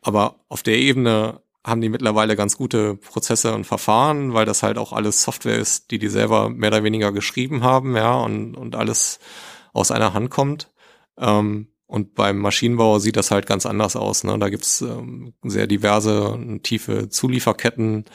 aber 0.02 0.36
auf 0.48 0.62
der 0.62 0.78
Ebene 0.78 1.40
haben 1.66 1.80
die 1.80 1.88
mittlerweile 1.88 2.36
ganz 2.36 2.56
gute 2.56 2.94
Prozesse 2.94 3.52
und 3.52 3.64
Verfahren, 3.64 4.34
weil 4.34 4.46
das 4.46 4.62
halt 4.62 4.78
auch 4.78 4.92
alles 4.92 5.22
Software 5.22 5.58
ist, 5.58 5.90
die 5.90 5.98
die 5.98 6.08
selber 6.08 6.48
mehr 6.48 6.70
oder 6.70 6.84
weniger 6.84 7.10
geschrieben 7.10 7.64
haben, 7.64 7.96
ja, 7.96 8.14
und, 8.14 8.54
und 8.54 8.76
alles 8.76 9.18
aus 9.72 9.90
einer 9.90 10.14
Hand 10.14 10.30
kommt. 10.30 10.70
Ähm, 11.18 11.68
und 11.86 12.14
beim 12.14 12.38
Maschinenbau 12.38 12.98
sieht 12.98 13.16
das 13.16 13.30
halt 13.30 13.46
ganz 13.46 13.66
anders 13.66 13.96
aus. 13.96 14.24
Ne? 14.24 14.38
Da 14.38 14.48
gibt's 14.48 14.80
ähm, 14.80 15.34
sehr 15.42 15.66
diverse, 15.66 16.38
tiefe 16.62 17.08
Zulieferketten 17.08 18.06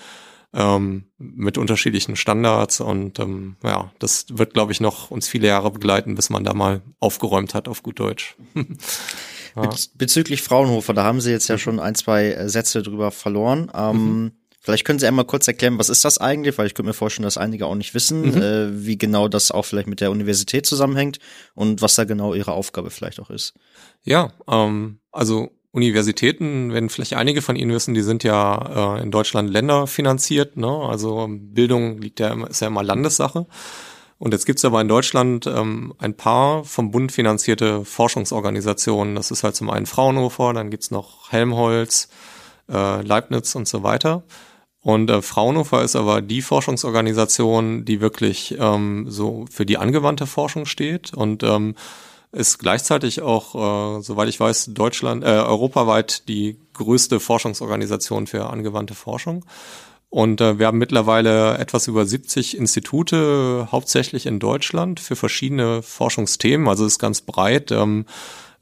ähm, 0.53 1.05
mit 1.17 1.57
unterschiedlichen 1.57 2.15
Standards 2.15 2.81
und 2.81 3.19
ähm, 3.19 3.55
ja, 3.63 3.91
das 3.99 4.25
wird, 4.29 4.53
glaube 4.53 4.73
ich, 4.73 4.81
noch 4.81 5.11
uns 5.11 5.27
viele 5.27 5.47
Jahre 5.47 5.71
begleiten, 5.71 6.15
bis 6.15 6.29
man 6.29 6.43
da 6.43 6.53
mal 6.53 6.81
aufgeräumt 6.99 7.53
hat 7.53 7.67
auf 7.67 7.83
gut 7.83 7.99
Deutsch. 7.99 8.35
Ja. 9.55 9.69
bezüglich 9.95 10.41
Fraunhofer, 10.41 10.93
da 10.93 11.03
haben 11.03 11.21
Sie 11.21 11.31
jetzt 11.31 11.47
ja 11.47 11.57
schon 11.57 11.79
ein, 11.79 11.95
zwei 11.95 12.31
äh, 12.31 12.49
Sätze 12.49 12.81
drüber 12.83 13.11
verloren. 13.11 13.71
Ähm, 13.73 13.95
mhm. 13.95 14.31
Vielleicht 14.63 14.85
können 14.85 14.99
Sie 14.99 15.07
einmal 15.07 15.25
kurz 15.25 15.47
erklären, 15.47 15.79
was 15.79 15.89
ist 15.89 16.05
das 16.05 16.19
eigentlich? 16.19 16.57
Weil 16.57 16.67
ich 16.67 16.75
könnte 16.75 16.89
mir 16.89 16.93
vorstellen, 16.93 17.23
dass 17.23 17.37
einige 17.37 17.65
auch 17.65 17.75
nicht 17.75 17.95
wissen, 17.95 18.21
mhm. 18.21 18.41
äh, 18.41 18.85
wie 18.85 18.97
genau 18.97 19.27
das 19.27 19.49
auch 19.49 19.65
vielleicht 19.65 19.87
mit 19.87 20.01
der 20.01 20.11
Universität 20.11 20.67
zusammenhängt 20.67 21.17
und 21.55 21.81
was 21.81 21.95
da 21.95 22.03
genau 22.03 22.35
Ihre 22.35 22.51
Aufgabe 22.51 22.91
vielleicht 22.91 23.19
auch 23.19 23.31
ist. 23.31 23.53
Ja, 24.03 24.31
ähm, 24.47 24.99
also 25.11 25.49
Universitäten, 25.71 26.73
wenn 26.73 26.89
vielleicht 26.89 27.13
einige 27.13 27.41
von 27.41 27.55
Ihnen 27.55 27.71
wissen, 27.71 27.93
die 27.93 28.01
sind 28.01 28.23
ja 28.23 28.97
äh, 28.97 29.01
in 29.01 29.09
Deutschland 29.09 29.49
länderfinanziert, 29.49 30.57
ne? 30.57 30.67
Also 30.67 31.27
Bildung 31.29 31.99
liegt 31.99 32.19
ja 32.19 32.45
ist 32.45 32.61
ja 32.61 32.67
immer 32.67 32.83
Landessache. 32.83 33.47
Und 34.21 34.33
jetzt 34.33 34.45
gibt's 34.45 34.63
aber 34.63 34.79
in 34.79 34.87
Deutschland 34.87 35.47
ähm, 35.47 35.95
ein 35.97 36.13
paar 36.15 36.63
vom 36.63 36.91
Bund 36.91 37.11
finanzierte 37.11 37.83
Forschungsorganisationen. 37.83 39.15
Das 39.15 39.31
ist 39.31 39.43
halt 39.43 39.55
zum 39.55 39.71
einen 39.71 39.87
Fraunhofer, 39.87 40.53
dann 40.53 40.69
gibt's 40.69 40.91
noch 40.91 41.31
Helmholtz, 41.31 42.07
äh, 42.69 43.01
Leibniz 43.01 43.55
und 43.55 43.67
so 43.67 43.81
weiter. 43.81 44.21
Und 44.79 45.09
äh, 45.09 45.23
Fraunhofer 45.23 45.81
ist 45.81 45.95
aber 45.95 46.21
die 46.21 46.43
Forschungsorganisation, 46.43 47.83
die 47.83 47.99
wirklich 47.99 48.55
ähm, 48.59 49.07
so 49.09 49.45
für 49.49 49.65
die 49.65 49.79
angewandte 49.79 50.27
Forschung 50.27 50.67
steht 50.67 51.15
und 51.15 51.41
ähm, 51.41 51.73
ist 52.31 52.59
gleichzeitig 52.59 53.23
auch, 53.23 53.55
äh, 53.55 54.03
soweit 54.03 54.29
ich 54.29 54.39
weiß, 54.39 54.67
Deutschland, 54.75 55.23
äh, 55.23 55.29
europaweit 55.29 56.27
die 56.27 56.59
größte 56.73 57.19
Forschungsorganisation 57.19 58.27
für 58.27 58.51
angewandte 58.51 58.93
Forschung. 58.93 59.45
Und 60.11 60.41
äh, 60.41 60.59
wir 60.59 60.67
haben 60.67 60.77
mittlerweile 60.77 61.57
etwas 61.57 61.87
über 61.87 62.05
70 62.05 62.57
Institute, 62.57 63.69
hauptsächlich 63.71 64.25
in 64.25 64.39
Deutschland, 64.39 64.99
für 64.99 65.15
verschiedene 65.15 65.81
Forschungsthemen. 65.81 66.67
Also 66.67 66.85
ist 66.85 66.99
ganz 66.99 67.21
breit. 67.21 67.71
Ähm, 67.71 68.05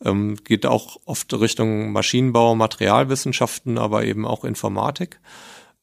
ähm, 0.05 0.35
geht 0.43 0.67
auch 0.67 0.97
oft 1.05 1.33
Richtung 1.33 1.91
Maschinenbau, 1.91 2.53
Materialwissenschaften, 2.53 3.79
aber 3.79 4.05
eben 4.05 4.27
auch 4.27 4.43
Informatik. 4.43 5.19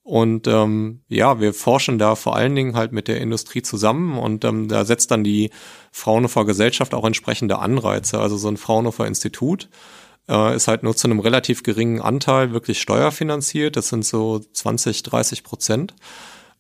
Und 0.05 0.47
ähm, 0.47 1.01
ja, 1.09 1.41
wir 1.41 1.53
forschen 1.53 1.99
da 1.99 2.15
vor 2.15 2.37
allen 2.37 2.55
Dingen 2.55 2.77
halt 2.77 2.93
mit 2.93 3.09
der 3.09 3.21
Industrie 3.21 3.63
zusammen 3.63 4.21
und 4.21 4.45
ähm, 4.45 4.69
da 4.69 4.85
setzt 4.85 5.11
dann 5.11 5.25
die 5.25 5.51
Fraunhofer 5.91 6.45
Gesellschaft 6.45 6.95
auch 6.95 7.05
entsprechende 7.05 7.59
Anreize. 7.59 8.21
Also 8.21 8.37
so 8.37 8.47
ein 8.47 8.57
Fraunhofer 8.57 9.05
Institut 9.09 9.69
äh, 10.29 10.57
ist 10.57 10.69
halt 10.69 10.83
nur 10.83 10.97
zu 10.97 11.09
einem 11.09 11.21
relativ 11.21 11.63
geringen 11.63 12.01
Anteil 12.01 12.53
wirklich 12.53 12.81
steuerfinanziert. 12.81 13.77
Das 13.77 13.89
sind 13.89 14.05
so 14.05 14.39
20, 14.39 15.03
30 15.03 15.45
Prozent. 15.45 15.95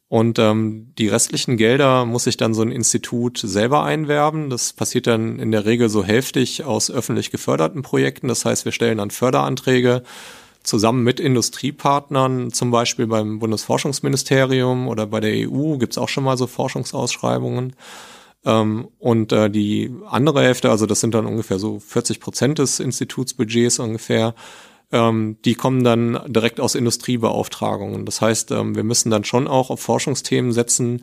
Und 0.09 0.39
ähm, 0.39 0.93
die 0.99 1.09
restlichen 1.09 1.57
Gelder 1.57 2.05
muss 2.05 2.25
sich 2.25 2.37
dann 2.37 2.55
so 2.55 2.63
ein 2.63 2.71
Institut 2.71 3.39
selber 3.39 3.83
einwerben. 3.83 4.51
Das 4.51 4.73
passiert 4.73 5.09
dann 5.09 5.41
in 5.41 5.51
der 5.51 5.65
Regel 5.65 5.89
so 5.89 6.05
hälftig 6.05 6.63
aus 6.63 6.93
öffentlich 6.93 7.33
geförderten 7.33 7.83
Projekten. 7.83 8.29
Das 8.29 8.45
heißt, 8.45 8.65
wir 8.65 8.73
stellen 8.73 8.99
dann 8.99 9.11
Förderanträge 9.11 10.05
zusammen 10.63 11.03
mit 11.03 11.19
Industriepartnern, 11.19 12.53
zum 12.53 12.71
Beispiel 12.71 13.07
beim 13.07 13.39
Bundesforschungsministerium 13.39 14.89
oder 14.89 15.07
bei 15.07 15.21
der 15.21 15.49
EU 15.49 15.77
gibt's 15.77 15.99
auch 15.99 16.09
schon 16.09 16.25
mal 16.25 16.37
so 16.37 16.47
Forschungsausschreibungen. 16.47 17.75
Ähm, 18.47 18.89
und 18.99 19.33
äh, 19.33 19.51
die 19.51 19.93
andere 20.09 20.43
Hälfte, 20.43 20.71
also 20.71 20.87
das 20.87 21.01
sind 21.01 21.15
dann 21.15 21.27
ungefähr 21.27 21.59
so 21.59 21.81
40 21.81 22.21
Prozent 22.21 22.59
des 22.61 22.79
Institutsbudgets 22.79 23.81
ungefähr, 23.81 24.35
ähm, 24.93 25.37
die 25.45 25.57
kommen 25.57 25.83
dann 25.83 26.21
direkt 26.29 26.61
aus 26.61 26.77
Industriebeauftragungen. 26.77 28.07
Das 28.07 28.21
heißt, 28.21 28.53
ähm, 28.53 28.77
wir 28.77 28.85
müssen 28.85 29.11
dann 29.11 29.25
schon 29.25 29.49
auch 29.49 29.71
auf 29.71 29.81
Forschungsthemen 29.81 30.53
setzen, 30.53 31.03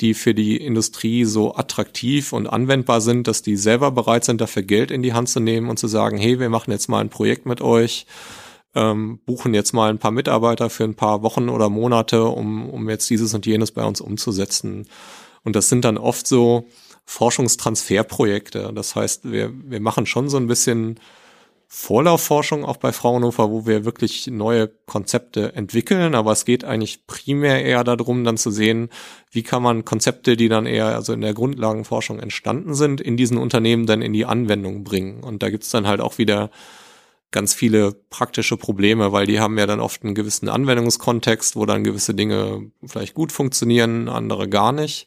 die 0.00 0.14
für 0.14 0.32
die 0.32 0.58
Industrie 0.58 1.24
so 1.24 1.56
attraktiv 1.56 2.32
und 2.32 2.46
anwendbar 2.46 3.00
sind, 3.00 3.26
dass 3.26 3.42
die 3.42 3.56
selber 3.56 3.90
bereit 3.90 4.24
sind, 4.24 4.40
dafür 4.40 4.62
Geld 4.62 4.92
in 4.92 5.02
die 5.02 5.14
Hand 5.14 5.28
zu 5.28 5.40
nehmen 5.40 5.68
und 5.70 5.78
zu 5.78 5.88
sagen, 5.88 6.18
hey, 6.18 6.38
wir 6.38 6.50
machen 6.50 6.70
jetzt 6.70 6.88
mal 6.88 7.00
ein 7.00 7.08
Projekt 7.08 7.46
mit 7.46 7.62
euch, 7.62 8.06
ähm, 8.74 9.18
buchen 9.26 9.54
jetzt 9.54 9.72
mal 9.72 9.90
ein 9.90 9.98
paar 9.98 10.10
Mitarbeiter 10.12 10.70
für 10.70 10.84
ein 10.84 10.94
paar 10.94 11.22
Wochen 11.22 11.48
oder 11.48 11.68
Monate, 11.68 12.24
um, 12.24 12.68
um 12.68 12.88
jetzt 12.88 13.10
dieses 13.10 13.34
und 13.34 13.46
jenes 13.46 13.72
bei 13.72 13.84
uns 13.84 14.00
umzusetzen. 14.00 14.86
Und 15.46 15.54
das 15.54 15.68
sind 15.68 15.84
dann 15.84 15.96
oft 15.96 16.26
so 16.26 16.66
Forschungstransferprojekte. 17.04 18.72
Das 18.74 18.96
heißt, 18.96 19.30
wir, 19.30 19.52
wir 19.54 19.80
machen 19.80 20.04
schon 20.04 20.28
so 20.28 20.38
ein 20.38 20.48
bisschen 20.48 20.98
Vorlaufforschung 21.68 22.64
auch 22.64 22.78
bei 22.78 22.90
Fraunhofer, 22.90 23.48
wo 23.52 23.64
wir 23.64 23.84
wirklich 23.84 24.26
neue 24.26 24.68
Konzepte 24.86 25.54
entwickeln, 25.54 26.16
aber 26.16 26.32
es 26.32 26.44
geht 26.44 26.64
eigentlich 26.64 27.06
primär 27.06 27.64
eher 27.64 27.84
darum, 27.84 28.24
dann 28.24 28.36
zu 28.36 28.50
sehen, 28.50 28.88
wie 29.30 29.44
kann 29.44 29.62
man 29.62 29.84
Konzepte, 29.84 30.36
die 30.36 30.48
dann 30.48 30.66
eher 30.66 30.86
also 30.86 31.12
in 31.12 31.20
der 31.20 31.34
Grundlagenforschung 31.34 32.18
entstanden 32.18 32.74
sind, 32.74 33.00
in 33.00 33.16
diesen 33.16 33.38
Unternehmen 33.38 33.86
dann 33.86 34.02
in 34.02 34.12
die 34.12 34.26
Anwendung 34.26 34.82
bringen. 34.82 35.22
Und 35.22 35.44
da 35.44 35.50
gibt's 35.50 35.70
dann 35.70 35.86
halt 35.86 36.00
auch 36.00 36.18
wieder 36.18 36.50
ganz 37.30 37.54
viele 37.54 37.92
praktische 38.10 38.56
Probleme, 38.56 39.12
weil 39.12 39.26
die 39.26 39.40
haben 39.40 39.58
ja 39.58 39.66
dann 39.66 39.80
oft 39.80 40.02
einen 40.02 40.14
gewissen 40.14 40.48
Anwendungskontext, 40.48 41.56
wo 41.56 41.66
dann 41.66 41.84
gewisse 41.84 42.14
Dinge 42.14 42.70
vielleicht 42.84 43.14
gut 43.14 43.32
funktionieren, 43.32 44.08
andere 44.08 44.48
gar 44.48 44.72
nicht. 44.72 45.06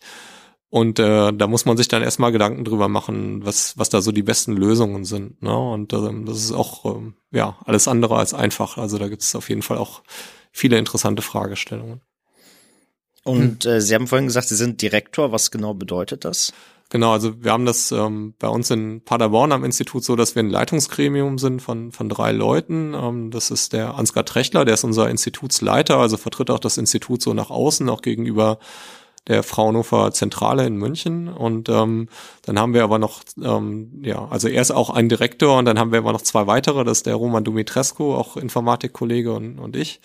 Und 0.72 1.00
äh, 1.00 1.34
da 1.34 1.48
muss 1.48 1.66
man 1.66 1.78
sich 1.78 1.88
dann 1.88 2.04
erstmal 2.04 2.32
Gedanken 2.32 2.64
drüber 2.64 2.88
machen, 2.88 3.44
was, 3.44 3.76
was 3.78 3.90
da 3.90 4.02
so 4.02 4.12
die 4.12 4.22
besten 4.22 4.56
Lösungen 4.56 5.04
sind. 5.04 5.42
Ne? 5.42 5.58
Und 5.58 5.94
äh, 5.94 6.26
das 6.26 6.38
ist 6.38 6.52
auch 6.52 6.86
ähm, 6.86 7.16
ja 7.32 7.58
alles 7.66 7.88
andere 7.88 8.18
als 8.18 8.36
einfach. 8.36 8.78
Also 8.78 9.00
da 9.00 9.08
gibt 9.08 9.24
es 9.24 9.36
auf 9.36 9.50
jeden 9.50 9.64
Fall 9.64 9.80
auch 9.80 10.04
viele 10.52 10.78
interessante 10.78 11.24
Fragestellungen. 11.24 12.02
Und 13.24 13.66
äh, 13.66 13.82
Sie 13.82 13.96
haben 13.96 14.08
vorhin 14.08 14.28
gesagt, 14.28 14.48
Sie 14.48 14.56
sind 14.56 14.82
Direktor. 14.82 15.32
Was 15.32 15.50
genau 15.50 15.74
bedeutet 15.74 16.24
das? 16.24 16.54
Genau, 16.92 17.12
also 17.12 17.44
wir 17.44 17.52
haben 17.52 17.66
das 17.66 17.92
ähm, 17.92 18.34
bei 18.40 18.48
uns 18.48 18.72
in 18.72 19.02
Paderborn 19.02 19.52
am 19.52 19.64
Institut 19.64 20.04
so, 20.04 20.16
dass 20.16 20.34
wir 20.34 20.42
ein 20.42 20.50
Leitungsgremium 20.50 21.38
sind 21.38 21.62
von, 21.62 21.92
von 21.92 22.10
drei 22.10 22.32
Leuten. 22.32 22.96
Ähm, 22.96 23.30
das 23.30 23.52
ist 23.52 23.74
der 23.74 23.94
Ansgar 23.94 24.26
Trechtler, 24.26 24.66
der 24.66 24.74
ist 24.74 24.84
unser 24.84 25.08
Institutsleiter, 25.08 25.98
also 25.98 26.18
vertritt 26.18 26.50
auch 26.50 26.60
das 26.60 26.80
Institut 26.80 27.22
so 27.22 27.36
nach 27.36 27.52
außen, 27.52 27.88
auch 27.90 28.02
gegenüber 28.02 28.58
der 29.28 29.44
Fraunhofer 29.44 30.12
Zentrale 30.14 30.66
in 30.66 30.78
München. 30.78 31.28
Und 31.28 31.70
ähm, 31.70 32.10
dann 32.42 32.58
haben 32.58 32.74
wir 32.74 32.84
aber 32.84 32.98
noch, 32.98 33.22
ähm, 33.40 34.02
ja, 34.02 34.28
also 34.28 34.48
er 34.48 34.62
ist 34.62 34.72
auch 34.72 34.90
ein 34.90 35.10
Direktor 35.10 35.60
und 35.60 35.66
dann 35.66 35.78
haben 35.78 35.92
wir 35.92 36.00
aber 36.00 36.14
noch 36.14 36.24
zwei 36.24 36.48
weitere, 36.48 36.84
das 36.84 37.00
ist 37.00 37.06
der 37.06 37.16
Roman 37.16 37.44
Dumitrescu, 37.44 38.16
auch 38.16 38.36
Informatikkollege 38.36 39.32
und, 39.32 39.60
und 39.60 39.76
ich. 39.76 40.02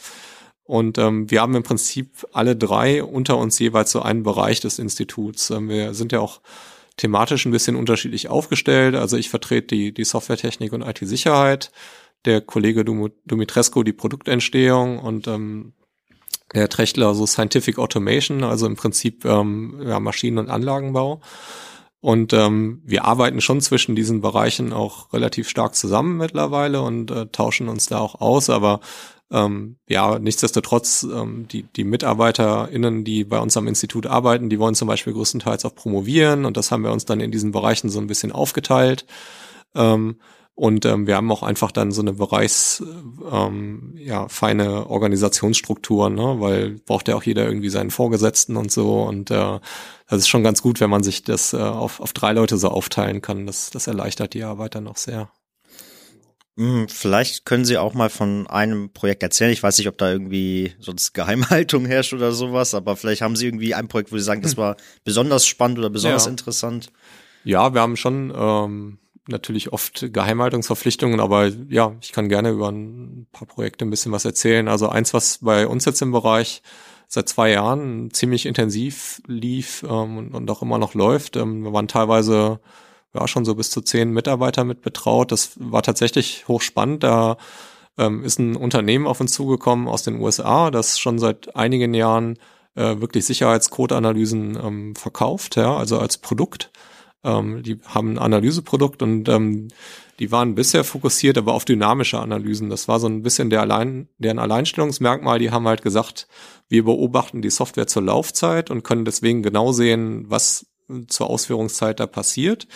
Und 0.64 0.98
ähm, 0.98 1.30
wir 1.30 1.40
haben 1.40 1.54
im 1.54 1.62
Prinzip 1.62 2.26
alle 2.32 2.56
drei 2.56 3.02
unter 3.02 3.38
uns 3.38 3.58
jeweils 3.58 3.90
so 3.90 4.02
einen 4.02 4.22
Bereich 4.22 4.60
des 4.60 4.78
Instituts. 4.78 5.48
Ähm, 5.48 5.70
wir 5.70 5.94
sind 5.94 6.12
ja 6.12 6.20
auch 6.20 6.40
thematisch 6.96 7.44
ein 7.44 7.52
bisschen 7.52 7.76
unterschiedlich 7.76 8.28
aufgestellt. 8.28 8.94
Also 8.94 9.16
ich 9.16 9.30
vertrete 9.30 9.68
die, 9.68 9.92
die 9.92 10.04
Softwaretechnik 10.04 10.72
und 10.72 10.82
IT-Sicherheit, 10.82 11.72
der 12.24 12.40
Kollege 12.40 12.84
Dumitrescu 12.84 13.82
die 13.82 13.92
Produktentstehung 13.92 14.98
und 14.98 15.26
ähm, 15.26 15.74
der 16.54 16.68
Trechtler 16.68 17.14
so 17.14 17.26
Scientific 17.26 17.78
Automation, 17.78 18.44
also 18.44 18.66
im 18.66 18.76
Prinzip 18.76 19.24
ähm, 19.24 19.80
ja, 19.84 19.98
Maschinen- 20.00 20.38
und 20.38 20.50
Anlagenbau. 20.50 21.20
Und 22.00 22.34
ähm, 22.34 22.82
wir 22.84 23.06
arbeiten 23.06 23.40
schon 23.40 23.62
zwischen 23.62 23.96
diesen 23.96 24.20
Bereichen 24.20 24.74
auch 24.74 25.12
relativ 25.14 25.48
stark 25.48 25.74
zusammen 25.74 26.18
mittlerweile 26.18 26.82
und 26.82 27.10
äh, 27.10 27.26
tauschen 27.28 27.68
uns 27.68 27.86
da 27.86 27.98
auch 27.98 28.20
aus. 28.20 28.50
Aber 28.50 28.80
ähm, 29.30 29.76
ja, 29.88 30.18
nichtsdestotrotz, 30.18 31.02
ähm, 31.04 31.48
die, 31.48 31.62
die 31.62 31.84
MitarbeiterInnen, 31.84 33.04
die 33.04 33.24
bei 33.24 33.38
uns 33.38 33.56
am 33.56 33.66
Institut 33.66 34.06
arbeiten, 34.06 34.50
die 34.50 34.58
wollen 34.58 34.74
zum 34.74 34.88
Beispiel 34.88 35.12
größtenteils 35.12 35.64
auch 35.64 35.74
promovieren 35.74 36.44
und 36.44 36.56
das 36.56 36.70
haben 36.70 36.84
wir 36.84 36.92
uns 36.92 37.04
dann 37.04 37.20
in 37.20 37.30
diesen 37.30 37.52
Bereichen 37.52 37.88
so 37.88 37.98
ein 38.00 38.06
bisschen 38.06 38.32
aufgeteilt. 38.32 39.06
Ähm, 39.74 40.16
und 40.56 40.86
ähm, 40.86 41.08
wir 41.08 41.16
haben 41.16 41.32
auch 41.32 41.42
einfach 41.42 41.72
dann 41.72 41.90
so 41.90 42.00
eine 42.00 42.12
Bereichs, 42.12 42.82
ähm, 43.28 43.94
ja, 43.96 44.28
feine 44.28 44.88
Organisationsstruktur, 44.88 46.10
ne? 46.10 46.36
weil 46.38 46.76
braucht 46.86 47.08
ja 47.08 47.16
auch 47.16 47.24
jeder 47.24 47.44
irgendwie 47.44 47.70
seinen 47.70 47.90
Vorgesetzten 47.90 48.56
und 48.56 48.70
so. 48.70 49.02
Und 49.02 49.32
äh, 49.32 49.58
das 50.08 50.20
ist 50.20 50.28
schon 50.28 50.44
ganz 50.44 50.62
gut, 50.62 50.78
wenn 50.80 50.90
man 50.90 51.02
sich 51.02 51.24
das 51.24 51.54
äh, 51.54 51.58
auf, 51.58 51.98
auf 51.98 52.12
drei 52.12 52.32
Leute 52.32 52.56
so 52.56 52.68
aufteilen 52.68 53.20
kann. 53.20 53.46
Das, 53.46 53.70
das 53.70 53.88
erleichtert 53.88 54.32
die 54.32 54.44
Arbeit 54.44 54.76
dann 54.76 54.86
auch 54.86 54.96
sehr. 54.96 55.28
Hm, 56.56 56.88
vielleicht 56.88 57.44
können 57.44 57.64
Sie 57.64 57.78
auch 57.78 57.94
mal 57.94 58.10
von 58.10 58.46
einem 58.46 58.90
Projekt 58.90 59.24
erzählen. 59.24 59.50
Ich 59.50 59.62
weiß 59.62 59.76
nicht, 59.78 59.88
ob 59.88 59.98
da 59.98 60.12
irgendwie 60.12 60.72
sonst 60.78 61.12
Geheimhaltung 61.12 61.84
herrscht 61.86 62.12
oder 62.12 62.30
sowas, 62.32 62.74
aber 62.74 62.96
vielleicht 62.96 63.22
haben 63.22 63.34
Sie 63.34 63.46
irgendwie 63.46 63.74
ein 63.74 63.88
Projekt, 63.88 64.12
wo 64.12 64.18
Sie 64.18 64.24
sagen, 64.24 64.42
das 64.42 64.52
hm. 64.52 64.58
war 64.58 64.76
besonders 65.02 65.46
spannend 65.46 65.78
oder 65.78 65.90
besonders 65.90 66.26
ja. 66.26 66.30
interessant. 66.30 66.92
Ja, 67.42 67.74
wir 67.74 67.80
haben 67.80 67.96
schon 67.96 68.32
ähm, 68.34 68.98
natürlich 69.26 69.72
oft 69.72 70.12
Geheimhaltungsverpflichtungen, 70.12 71.18
aber 71.18 71.50
ja, 71.68 71.96
ich 72.00 72.12
kann 72.12 72.28
gerne 72.28 72.50
über 72.50 72.70
ein 72.70 73.26
paar 73.32 73.48
Projekte 73.48 73.84
ein 73.84 73.90
bisschen 73.90 74.12
was 74.12 74.24
erzählen. 74.24 74.68
Also 74.68 74.88
eins, 74.88 75.12
was 75.12 75.38
bei 75.42 75.66
uns 75.66 75.84
jetzt 75.84 76.02
im 76.02 76.12
Bereich 76.12 76.62
seit 77.08 77.28
zwei 77.28 77.50
Jahren 77.50 78.12
ziemlich 78.12 78.46
intensiv 78.46 79.20
lief 79.26 79.84
ähm, 79.88 80.34
und 80.34 80.50
auch 80.50 80.62
immer 80.62 80.78
noch 80.78 80.94
läuft. 80.94 81.36
Ähm, 81.36 81.64
wir 81.64 81.72
waren 81.72 81.88
teilweise 81.88 82.60
ja 83.14 83.26
schon 83.28 83.44
so 83.44 83.54
bis 83.54 83.70
zu 83.70 83.80
zehn 83.80 84.10
Mitarbeiter 84.10 84.64
mit 84.64 84.82
betraut. 84.82 85.32
Das 85.32 85.52
war 85.56 85.82
tatsächlich 85.82 86.46
hochspannend. 86.48 87.02
Da 87.02 87.36
ähm, 87.96 88.24
ist 88.24 88.38
ein 88.38 88.56
Unternehmen 88.56 89.06
auf 89.06 89.20
uns 89.20 89.32
zugekommen 89.32 89.88
aus 89.88 90.02
den 90.02 90.20
USA, 90.20 90.70
das 90.70 90.98
schon 90.98 91.18
seit 91.18 91.54
einigen 91.56 91.94
Jahren 91.94 92.38
äh, 92.74 93.00
wirklich 93.00 93.24
Sicherheitscode-Analysen 93.24 94.58
ähm, 94.62 94.96
verkauft, 94.96 95.56
ja, 95.56 95.76
also 95.76 95.98
als 95.98 96.18
Produkt. 96.18 96.70
Ähm, 97.22 97.62
die 97.62 97.78
haben 97.86 98.14
ein 98.14 98.18
Analyseprodukt 98.18 99.02
und 99.02 99.28
ähm, 99.28 99.68
die 100.18 100.30
waren 100.30 100.54
bisher 100.54 100.84
fokussiert 100.84 101.38
aber 101.38 101.54
auf 101.54 101.64
dynamische 101.64 102.18
Analysen. 102.18 102.70
Das 102.70 102.86
war 102.86 103.00
so 103.00 103.06
ein 103.06 103.22
bisschen 103.22 103.50
der 103.50 103.60
allein, 103.60 104.08
deren 104.18 104.38
Alleinstellungsmerkmal. 104.38 105.38
Die 105.38 105.50
haben 105.50 105.66
halt 105.66 105.82
gesagt, 105.82 106.28
wir 106.68 106.84
beobachten 106.84 107.42
die 107.42 107.50
Software 107.50 107.86
zur 107.86 108.02
Laufzeit 108.02 108.70
und 108.70 108.84
können 108.84 109.04
deswegen 109.04 109.42
genau 109.42 109.72
sehen, 109.72 110.26
was 110.28 110.66
zur 111.08 111.30
Ausführungszeit 111.30 111.98
da 111.98 112.06
passiert 112.06 112.68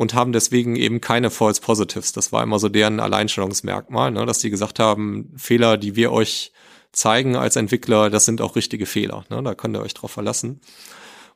und 0.00 0.14
haben 0.14 0.32
deswegen 0.32 0.76
eben 0.76 1.02
keine 1.02 1.28
False 1.28 1.60
Positives. 1.60 2.14
Das 2.14 2.32
war 2.32 2.42
immer 2.42 2.58
so 2.58 2.70
deren 2.70 3.00
Alleinstellungsmerkmal, 3.00 4.10
ne, 4.10 4.24
dass 4.24 4.38
die 4.38 4.48
gesagt 4.48 4.78
haben, 4.78 5.30
Fehler, 5.36 5.76
die 5.76 5.94
wir 5.94 6.10
euch 6.10 6.52
zeigen 6.90 7.36
als 7.36 7.56
Entwickler, 7.56 8.08
das 8.08 8.24
sind 8.24 8.40
auch 8.40 8.56
richtige 8.56 8.86
Fehler. 8.86 9.26
Ne, 9.28 9.42
da 9.42 9.54
könnt 9.54 9.76
ihr 9.76 9.82
euch 9.82 9.92
drauf 9.92 10.10
verlassen. 10.10 10.62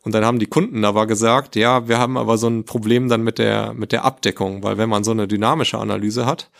Und 0.01 0.15
dann 0.15 0.25
haben 0.25 0.39
die 0.39 0.47
Kunden 0.47 0.83
aber 0.87 1.07
gesagt, 1.07 1.57
ja, 1.57 1.89
wir 1.89 1.99
haben 1.99 2.17
aber 2.17 2.39
so 2.39 2.49
ein 2.49 2.65
Problem 2.65 3.11
dann 3.11 3.21
mit 3.21 3.37
der, 3.37 3.75
mit 3.75 3.93
der 3.93 4.07
Abdeckung, 4.07 4.63
weil 4.63 4.79
wenn 4.79 4.89
man 4.89 5.05
so 5.05 5.11
eine 5.11 5.29
dynamische 5.29 5.77
Analyse 5.77 6.25
hat, 6.25 6.51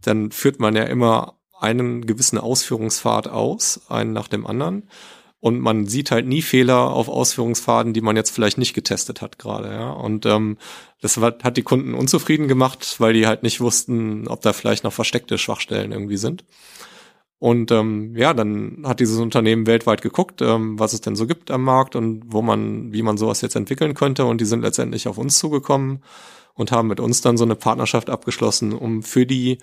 dann 0.00 0.30
führt 0.30 0.60
man 0.60 0.74
ja 0.74 0.84
immer 0.84 1.34
einen 1.60 2.06
gewissen 2.06 2.38
Ausführungspfad 2.38 3.28
aus, 3.28 3.82
einen 3.90 4.14
nach 4.14 4.28
dem 4.28 4.46
anderen. 4.46 4.88
Und 5.40 5.58
man 5.58 5.86
sieht 5.86 6.10
halt 6.10 6.26
nie 6.26 6.42
Fehler 6.42 6.90
auf 6.90 7.08
Ausführungspfaden, 7.08 7.94
die 7.94 8.02
man 8.02 8.14
jetzt 8.14 8.30
vielleicht 8.30 8.58
nicht 8.58 8.74
getestet 8.74 9.22
hat 9.22 9.38
gerade, 9.38 9.72
ja. 9.72 9.90
Und 9.90 10.26
ähm, 10.26 10.58
das 11.00 11.16
hat 11.16 11.56
die 11.56 11.62
Kunden 11.62 11.94
unzufrieden 11.94 12.46
gemacht, 12.46 12.96
weil 12.98 13.14
die 13.14 13.26
halt 13.26 13.42
nicht 13.42 13.60
wussten, 13.60 14.28
ob 14.28 14.42
da 14.42 14.52
vielleicht 14.52 14.84
noch 14.84 14.92
versteckte 14.92 15.38
Schwachstellen 15.38 15.92
irgendwie 15.92 16.18
sind. 16.18 16.44
Und 17.38 17.70
ähm, 17.72 18.14
ja, 18.16 18.34
dann 18.34 18.82
hat 18.84 19.00
dieses 19.00 19.18
Unternehmen 19.18 19.66
weltweit 19.66 20.02
geguckt, 20.02 20.42
ähm, 20.42 20.78
was 20.78 20.92
es 20.92 21.00
denn 21.00 21.16
so 21.16 21.26
gibt 21.26 21.50
am 21.50 21.64
Markt 21.64 21.96
und 21.96 22.22
wo 22.26 22.42
man, 22.42 22.92
wie 22.92 23.00
man 23.00 23.16
sowas 23.16 23.40
jetzt 23.40 23.56
entwickeln 23.56 23.94
könnte. 23.94 24.26
Und 24.26 24.42
die 24.42 24.44
sind 24.44 24.60
letztendlich 24.60 25.08
auf 25.08 25.16
uns 25.16 25.38
zugekommen 25.38 26.02
und 26.52 26.70
haben 26.70 26.88
mit 26.88 27.00
uns 27.00 27.22
dann 27.22 27.38
so 27.38 27.44
eine 27.44 27.56
Partnerschaft 27.56 28.10
abgeschlossen, 28.10 28.74
um 28.74 29.02
für 29.02 29.24
die 29.24 29.56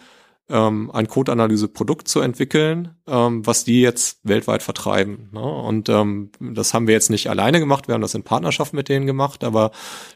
ähm, 0.50 0.92
ein 0.92 1.08
Code-Analyse-Produkt 1.08 2.08
zu 2.08 2.22
entwickeln, 2.22 2.96
ähm, 3.08 3.46
was 3.46 3.64
die 3.64 3.82
jetzt 3.82 4.20
weltweit 4.24 4.64
vertreiben. 4.64 5.30
Ne? 5.34 5.42
Und 5.42 5.90
ähm, 5.90 6.32
das 6.40 6.74
haben 6.74 6.88
wir 6.88 6.94
jetzt 6.94 7.10
nicht 7.10 7.30
alleine 7.30 7.60
gemacht, 7.60 7.88
wir 7.88 7.96
haben 7.96 8.02
das 8.02 8.16
in 8.16 8.24
Partnerschaft 8.24 8.74
mit 8.74 8.90
denen 8.90 9.06
gemacht, 9.06 9.44
aber 9.44 9.72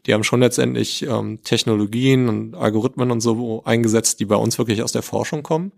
die 0.05 0.13
haben 0.13 0.23
schon 0.23 0.39
letztendlich 0.39 1.03
ähm, 1.03 1.41
Technologien 1.43 2.29
und 2.29 2.55
Algorithmen 2.55 3.11
und 3.11 3.21
so 3.21 3.63
eingesetzt, 3.65 4.19
die 4.19 4.25
bei 4.25 4.35
uns 4.35 4.57
wirklich 4.57 4.83
aus 4.83 4.93
der 4.93 5.03
Forschung 5.03 5.43
kommen. 5.43 5.73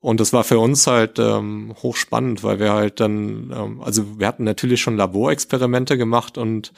Und 0.00 0.18
das 0.18 0.32
war 0.32 0.44
für 0.44 0.58
uns 0.58 0.86
halt 0.86 1.18
ähm, 1.18 1.74
hochspannend, 1.82 2.42
weil 2.42 2.58
wir 2.58 2.72
halt 2.72 3.00
dann, 3.00 3.52
ähm, 3.54 3.80
also 3.82 4.18
wir 4.18 4.26
hatten 4.26 4.44
natürlich 4.44 4.80
schon 4.80 4.96
Laborexperimente 4.96 5.98
gemacht 5.98 6.38
und 6.38 6.72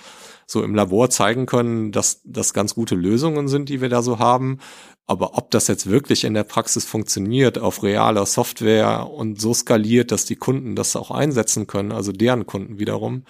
so 0.46 0.62
im 0.62 0.74
Labor 0.74 1.08
zeigen 1.08 1.46
können, 1.46 1.92
dass 1.92 2.20
das 2.24 2.52
ganz 2.52 2.74
gute 2.74 2.96
Lösungen 2.96 3.46
sind, 3.46 3.68
die 3.68 3.80
wir 3.80 3.88
da 3.88 4.02
so 4.02 4.18
haben. 4.18 4.58
Aber 5.06 5.36
ob 5.38 5.50
das 5.52 5.68
jetzt 5.68 5.88
wirklich 5.88 6.24
in 6.24 6.34
der 6.34 6.42
Praxis 6.42 6.84
funktioniert, 6.84 7.58
auf 7.58 7.82
realer 7.82 8.26
Software 8.26 9.08
und 9.08 9.40
so 9.40 9.54
skaliert, 9.54 10.10
dass 10.10 10.24
die 10.24 10.36
Kunden 10.36 10.74
das 10.74 10.96
auch 10.96 11.10
einsetzen 11.10 11.66
können, 11.68 11.92
also 11.92 12.10
deren 12.10 12.46
Kunden 12.46 12.78
wiederum, 12.80 13.24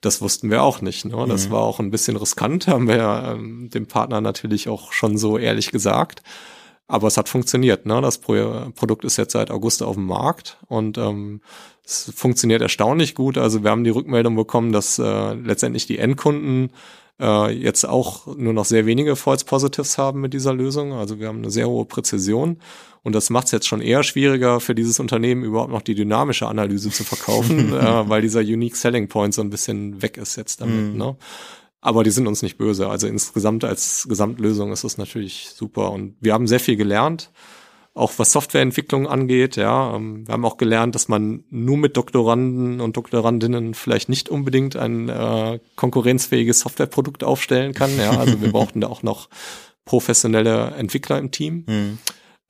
das 0.00 0.20
wussten 0.20 0.50
wir 0.50 0.62
auch 0.62 0.80
nicht. 0.80 1.04
Ne? 1.04 1.26
Das 1.28 1.48
mhm. 1.48 1.52
war 1.52 1.62
auch 1.62 1.78
ein 1.78 1.90
bisschen 1.90 2.16
riskant, 2.16 2.66
haben 2.68 2.88
wir 2.88 3.34
ähm, 3.34 3.68
dem 3.70 3.86
Partner 3.86 4.20
natürlich 4.20 4.68
auch 4.68 4.92
schon 4.92 5.18
so 5.18 5.36
ehrlich 5.36 5.70
gesagt. 5.72 6.22
Aber 6.88 7.08
es 7.08 7.16
hat 7.16 7.28
funktioniert. 7.28 7.84
Ne? 7.86 8.00
Das 8.00 8.18
Pro 8.18 8.70
Produkt 8.74 9.04
ist 9.04 9.16
jetzt 9.16 9.32
seit 9.32 9.50
August 9.50 9.82
auf 9.82 9.96
dem 9.96 10.06
Markt 10.06 10.58
und 10.68 10.98
ähm, 10.98 11.40
es 11.84 12.12
funktioniert 12.14 12.62
erstaunlich 12.62 13.14
gut. 13.14 13.38
Also 13.38 13.62
wir 13.62 13.70
haben 13.70 13.84
die 13.84 13.90
Rückmeldung 13.90 14.36
bekommen, 14.36 14.72
dass 14.72 14.98
äh, 14.98 15.34
letztendlich 15.34 15.86
die 15.86 15.98
Endkunden 15.98 16.70
äh, 17.20 17.52
jetzt 17.52 17.84
auch 17.84 18.26
nur 18.36 18.52
noch 18.52 18.64
sehr 18.64 18.86
wenige 18.86 19.16
False 19.16 19.44
Positives 19.44 19.98
haben 19.98 20.20
mit 20.20 20.34
dieser 20.34 20.52
Lösung. 20.52 20.92
Also 20.92 21.18
wir 21.18 21.28
haben 21.28 21.38
eine 21.38 21.50
sehr 21.50 21.68
hohe 21.68 21.84
Präzision 21.84 22.58
und 23.02 23.14
das 23.14 23.30
macht 23.30 23.46
es 23.46 23.52
jetzt 23.52 23.68
schon 23.68 23.80
eher 23.80 24.02
schwieriger 24.02 24.60
für 24.60 24.74
dieses 24.74 24.98
Unternehmen 24.98 25.44
überhaupt 25.44 25.70
noch 25.70 25.82
die 25.82 25.94
dynamische 25.94 26.46
Analyse 26.46 26.90
zu 26.90 27.04
verkaufen, 27.04 27.72
äh, 27.78 28.08
weil 28.08 28.22
dieser 28.22 28.40
Unique 28.40 28.76
Selling 28.76 29.08
Point 29.08 29.34
so 29.34 29.42
ein 29.42 29.50
bisschen 29.50 30.02
weg 30.02 30.16
ist 30.16 30.36
jetzt 30.36 30.60
damit. 30.60 30.94
Mm. 30.94 30.98
Ne? 30.98 31.16
Aber 31.86 32.02
die 32.02 32.10
sind 32.10 32.26
uns 32.26 32.42
nicht 32.42 32.58
böse. 32.58 32.88
Also 32.88 33.06
insgesamt 33.06 33.62
als 33.62 34.08
Gesamtlösung 34.08 34.72
ist 34.72 34.82
es 34.82 34.98
natürlich 34.98 35.50
super. 35.54 35.92
Und 35.92 36.16
wir 36.18 36.32
haben 36.32 36.48
sehr 36.48 36.58
viel 36.58 36.74
gelernt, 36.74 37.30
auch 37.94 38.12
was 38.16 38.32
Softwareentwicklung 38.32 39.06
angeht. 39.06 39.54
Ja, 39.54 39.94
ähm, 39.94 40.26
wir 40.26 40.32
haben 40.32 40.44
auch 40.44 40.56
gelernt, 40.56 40.96
dass 40.96 41.06
man 41.06 41.44
nur 41.48 41.76
mit 41.76 41.96
Doktoranden 41.96 42.80
und 42.80 42.96
Doktorandinnen 42.96 43.74
vielleicht 43.74 44.08
nicht 44.08 44.28
unbedingt 44.28 44.74
ein 44.74 45.08
äh, 45.08 45.60
konkurrenzfähiges 45.76 46.58
Softwareprodukt 46.58 47.22
aufstellen 47.22 47.72
kann. 47.72 47.96
Ja, 47.96 48.18
also 48.18 48.42
wir 48.42 48.50
brauchten 48.52 48.80
da 48.80 48.88
auch 48.88 49.04
noch 49.04 49.28
professionelle 49.84 50.72
Entwickler 50.72 51.20
im 51.20 51.30
Team. 51.30 51.66
Mhm. 51.68 51.98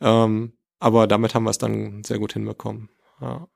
Ähm, 0.00 0.52
aber 0.80 1.06
damit 1.06 1.34
haben 1.34 1.44
wir 1.44 1.50
es 1.50 1.58
dann 1.58 2.04
sehr 2.04 2.18
gut 2.18 2.32
hinbekommen. 2.32 2.88
Ja. 3.20 3.48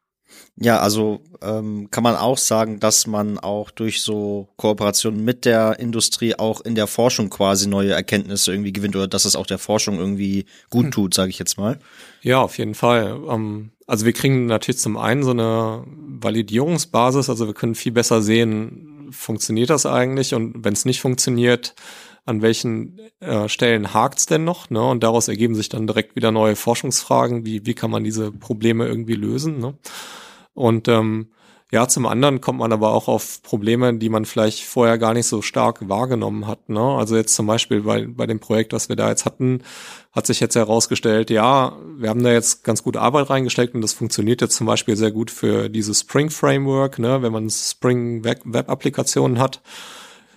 Ja, 0.56 0.78
also 0.80 1.20
ähm, 1.40 1.90
kann 1.90 2.04
man 2.04 2.16
auch 2.16 2.36
sagen, 2.36 2.80
dass 2.80 3.06
man 3.06 3.38
auch 3.38 3.70
durch 3.70 4.02
so 4.02 4.48
Kooperationen 4.56 5.24
mit 5.24 5.44
der 5.44 5.78
Industrie 5.78 6.34
auch 6.34 6.60
in 6.60 6.74
der 6.74 6.86
Forschung 6.86 7.30
quasi 7.30 7.66
neue 7.66 7.92
Erkenntnisse 7.92 8.52
irgendwie 8.52 8.72
gewinnt 8.72 8.94
oder 8.94 9.08
dass 9.08 9.24
es 9.24 9.36
auch 9.36 9.46
der 9.46 9.58
Forschung 9.58 9.98
irgendwie 9.98 10.44
gut 10.68 10.86
hm. 10.86 10.90
tut, 10.90 11.14
sage 11.14 11.30
ich 11.30 11.38
jetzt 11.38 11.56
mal. 11.56 11.78
Ja, 12.20 12.42
auf 12.42 12.58
jeden 12.58 12.74
Fall. 12.74 13.18
Ähm, 13.28 13.70
also 13.86 14.04
wir 14.04 14.12
kriegen 14.12 14.46
natürlich 14.46 14.78
zum 14.80 14.98
einen 14.98 15.22
so 15.22 15.30
eine 15.30 15.84
Validierungsbasis, 15.86 17.30
also 17.30 17.46
wir 17.46 17.54
können 17.54 17.74
viel 17.74 17.92
besser 17.92 18.20
sehen, 18.20 19.08
funktioniert 19.10 19.70
das 19.70 19.86
eigentlich 19.86 20.34
und 20.34 20.62
wenn 20.64 20.74
es 20.74 20.84
nicht 20.84 21.00
funktioniert, 21.00 21.74
an 22.26 22.42
welchen 22.42 22.98
äh, 23.20 23.48
Stellen 23.48 23.94
hakt's 23.94 24.26
denn 24.26 24.44
noch? 24.44 24.70
Ne? 24.70 24.82
Und 24.82 25.02
daraus 25.02 25.28
ergeben 25.28 25.54
sich 25.54 25.68
dann 25.68 25.86
direkt 25.86 26.16
wieder 26.16 26.30
neue 26.30 26.54
Forschungsfragen, 26.54 27.44
wie, 27.44 27.66
wie 27.66 27.74
kann 27.74 27.90
man 27.90 28.04
diese 28.04 28.30
Probleme 28.30 28.86
irgendwie 28.86 29.14
lösen. 29.14 29.58
Ne? 29.58 29.74
Und 30.54 30.88
ähm, 30.88 31.30
ja, 31.72 31.86
zum 31.86 32.06
anderen 32.06 32.40
kommt 32.40 32.58
man 32.58 32.72
aber 32.72 32.92
auch 32.92 33.06
auf 33.06 33.42
Probleme, 33.42 33.94
die 33.94 34.08
man 34.08 34.24
vielleicht 34.24 34.64
vorher 34.64 34.98
gar 34.98 35.14
nicht 35.14 35.26
so 35.26 35.40
stark 35.40 35.88
wahrgenommen 35.88 36.48
hat. 36.48 36.68
Ne? 36.68 36.80
Also 36.80 37.16
jetzt 37.16 37.34
zum 37.34 37.46
Beispiel 37.46 37.82
bei, 37.82 38.06
bei 38.06 38.26
dem 38.26 38.40
Projekt, 38.40 38.72
was 38.72 38.88
wir 38.88 38.96
da 38.96 39.08
jetzt 39.08 39.24
hatten, 39.24 39.62
hat 40.10 40.26
sich 40.26 40.40
jetzt 40.40 40.56
herausgestellt, 40.56 41.30
ja, 41.30 41.76
wir 41.96 42.08
haben 42.08 42.24
da 42.24 42.32
jetzt 42.32 42.64
ganz 42.64 42.82
gut 42.82 42.96
Arbeit 42.96 43.30
reingesteckt 43.30 43.76
und 43.76 43.82
das 43.82 43.92
funktioniert 43.92 44.40
jetzt 44.40 44.56
zum 44.56 44.66
Beispiel 44.66 44.96
sehr 44.96 45.12
gut 45.12 45.30
für 45.30 45.68
dieses 45.68 46.00
Spring 46.00 46.30
Framework, 46.30 46.98
ne? 46.98 47.22
wenn 47.22 47.32
man 47.32 47.48
Spring 47.48 48.24
Web-Applikationen 48.24 49.38
hat. 49.38 49.62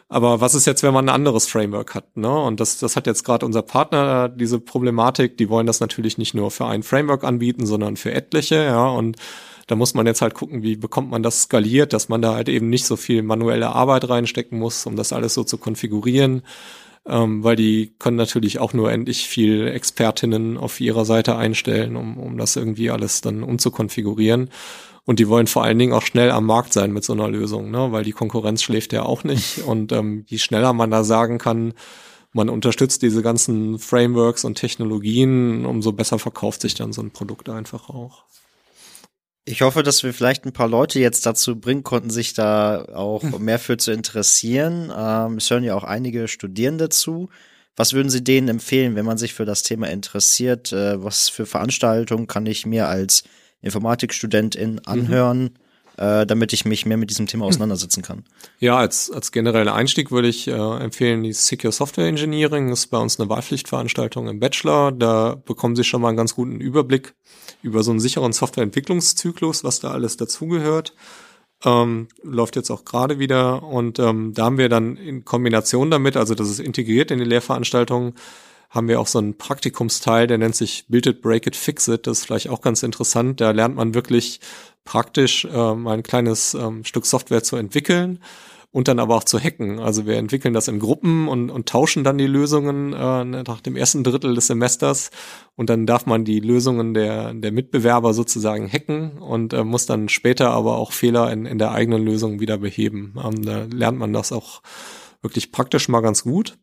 Aber 0.10 0.40
was 0.40 0.54
ist 0.54 0.68
jetzt, 0.68 0.84
wenn 0.84 0.94
man 0.94 1.10
ein 1.10 1.16
anderes 1.16 1.48
Framework 1.48 1.96
hat? 1.96 2.16
Ne? 2.16 2.32
Und 2.32 2.60
das, 2.60 2.78
das 2.78 2.96
hat 2.96 3.08
jetzt 3.08 3.24
gerade 3.24 3.44
unser 3.48 3.64
Partner 3.64 4.30
diese 4.30 4.60
Problematik. 4.60 5.40
Die 5.40 5.50
wollen 5.50 5.66
das 5.66 5.80
natürlich 5.80 6.20
nicht 6.20 6.36
nur 6.36 6.52
für 6.52 6.68
ein 6.68 6.84
Framework 6.84 7.24
anbieten, 7.24 7.66
sondern 7.66 7.98
für 7.98 8.14
etliche. 8.14 8.64
Ja, 8.64 8.86
und 8.90 9.18
da 9.68 9.76
muss 9.76 9.94
man 9.94 10.06
jetzt 10.06 10.22
halt 10.22 10.34
gucken, 10.34 10.64
wie 10.64 10.76
bekommt 10.76 11.10
man 11.10 11.24
das 11.24 11.44
skaliert, 11.44 11.94
dass 11.94 12.10
man 12.10 12.22
da 12.22 12.36
halt 12.36 12.50
eben 12.50 12.70
nicht 12.70 12.86
so 12.86 12.96
viel 12.96 13.24
manuelle 13.24 13.70
Arbeit 13.70 14.10
reinstecken 14.10 14.60
muss, 14.60 14.86
um 14.86 14.96
das 14.96 15.14
alles 15.14 15.34
so 15.34 15.44
zu 15.44 15.58
konfigurieren. 15.58 16.44
Ähm, 17.06 17.44
weil 17.44 17.58
die 17.58 17.94
können 18.00 18.16
natürlich 18.16 18.60
auch 18.60 18.74
nur 18.74 18.92
endlich 18.92 19.28
viel 19.28 19.68
Expertinnen 19.68 20.58
auf 20.58 20.80
ihrer 20.80 21.04
Seite 21.04 21.36
einstellen, 21.36 21.98
um, 21.98 22.18
um 22.18 22.38
das 22.38 22.56
irgendwie 22.56 22.92
alles 22.92 23.20
dann 23.20 23.44
umzukonfigurieren. 23.44 24.50
Und 25.06 25.20
die 25.20 25.28
wollen 25.28 25.48
vor 25.48 25.64
allen 25.66 25.80
Dingen 25.80 25.92
auch 25.92 26.02
schnell 26.02 26.32
am 26.32 26.46
Markt 26.46 26.72
sein 26.72 26.94
mit 26.94 27.04
so 27.04 27.12
einer 27.12 27.28
Lösung, 27.28 27.72
ne? 27.72 27.92
weil 27.92 28.06
die 28.06 28.14
Konkurrenz 28.14 28.64
schläft 28.64 28.94
ja 28.94 29.04
auch 29.04 29.26
nicht. 29.26 29.58
Und 29.66 29.92
ähm, 29.92 30.24
je 30.28 30.38
schneller 30.38 30.72
man 30.74 30.92
da 30.92 31.04
sagen 31.04 31.40
kann, 31.40 31.74
man 32.32 32.50
unterstützt 32.50 33.02
diese 33.02 33.22
ganzen 33.22 33.78
Frameworks 33.78 34.44
und 34.44 34.56
Technologien, 34.56 35.68
umso 35.68 35.92
besser 35.92 36.18
verkauft 36.18 36.62
sich 36.62 36.74
dann 36.74 36.92
so 36.92 37.02
ein 37.02 37.12
Produkt 37.12 37.48
einfach 37.48 37.90
auch. 37.90 38.24
Ich 39.46 39.62
hoffe, 39.62 39.84
dass 39.84 40.04
wir 40.04 40.14
vielleicht 40.14 40.46
ein 40.46 40.54
paar 40.54 40.70
Leute 40.70 41.00
jetzt 41.00 41.26
dazu 41.26 41.60
bringen 41.60 41.84
konnten, 41.84 42.10
sich 42.10 42.34
da 42.34 42.86
auch 42.94 43.24
mehr 43.40 43.60
für 43.60 43.76
zu 43.78 43.92
interessieren. 43.92 44.92
Ähm, 44.96 45.38
es 45.38 45.50
hören 45.50 45.64
ja 45.64 45.76
auch 45.76 45.84
einige 45.84 46.30
Studierende 46.30 46.90
zu. 46.90 47.30
Was 47.76 47.94
würden 47.94 48.10
Sie 48.10 48.24
denen 48.24 48.48
empfehlen, 48.48 48.96
wenn 48.96 49.06
man 49.06 49.18
sich 49.18 49.34
für 49.34 49.46
das 49.46 49.64
Thema 49.64 49.90
interessiert? 49.90 50.72
Äh, 50.72 51.04
was 51.04 51.28
für 51.28 51.46
Veranstaltungen 51.46 52.28
kann 52.28 52.46
ich 52.46 52.66
mir 52.66 52.88
als 52.88 53.24
Informatikstudentin 53.62 54.74
mhm. 54.74 54.80
anhören, 54.86 55.42
mhm. 55.44 55.54
Äh, 55.98 56.26
damit 56.26 56.54
ich 56.54 56.66
mich 56.66 56.86
mehr 56.86 56.98
mit 56.98 57.10
diesem 57.10 57.28
Thema 57.28 57.46
auseinandersetzen 57.46 58.02
kann. 58.02 58.24
Ja, 58.60 58.78
als, 58.78 59.12
als 59.12 59.32
genereller 59.32 59.76
Einstieg 59.76 60.12
würde 60.12 60.28
ich 60.28 60.48
äh, 60.48 60.52
empfehlen, 60.52 61.24
die 61.24 61.34
Secure 61.34 61.72
Software 61.72 62.08
Engineering 62.08 62.70
ist 62.70 62.88
bei 62.88 62.98
uns 62.98 63.20
eine 63.20 63.30
Wahlpflichtveranstaltung 63.30 64.28
im 64.28 64.40
Bachelor. 64.40 64.92
Da 64.92 65.36
bekommen 65.36 65.76
Sie 65.76 65.84
schon 65.84 66.02
mal 66.02 66.10
einen 66.10 66.18
ganz 66.18 66.36
guten 66.36 66.60
Überblick 66.60 67.14
über 67.62 67.84
so 67.84 67.92
einen 67.92 68.00
sicheren 68.00 68.34
Softwareentwicklungszyklus, 68.34 69.64
was 69.64 69.80
da 69.80 69.92
alles 69.92 70.18
dazugehört. 70.18 70.94
Ähm, 71.66 72.10
läuft 72.24 72.56
jetzt 72.58 72.72
auch 72.72 72.84
gerade 72.84 73.20
wieder 73.20 73.64
und 73.64 73.98
ähm, 74.00 74.34
da 74.34 74.46
haben 74.46 74.58
wir 74.58 74.68
dann 74.68 74.98
in 74.98 75.24
Kombination 75.24 75.90
damit, 75.90 76.18
also 76.18 76.36
das 76.36 76.50
ist 76.50 76.60
integriert 76.60 77.10
in 77.10 77.20
die 77.20 77.26
Lehrveranstaltungen, 77.26 78.16
haben 78.74 78.88
wir 78.88 79.00
auch 79.00 79.08
so 79.08 79.20
einen 79.20 79.38
Praktikumsteil, 79.38 80.26
der 80.26 80.40
nennt 80.40 80.56
sich 80.56 80.86
Build 80.88 81.06
it, 81.06 81.22
Break 81.22 81.46
it, 81.46 81.56
Fix 81.56 81.88
it. 81.88 82.08
Das 82.08 82.20
ist 82.20 82.26
vielleicht 82.26 82.50
auch 82.50 82.62
ganz 82.62 82.82
interessant. 82.82 83.40
Da 83.40 83.52
lernt 83.52 83.76
man 83.76 83.94
wirklich 83.94 84.40
praktisch 84.84 85.48
ähm, 85.52 85.86
ein 85.88 86.02
kleines 86.02 86.56
ähm, 86.56 86.84
Stück 86.84 87.06
Software 87.06 87.44
zu 87.44 87.56
entwickeln 87.56 88.20
und 88.72 88.88
dann 88.88 88.98
aber 88.98 89.16
auch 89.16 89.24
zu 89.24 89.40
hacken. 89.40 89.80
Also 89.80 90.08
wir 90.08 90.18
entwickeln 90.18 90.56
das 90.56 90.68
in 90.68 90.80
Gruppen 90.80 91.28
und, 91.28 91.52
und 91.52 91.70
tauschen 91.70 92.04
dann 92.04 92.18
die 92.18 92.26
Lösungen 92.26 92.94
äh, 92.94 93.24
nach 93.24 93.62
dem 93.62 93.76
ersten 93.76 94.04
Drittel 94.04 94.34
des 94.34 94.48
Semesters 94.48 95.12
und 95.56 95.70
dann 95.70 95.86
darf 95.86 96.08
man 96.08 96.26
die 96.26 96.40
Lösungen 96.40 96.96
der, 96.96 97.36
der 97.36 97.52
Mitbewerber 97.52 98.16
sozusagen 98.16 98.68
hacken 98.68 99.20
und 99.20 99.54
äh, 99.54 99.64
muss 99.64 99.86
dann 99.86 100.10
später 100.10 100.50
aber 100.50 100.78
auch 100.78 100.94
Fehler 100.94 101.32
in, 101.32 101.46
in 101.46 101.60
der 101.60 101.72
eigenen 101.72 102.04
Lösung 102.04 102.40
wieder 102.40 102.58
beheben. 102.58 103.14
Ähm, 103.24 103.44
da 103.44 103.66
lernt 103.72 104.00
man 104.00 104.12
das 104.12 104.32
auch 104.32 104.64
wirklich 105.22 105.52
praktisch 105.52 105.88
mal 105.88 106.02
ganz 106.02 106.24
gut. 106.24 106.58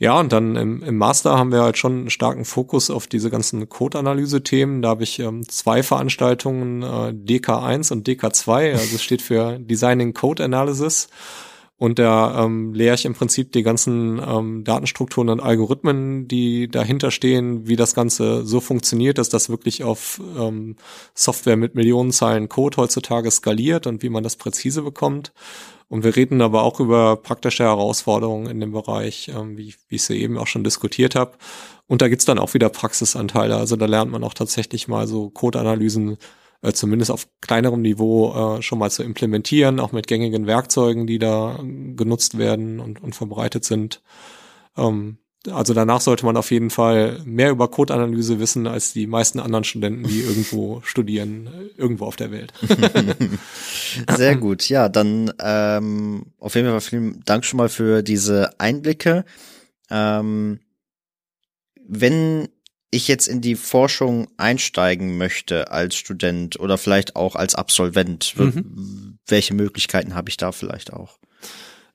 Ja, 0.00 0.20
und 0.20 0.32
dann 0.32 0.54
im, 0.54 0.82
im 0.84 0.96
Master 0.96 1.36
haben 1.36 1.50
wir 1.50 1.62
halt 1.62 1.76
schon 1.76 1.92
einen 1.92 2.10
starken 2.10 2.44
Fokus 2.44 2.88
auf 2.88 3.08
diese 3.08 3.30
ganzen 3.30 3.68
Code-Analyse-Themen. 3.68 4.80
Da 4.80 4.90
habe 4.90 5.02
ich 5.02 5.18
ähm, 5.18 5.48
zwei 5.48 5.82
Veranstaltungen, 5.82 6.82
äh, 6.82 7.12
DK1 7.12 7.92
und 7.92 8.06
DK2, 8.06 8.72
also 8.72 8.94
es 8.94 9.02
steht 9.02 9.22
für 9.22 9.58
Designing 9.58 10.14
Code 10.14 10.44
Analysis. 10.44 11.08
Und 11.78 12.00
da 12.00 12.44
ähm, 12.44 12.74
lehre 12.74 12.96
ich 12.96 13.04
im 13.04 13.14
Prinzip 13.14 13.52
die 13.52 13.62
ganzen 13.62 14.20
ähm, 14.24 14.64
Datenstrukturen 14.64 15.28
und 15.28 15.40
Algorithmen, 15.40 16.26
die 16.26 16.68
dahinter 16.68 17.12
stehen, 17.12 17.68
wie 17.68 17.76
das 17.76 17.94
Ganze 17.94 18.44
so 18.44 18.60
funktioniert, 18.60 19.18
dass 19.18 19.28
das 19.28 19.48
wirklich 19.48 19.84
auf 19.84 20.20
ähm, 20.36 20.74
Software 21.14 21.56
mit 21.56 21.76
Millionen 21.76 22.10
Zeilen 22.10 22.48
Code 22.48 22.78
heutzutage 22.78 23.30
skaliert 23.30 23.86
und 23.86 24.02
wie 24.02 24.08
man 24.08 24.24
das 24.24 24.34
präzise 24.34 24.82
bekommt. 24.82 25.32
Und 25.88 26.04
wir 26.04 26.14
reden 26.16 26.42
aber 26.42 26.62
auch 26.62 26.80
über 26.80 27.16
praktische 27.16 27.64
Herausforderungen 27.64 28.46
in 28.46 28.60
dem 28.60 28.72
Bereich, 28.72 29.30
ähm, 29.34 29.56
wie, 29.56 29.74
wie 29.88 29.96
ich 29.96 30.02
sie 30.02 30.20
eben 30.20 30.36
auch 30.36 30.46
schon 30.46 30.64
diskutiert 30.64 31.14
habe. 31.14 31.32
Und 31.86 32.02
da 32.02 32.08
gibt's 32.08 32.26
dann 32.26 32.38
auch 32.38 32.54
wieder 32.54 32.68
Praxisanteile. 32.68 33.56
Also 33.56 33.76
da 33.76 33.86
lernt 33.86 34.10
man 34.10 34.22
auch 34.22 34.34
tatsächlich 34.34 34.88
mal 34.88 35.06
so 35.06 35.30
Code-Analysen 35.30 36.18
äh, 36.62 36.72
zumindest 36.72 37.10
auf 37.10 37.28
kleinerem 37.40 37.82
Niveau 37.82 38.58
äh, 38.58 38.62
schon 38.62 38.78
mal 38.78 38.90
zu 38.90 39.02
implementieren, 39.02 39.80
auch 39.80 39.92
mit 39.92 40.06
gängigen 40.06 40.46
Werkzeugen, 40.46 41.06
die 41.06 41.18
da 41.18 41.58
genutzt 41.62 42.36
werden 42.36 42.80
und, 42.80 43.02
und 43.02 43.14
verbreitet 43.14 43.64
sind. 43.64 44.02
Ähm, 44.76 45.18
also 45.46 45.72
danach 45.72 46.00
sollte 46.00 46.26
man 46.26 46.36
auf 46.36 46.50
jeden 46.50 46.70
Fall 46.70 47.20
mehr 47.24 47.50
über 47.50 47.68
Code-Analyse 47.68 48.40
wissen 48.40 48.66
als 48.66 48.92
die 48.92 49.06
meisten 49.06 49.38
anderen 49.38 49.64
Studenten, 49.64 50.04
die 50.04 50.20
irgendwo 50.22 50.80
studieren, 50.82 51.48
irgendwo 51.76 52.06
auf 52.06 52.16
der 52.16 52.30
Welt. 52.30 52.52
Sehr 54.16 54.36
gut. 54.36 54.68
Ja, 54.68 54.88
dann 54.88 55.32
ähm, 55.40 56.26
auf 56.38 56.54
jeden 56.54 56.68
Fall 56.68 56.80
vielen 56.80 57.22
Dank 57.24 57.44
schon 57.44 57.58
mal 57.58 57.68
für 57.68 58.02
diese 58.02 58.58
Einblicke. 58.58 59.24
Ähm, 59.90 60.60
wenn 61.86 62.48
ich 62.90 63.06
jetzt 63.06 63.28
in 63.28 63.40
die 63.40 63.54
Forschung 63.54 64.28
einsteigen 64.38 65.18
möchte 65.18 65.70
als 65.70 65.94
Student 65.94 66.58
oder 66.58 66.78
vielleicht 66.78 67.16
auch 67.16 67.36
als 67.36 67.54
Absolvent, 67.54 68.34
mhm. 68.36 69.18
welche 69.26 69.54
Möglichkeiten 69.54 70.14
habe 70.14 70.30
ich 70.30 70.36
da 70.36 70.52
vielleicht 70.52 70.92
auch? 70.92 71.18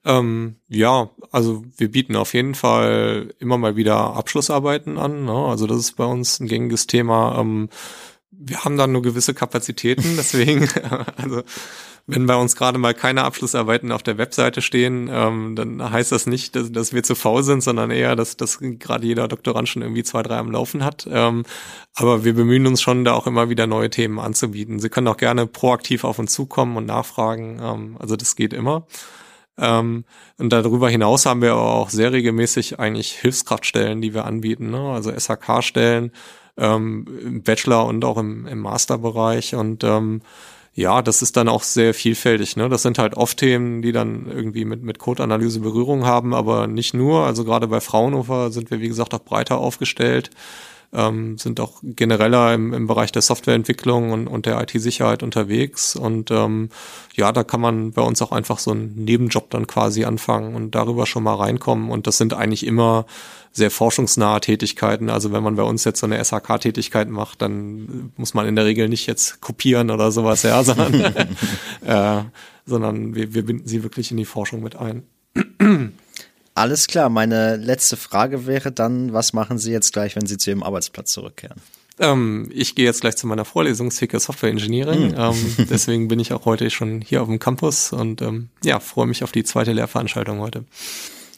Ähm, 0.04 0.56
ja, 0.68 1.10
also 1.30 1.64
wir 1.76 1.90
bieten 1.90 2.16
auf 2.16 2.34
jeden 2.34 2.54
Fall 2.54 3.34
immer 3.38 3.56
mal 3.56 3.76
wieder 3.76 4.14
Abschlussarbeiten 4.14 4.98
an. 4.98 5.24
Ne? 5.24 5.32
Also 5.32 5.66
das 5.66 5.78
ist 5.78 5.96
bei 5.96 6.04
uns 6.04 6.40
ein 6.40 6.46
gängiges 6.46 6.86
Thema. 6.86 7.38
Ähm, 7.40 7.70
wir 8.30 8.64
haben 8.64 8.76
dann 8.76 8.92
nur 8.92 9.02
gewisse 9.02 9.32
Kapazitäten, 9.32 10.02
deswegen, 10.16 10.68
also 11.16 11.42
wenn 12.06 12.26
bei 12.26 12.36
uns 12.36 12.54
gerade 12.54 12.76
mal 12.76 12.92
keine 12.92 13.24
Abschlussarbeiten 13.24 13.90
auf 13.90 14.02
der 14.02 14.18
Webseite 14.18 14.60
stehen, 14.60 15.08
ähm, 15.10 15.56
dann 15.56 15.90
heißt 15.90 16.12
das 16.12 16.26
nicht, 16.26 16.54
dass, 16.54 16.70
dass 16.70 16.92
wir 16.92 17.02
zu 17.02 17.14
faul 17.14 17.42
sind, 17.42 17.62
sondern 17.62 17.90
eher, 17.90 18.14
dass, 18.14 18.36
dass 18.36 18.58
gerade 18.60 19.06
jeder 19.06 19.26
Doktorand 19.26 19.70
schon 19.70 19.80
irgendwie 19.80 20.02
zwei, 20.02 20.22
drei 20.22 20.36
am 20.36 20.50
Laufen 20.50 20.84
hat. 20.84 21.08
Ähm, 21.10 21.44
aber 21.94 22.24
wir 22.24 22.34
bemühen 22.34 22.66
uns 22.66 22.82
schon, 22.82 23.06
da 23.06 23.14
auch 23.14 23.26
immer 23.26 23.48
wieder 23.48 23.66
neue 23.66 23.88
Themen 23.88 24.18
anzubieten. 24.18 24.80
Sie 24.80 24.90
können 24.90 25.08
auch 25.08 25.16
gerne 25.16 25.46
proaktiv 25.46 26.04
auf 26.04 26.18
uns 26.18 26.34
zukommen 26.34 26.76
und 26.76 26.84
nachfragen. 26.84 27.58
Ähm, 27.62 27.96
also 27.98 28.16
das 28.16 28.36
geht 28.36 28.52
immer. 28.52 28.86
Ähm, 29.58 30.04
und 30.38 30.52
darüber 30.52 30.88
hinaus 30.88 31.26
haben 31.26 31.42
wir 31.42 31.56
auch 31.56 31.90
sehr 31.90 32.12
regelmäßig 32.12 32.80
eigentlich 32.80 33.12
Hilfskraftstellen, 33.12 34.00
die 34.00 34.14
wir 34.14 34.24
anbieten, 34.24 34.70
ne? 34.70 34.92
also 34.92 35.12
SHK-Stellen 35.12 36.12
ähm, 36.56 37.06
im 37.22 37.42
Bachelor 37.42 37.86
und 37.86 38.04
auch 38.04 38.16
im, 38.16 38.46
im 38.46 38.58
Masterbereich. 38.58 39.54
Und 39.54 39.84
ähm, 39.84 40.22
ja, 40.74 41.02
das 41.02 41.22
ist 41.22 41.36
dann 41.36 41.48
auch 41.48 41.62
sehr 41.62 41.94
vielfältig. 41.94 42.56
Ne? 42.56 42.68
Das 42.68 42.82
sind 42.82 42.98
halt 42.98 43.14
oft 43.14 43.38
Themen, 43.38 43.80
die 43.80 43.92
dann 43.92 44.26
irgendwie 44.28 44.64
mit, 44.64 44.82
mit 44.82 44.98
Code-Analyse 44.98 45.60
Berührung 45.60 46.04
haben, 46.04 46.34
aber 46.34 46.66
nicht 46.66 46.94
nur. 46.94 47.24
Also 47.24 47.44
gerade 47.44 47.68
bei 47.68 47.80
Fraunhofer 47.80 48.50
sind 48.50 48.70
wir, 48.72 48.80
wie 48.80 48.88
gesagt, 48.88 49.14
auch 49.14 49.22
breiter 49.22 49.58
aufgestellt 49.58 50.30
ähm, 50.94 51.36
sind 51.38 51.60
auch 51.60 51.80
genereller 51.82 52.54
im, 52.54 52.72
im 52.72 52.86
Bereich 52.86 53.12
der 53.12 53.22
Softwareentwicklung 53.22 54.12
und, 54.12 54.26
und 54.26 54.46
der 54.46 54.60
IT-Sicherheit 54.60 55.22
unterwegs. 55.22 55.96
Und 55.96 56.30
ähm, 56.30 56.70
ja, 57.14 57.32
da 57.32 57.44
kann 57.44 57.60
man 57.60 57.92
bei 57.92 58.02
uns 58.02 58.22
auch 58.22 58.32
einfach 58.32 58.58
so 58.58 58.70
einen 58.70 58.94
Nebenjob 59.04 59.50
dann 59.50 59.66
quasi 59.66 60.04
anfangen 60.04 60.54
und 60.54 60.74
darüber 60.74 61.06
schon 61.06 61.24
mal 61.24 61.34
reinkommen. 61.34 61.90
Und 61.90 62.06
das 62.06 62.18
sind 62.18 62.32
eigentlich 62.32 62.64
immer 62.64 63.06
sehr 63.52 63.70
forschungsnahe 63.70 64.40
Tätigkeiten. 64.40 65.10
Also 65.10 65.32
wenn 65.32 65.42
man 65.42 65.56
bei 65.56 65.62
uns 65.62 65.84
jetzt 65.84 66.00
so 66.00 66.06
eine 66.06 66.22
SHK-Tätigkeit 66.22 67.08
macht, 67.08 67.42
dann 67.42 68.12
muss 68.16 68.34
man 68.34 68.46
in 68.46 68.56
der 68.56 68.64
Regel 68.64 68.88
nicht 68.88 69.06
jetzt 69.06 69.40
kopieren 69.40 69.90
oder 69.90 70.10
sowas, 70.12 70.42
ja, 70.42 70.62
sondern, 70.64 70.94
äh, 71.86 72.22
sondern 72.66 73.14
wir, 73.14 73.34
wir 73.34 73.44
binden 73.44 73.66
sie 73.66 73.82
wirklich 73.82 74.10
in 74.10 74.16
die 74.16 74.24
Forschung 74.24 74.62
mit 74.62 74.76
ein. 74.76 75.04
Alles 76.54 76.86
klar, 76.86 77.08
meine 77.08 77.56
letzte 77.56 77.96
Frage 77.96 78.46
wäre 78.46 78.70
dann, 78.70 79.12
was 79.12 79.32
machen 79.32 79.58
Sie 79.58 79.72
jetzt 79.72 79.92
gleich, 79.92 80.14
wenn 80.14 80.26
Sie 80.26 80.38
zu 80.38 80.50
Ihrem 80.50 80.62
Arbeitsplatz 80.62 81.12
zurückkehren? 81.12 81.60
Ähm, 81.98 82.48
ich 82.52 82.74
gehe 82.74 82.84
jetzt 82.84 83.00
gleich 83.00 83.16
zu 83.16 83.26
meiner 83.26 83.44
Vorlesung 83.44 83.90
Secure 83.90 84.20
Software 84.20 84.50
Engineering. 84.50 85.08
Mhm. 85.08 85.14
Ähm, 85.16 85.56
deswegen 85.70 86.08
bin 86.08 86.20
ich 86.20 86.32
auch 86.32 86.44
heute 86.44 86.70
schon 86.70 87.00
hier 87.00 87.22
auf 87.22 87.28
dem 87.28 87.38
Campus 87.38 87.92
und 87.92 88.22
ähm, 88.22 88.48
ja, 88.64 88.80
freue 88.80 89.06
mich 89.06 89.24
auf 89.24 89.32
die 89.32 89.44
zweite 89.44 89.72
Lehrveranstaltung 89.72 90.38
heute. 90.40 90.64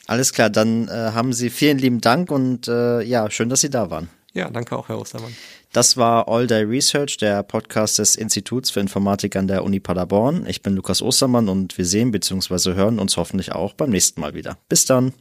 Alles 0.06 0.32
klar, 0.32 0.50
dann 0.50 0.88
äh, 0.88 0.90
haben 0.90 1.32
Sie 1.32 1.50
vielen 1.50 1.78
lieben 1.78 2.00
Dank 2.00 2.30
und 2.30 2.68
äh, 2.68 3.02
ja, 3.02 3.30
schön, 3.30 3.48
dass 3.48 3.62
Sie 3.62 3.70
da 3.70 3.90
waren. 3.90 4.08
Ja, 4.34 4.50
danke 4.50 4.76
auch, 4.76 4.88
Herr 4.88 5.00
Ostermann. 5.00 5.34
Das 5.76 5.98
war 5.98 6.26
All 6.26 6.46
Day 6.46 6.62
Research, 6.62 7.18
der 7.18 7.42
Podcast 7.42 7.98
des 7.98 8.16
Instituts 8.16 8.70
für 8.70 8.80
Informatik 8.80 9.36
an 9.36 9.46
der 9.46 9.62
Uni 9.62 9.78
Paderborn. 9.78 10.46
Ich 10.46 10.62
bin 10.62 10.74
Lukas 10.74 11.02
Ostermann 11.02 11.50
und 11.50 11.76
wir 11.76 11.84
sehen 11.84 12.12
bzw. 12.12 12.72
hören 12.72 12.98
uns 12.98 13.18
hoffentlich 13.18 13.52
auch 13.52 13.74
beim 13.74 13.90
nächsten 13.90 14.22
Mal 14.22 14.32
wieder. 14.32 14.56
Bis 14.70 14.86
dann. 14.86 15.12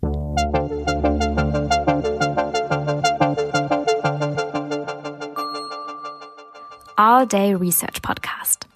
All 6.96 7.28
Day 7.28 7.54
Research 7.54 8.02
Podcast. 8.02 8.68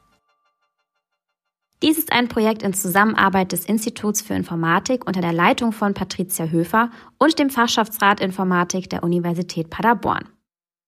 Dies 1.81 1.97
ist 1.97 2.11
ein 2.11 2.27
Projekt 2.27 2.61
in 2.61 2.73
Zusammenarbeit 2.73 3.53
des 3.53 3.63
Instituts 3.63 4.21
für 4.21 4.33
Informatik 4.33 5.07
unter 5.07 5.21
der 5.21 5.31
Leitung 5.31 5.71
von 5.71 5.93
Patricia 5.93 6.47
Höfer 6.47 6.91
und 7.19 7.39
dem 7.39 7.49
Fachschaftsrat 7.49 8.19
Informatik 8.19 8.89
der 8.89 9.01
Universität 9.01 9.69
Paderborn. 9.69 10.27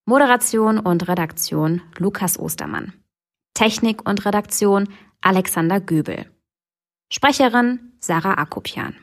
Moderation 0.05 0.79
und 0.79 1.07
Redaktion 1.07 1.83
Lukas 1.99 2.39
Ostermann. 2.39 2.93
Technik 3.53 4.09
und 4.09 4.25
Redaktion 4.25 4.89
Alexander 5.21 5.79
Göbel. 5.79 6.25
Sprecherin 7.13 7.93
Sarah 7.99 8.33
Akopian. 8.33 8.95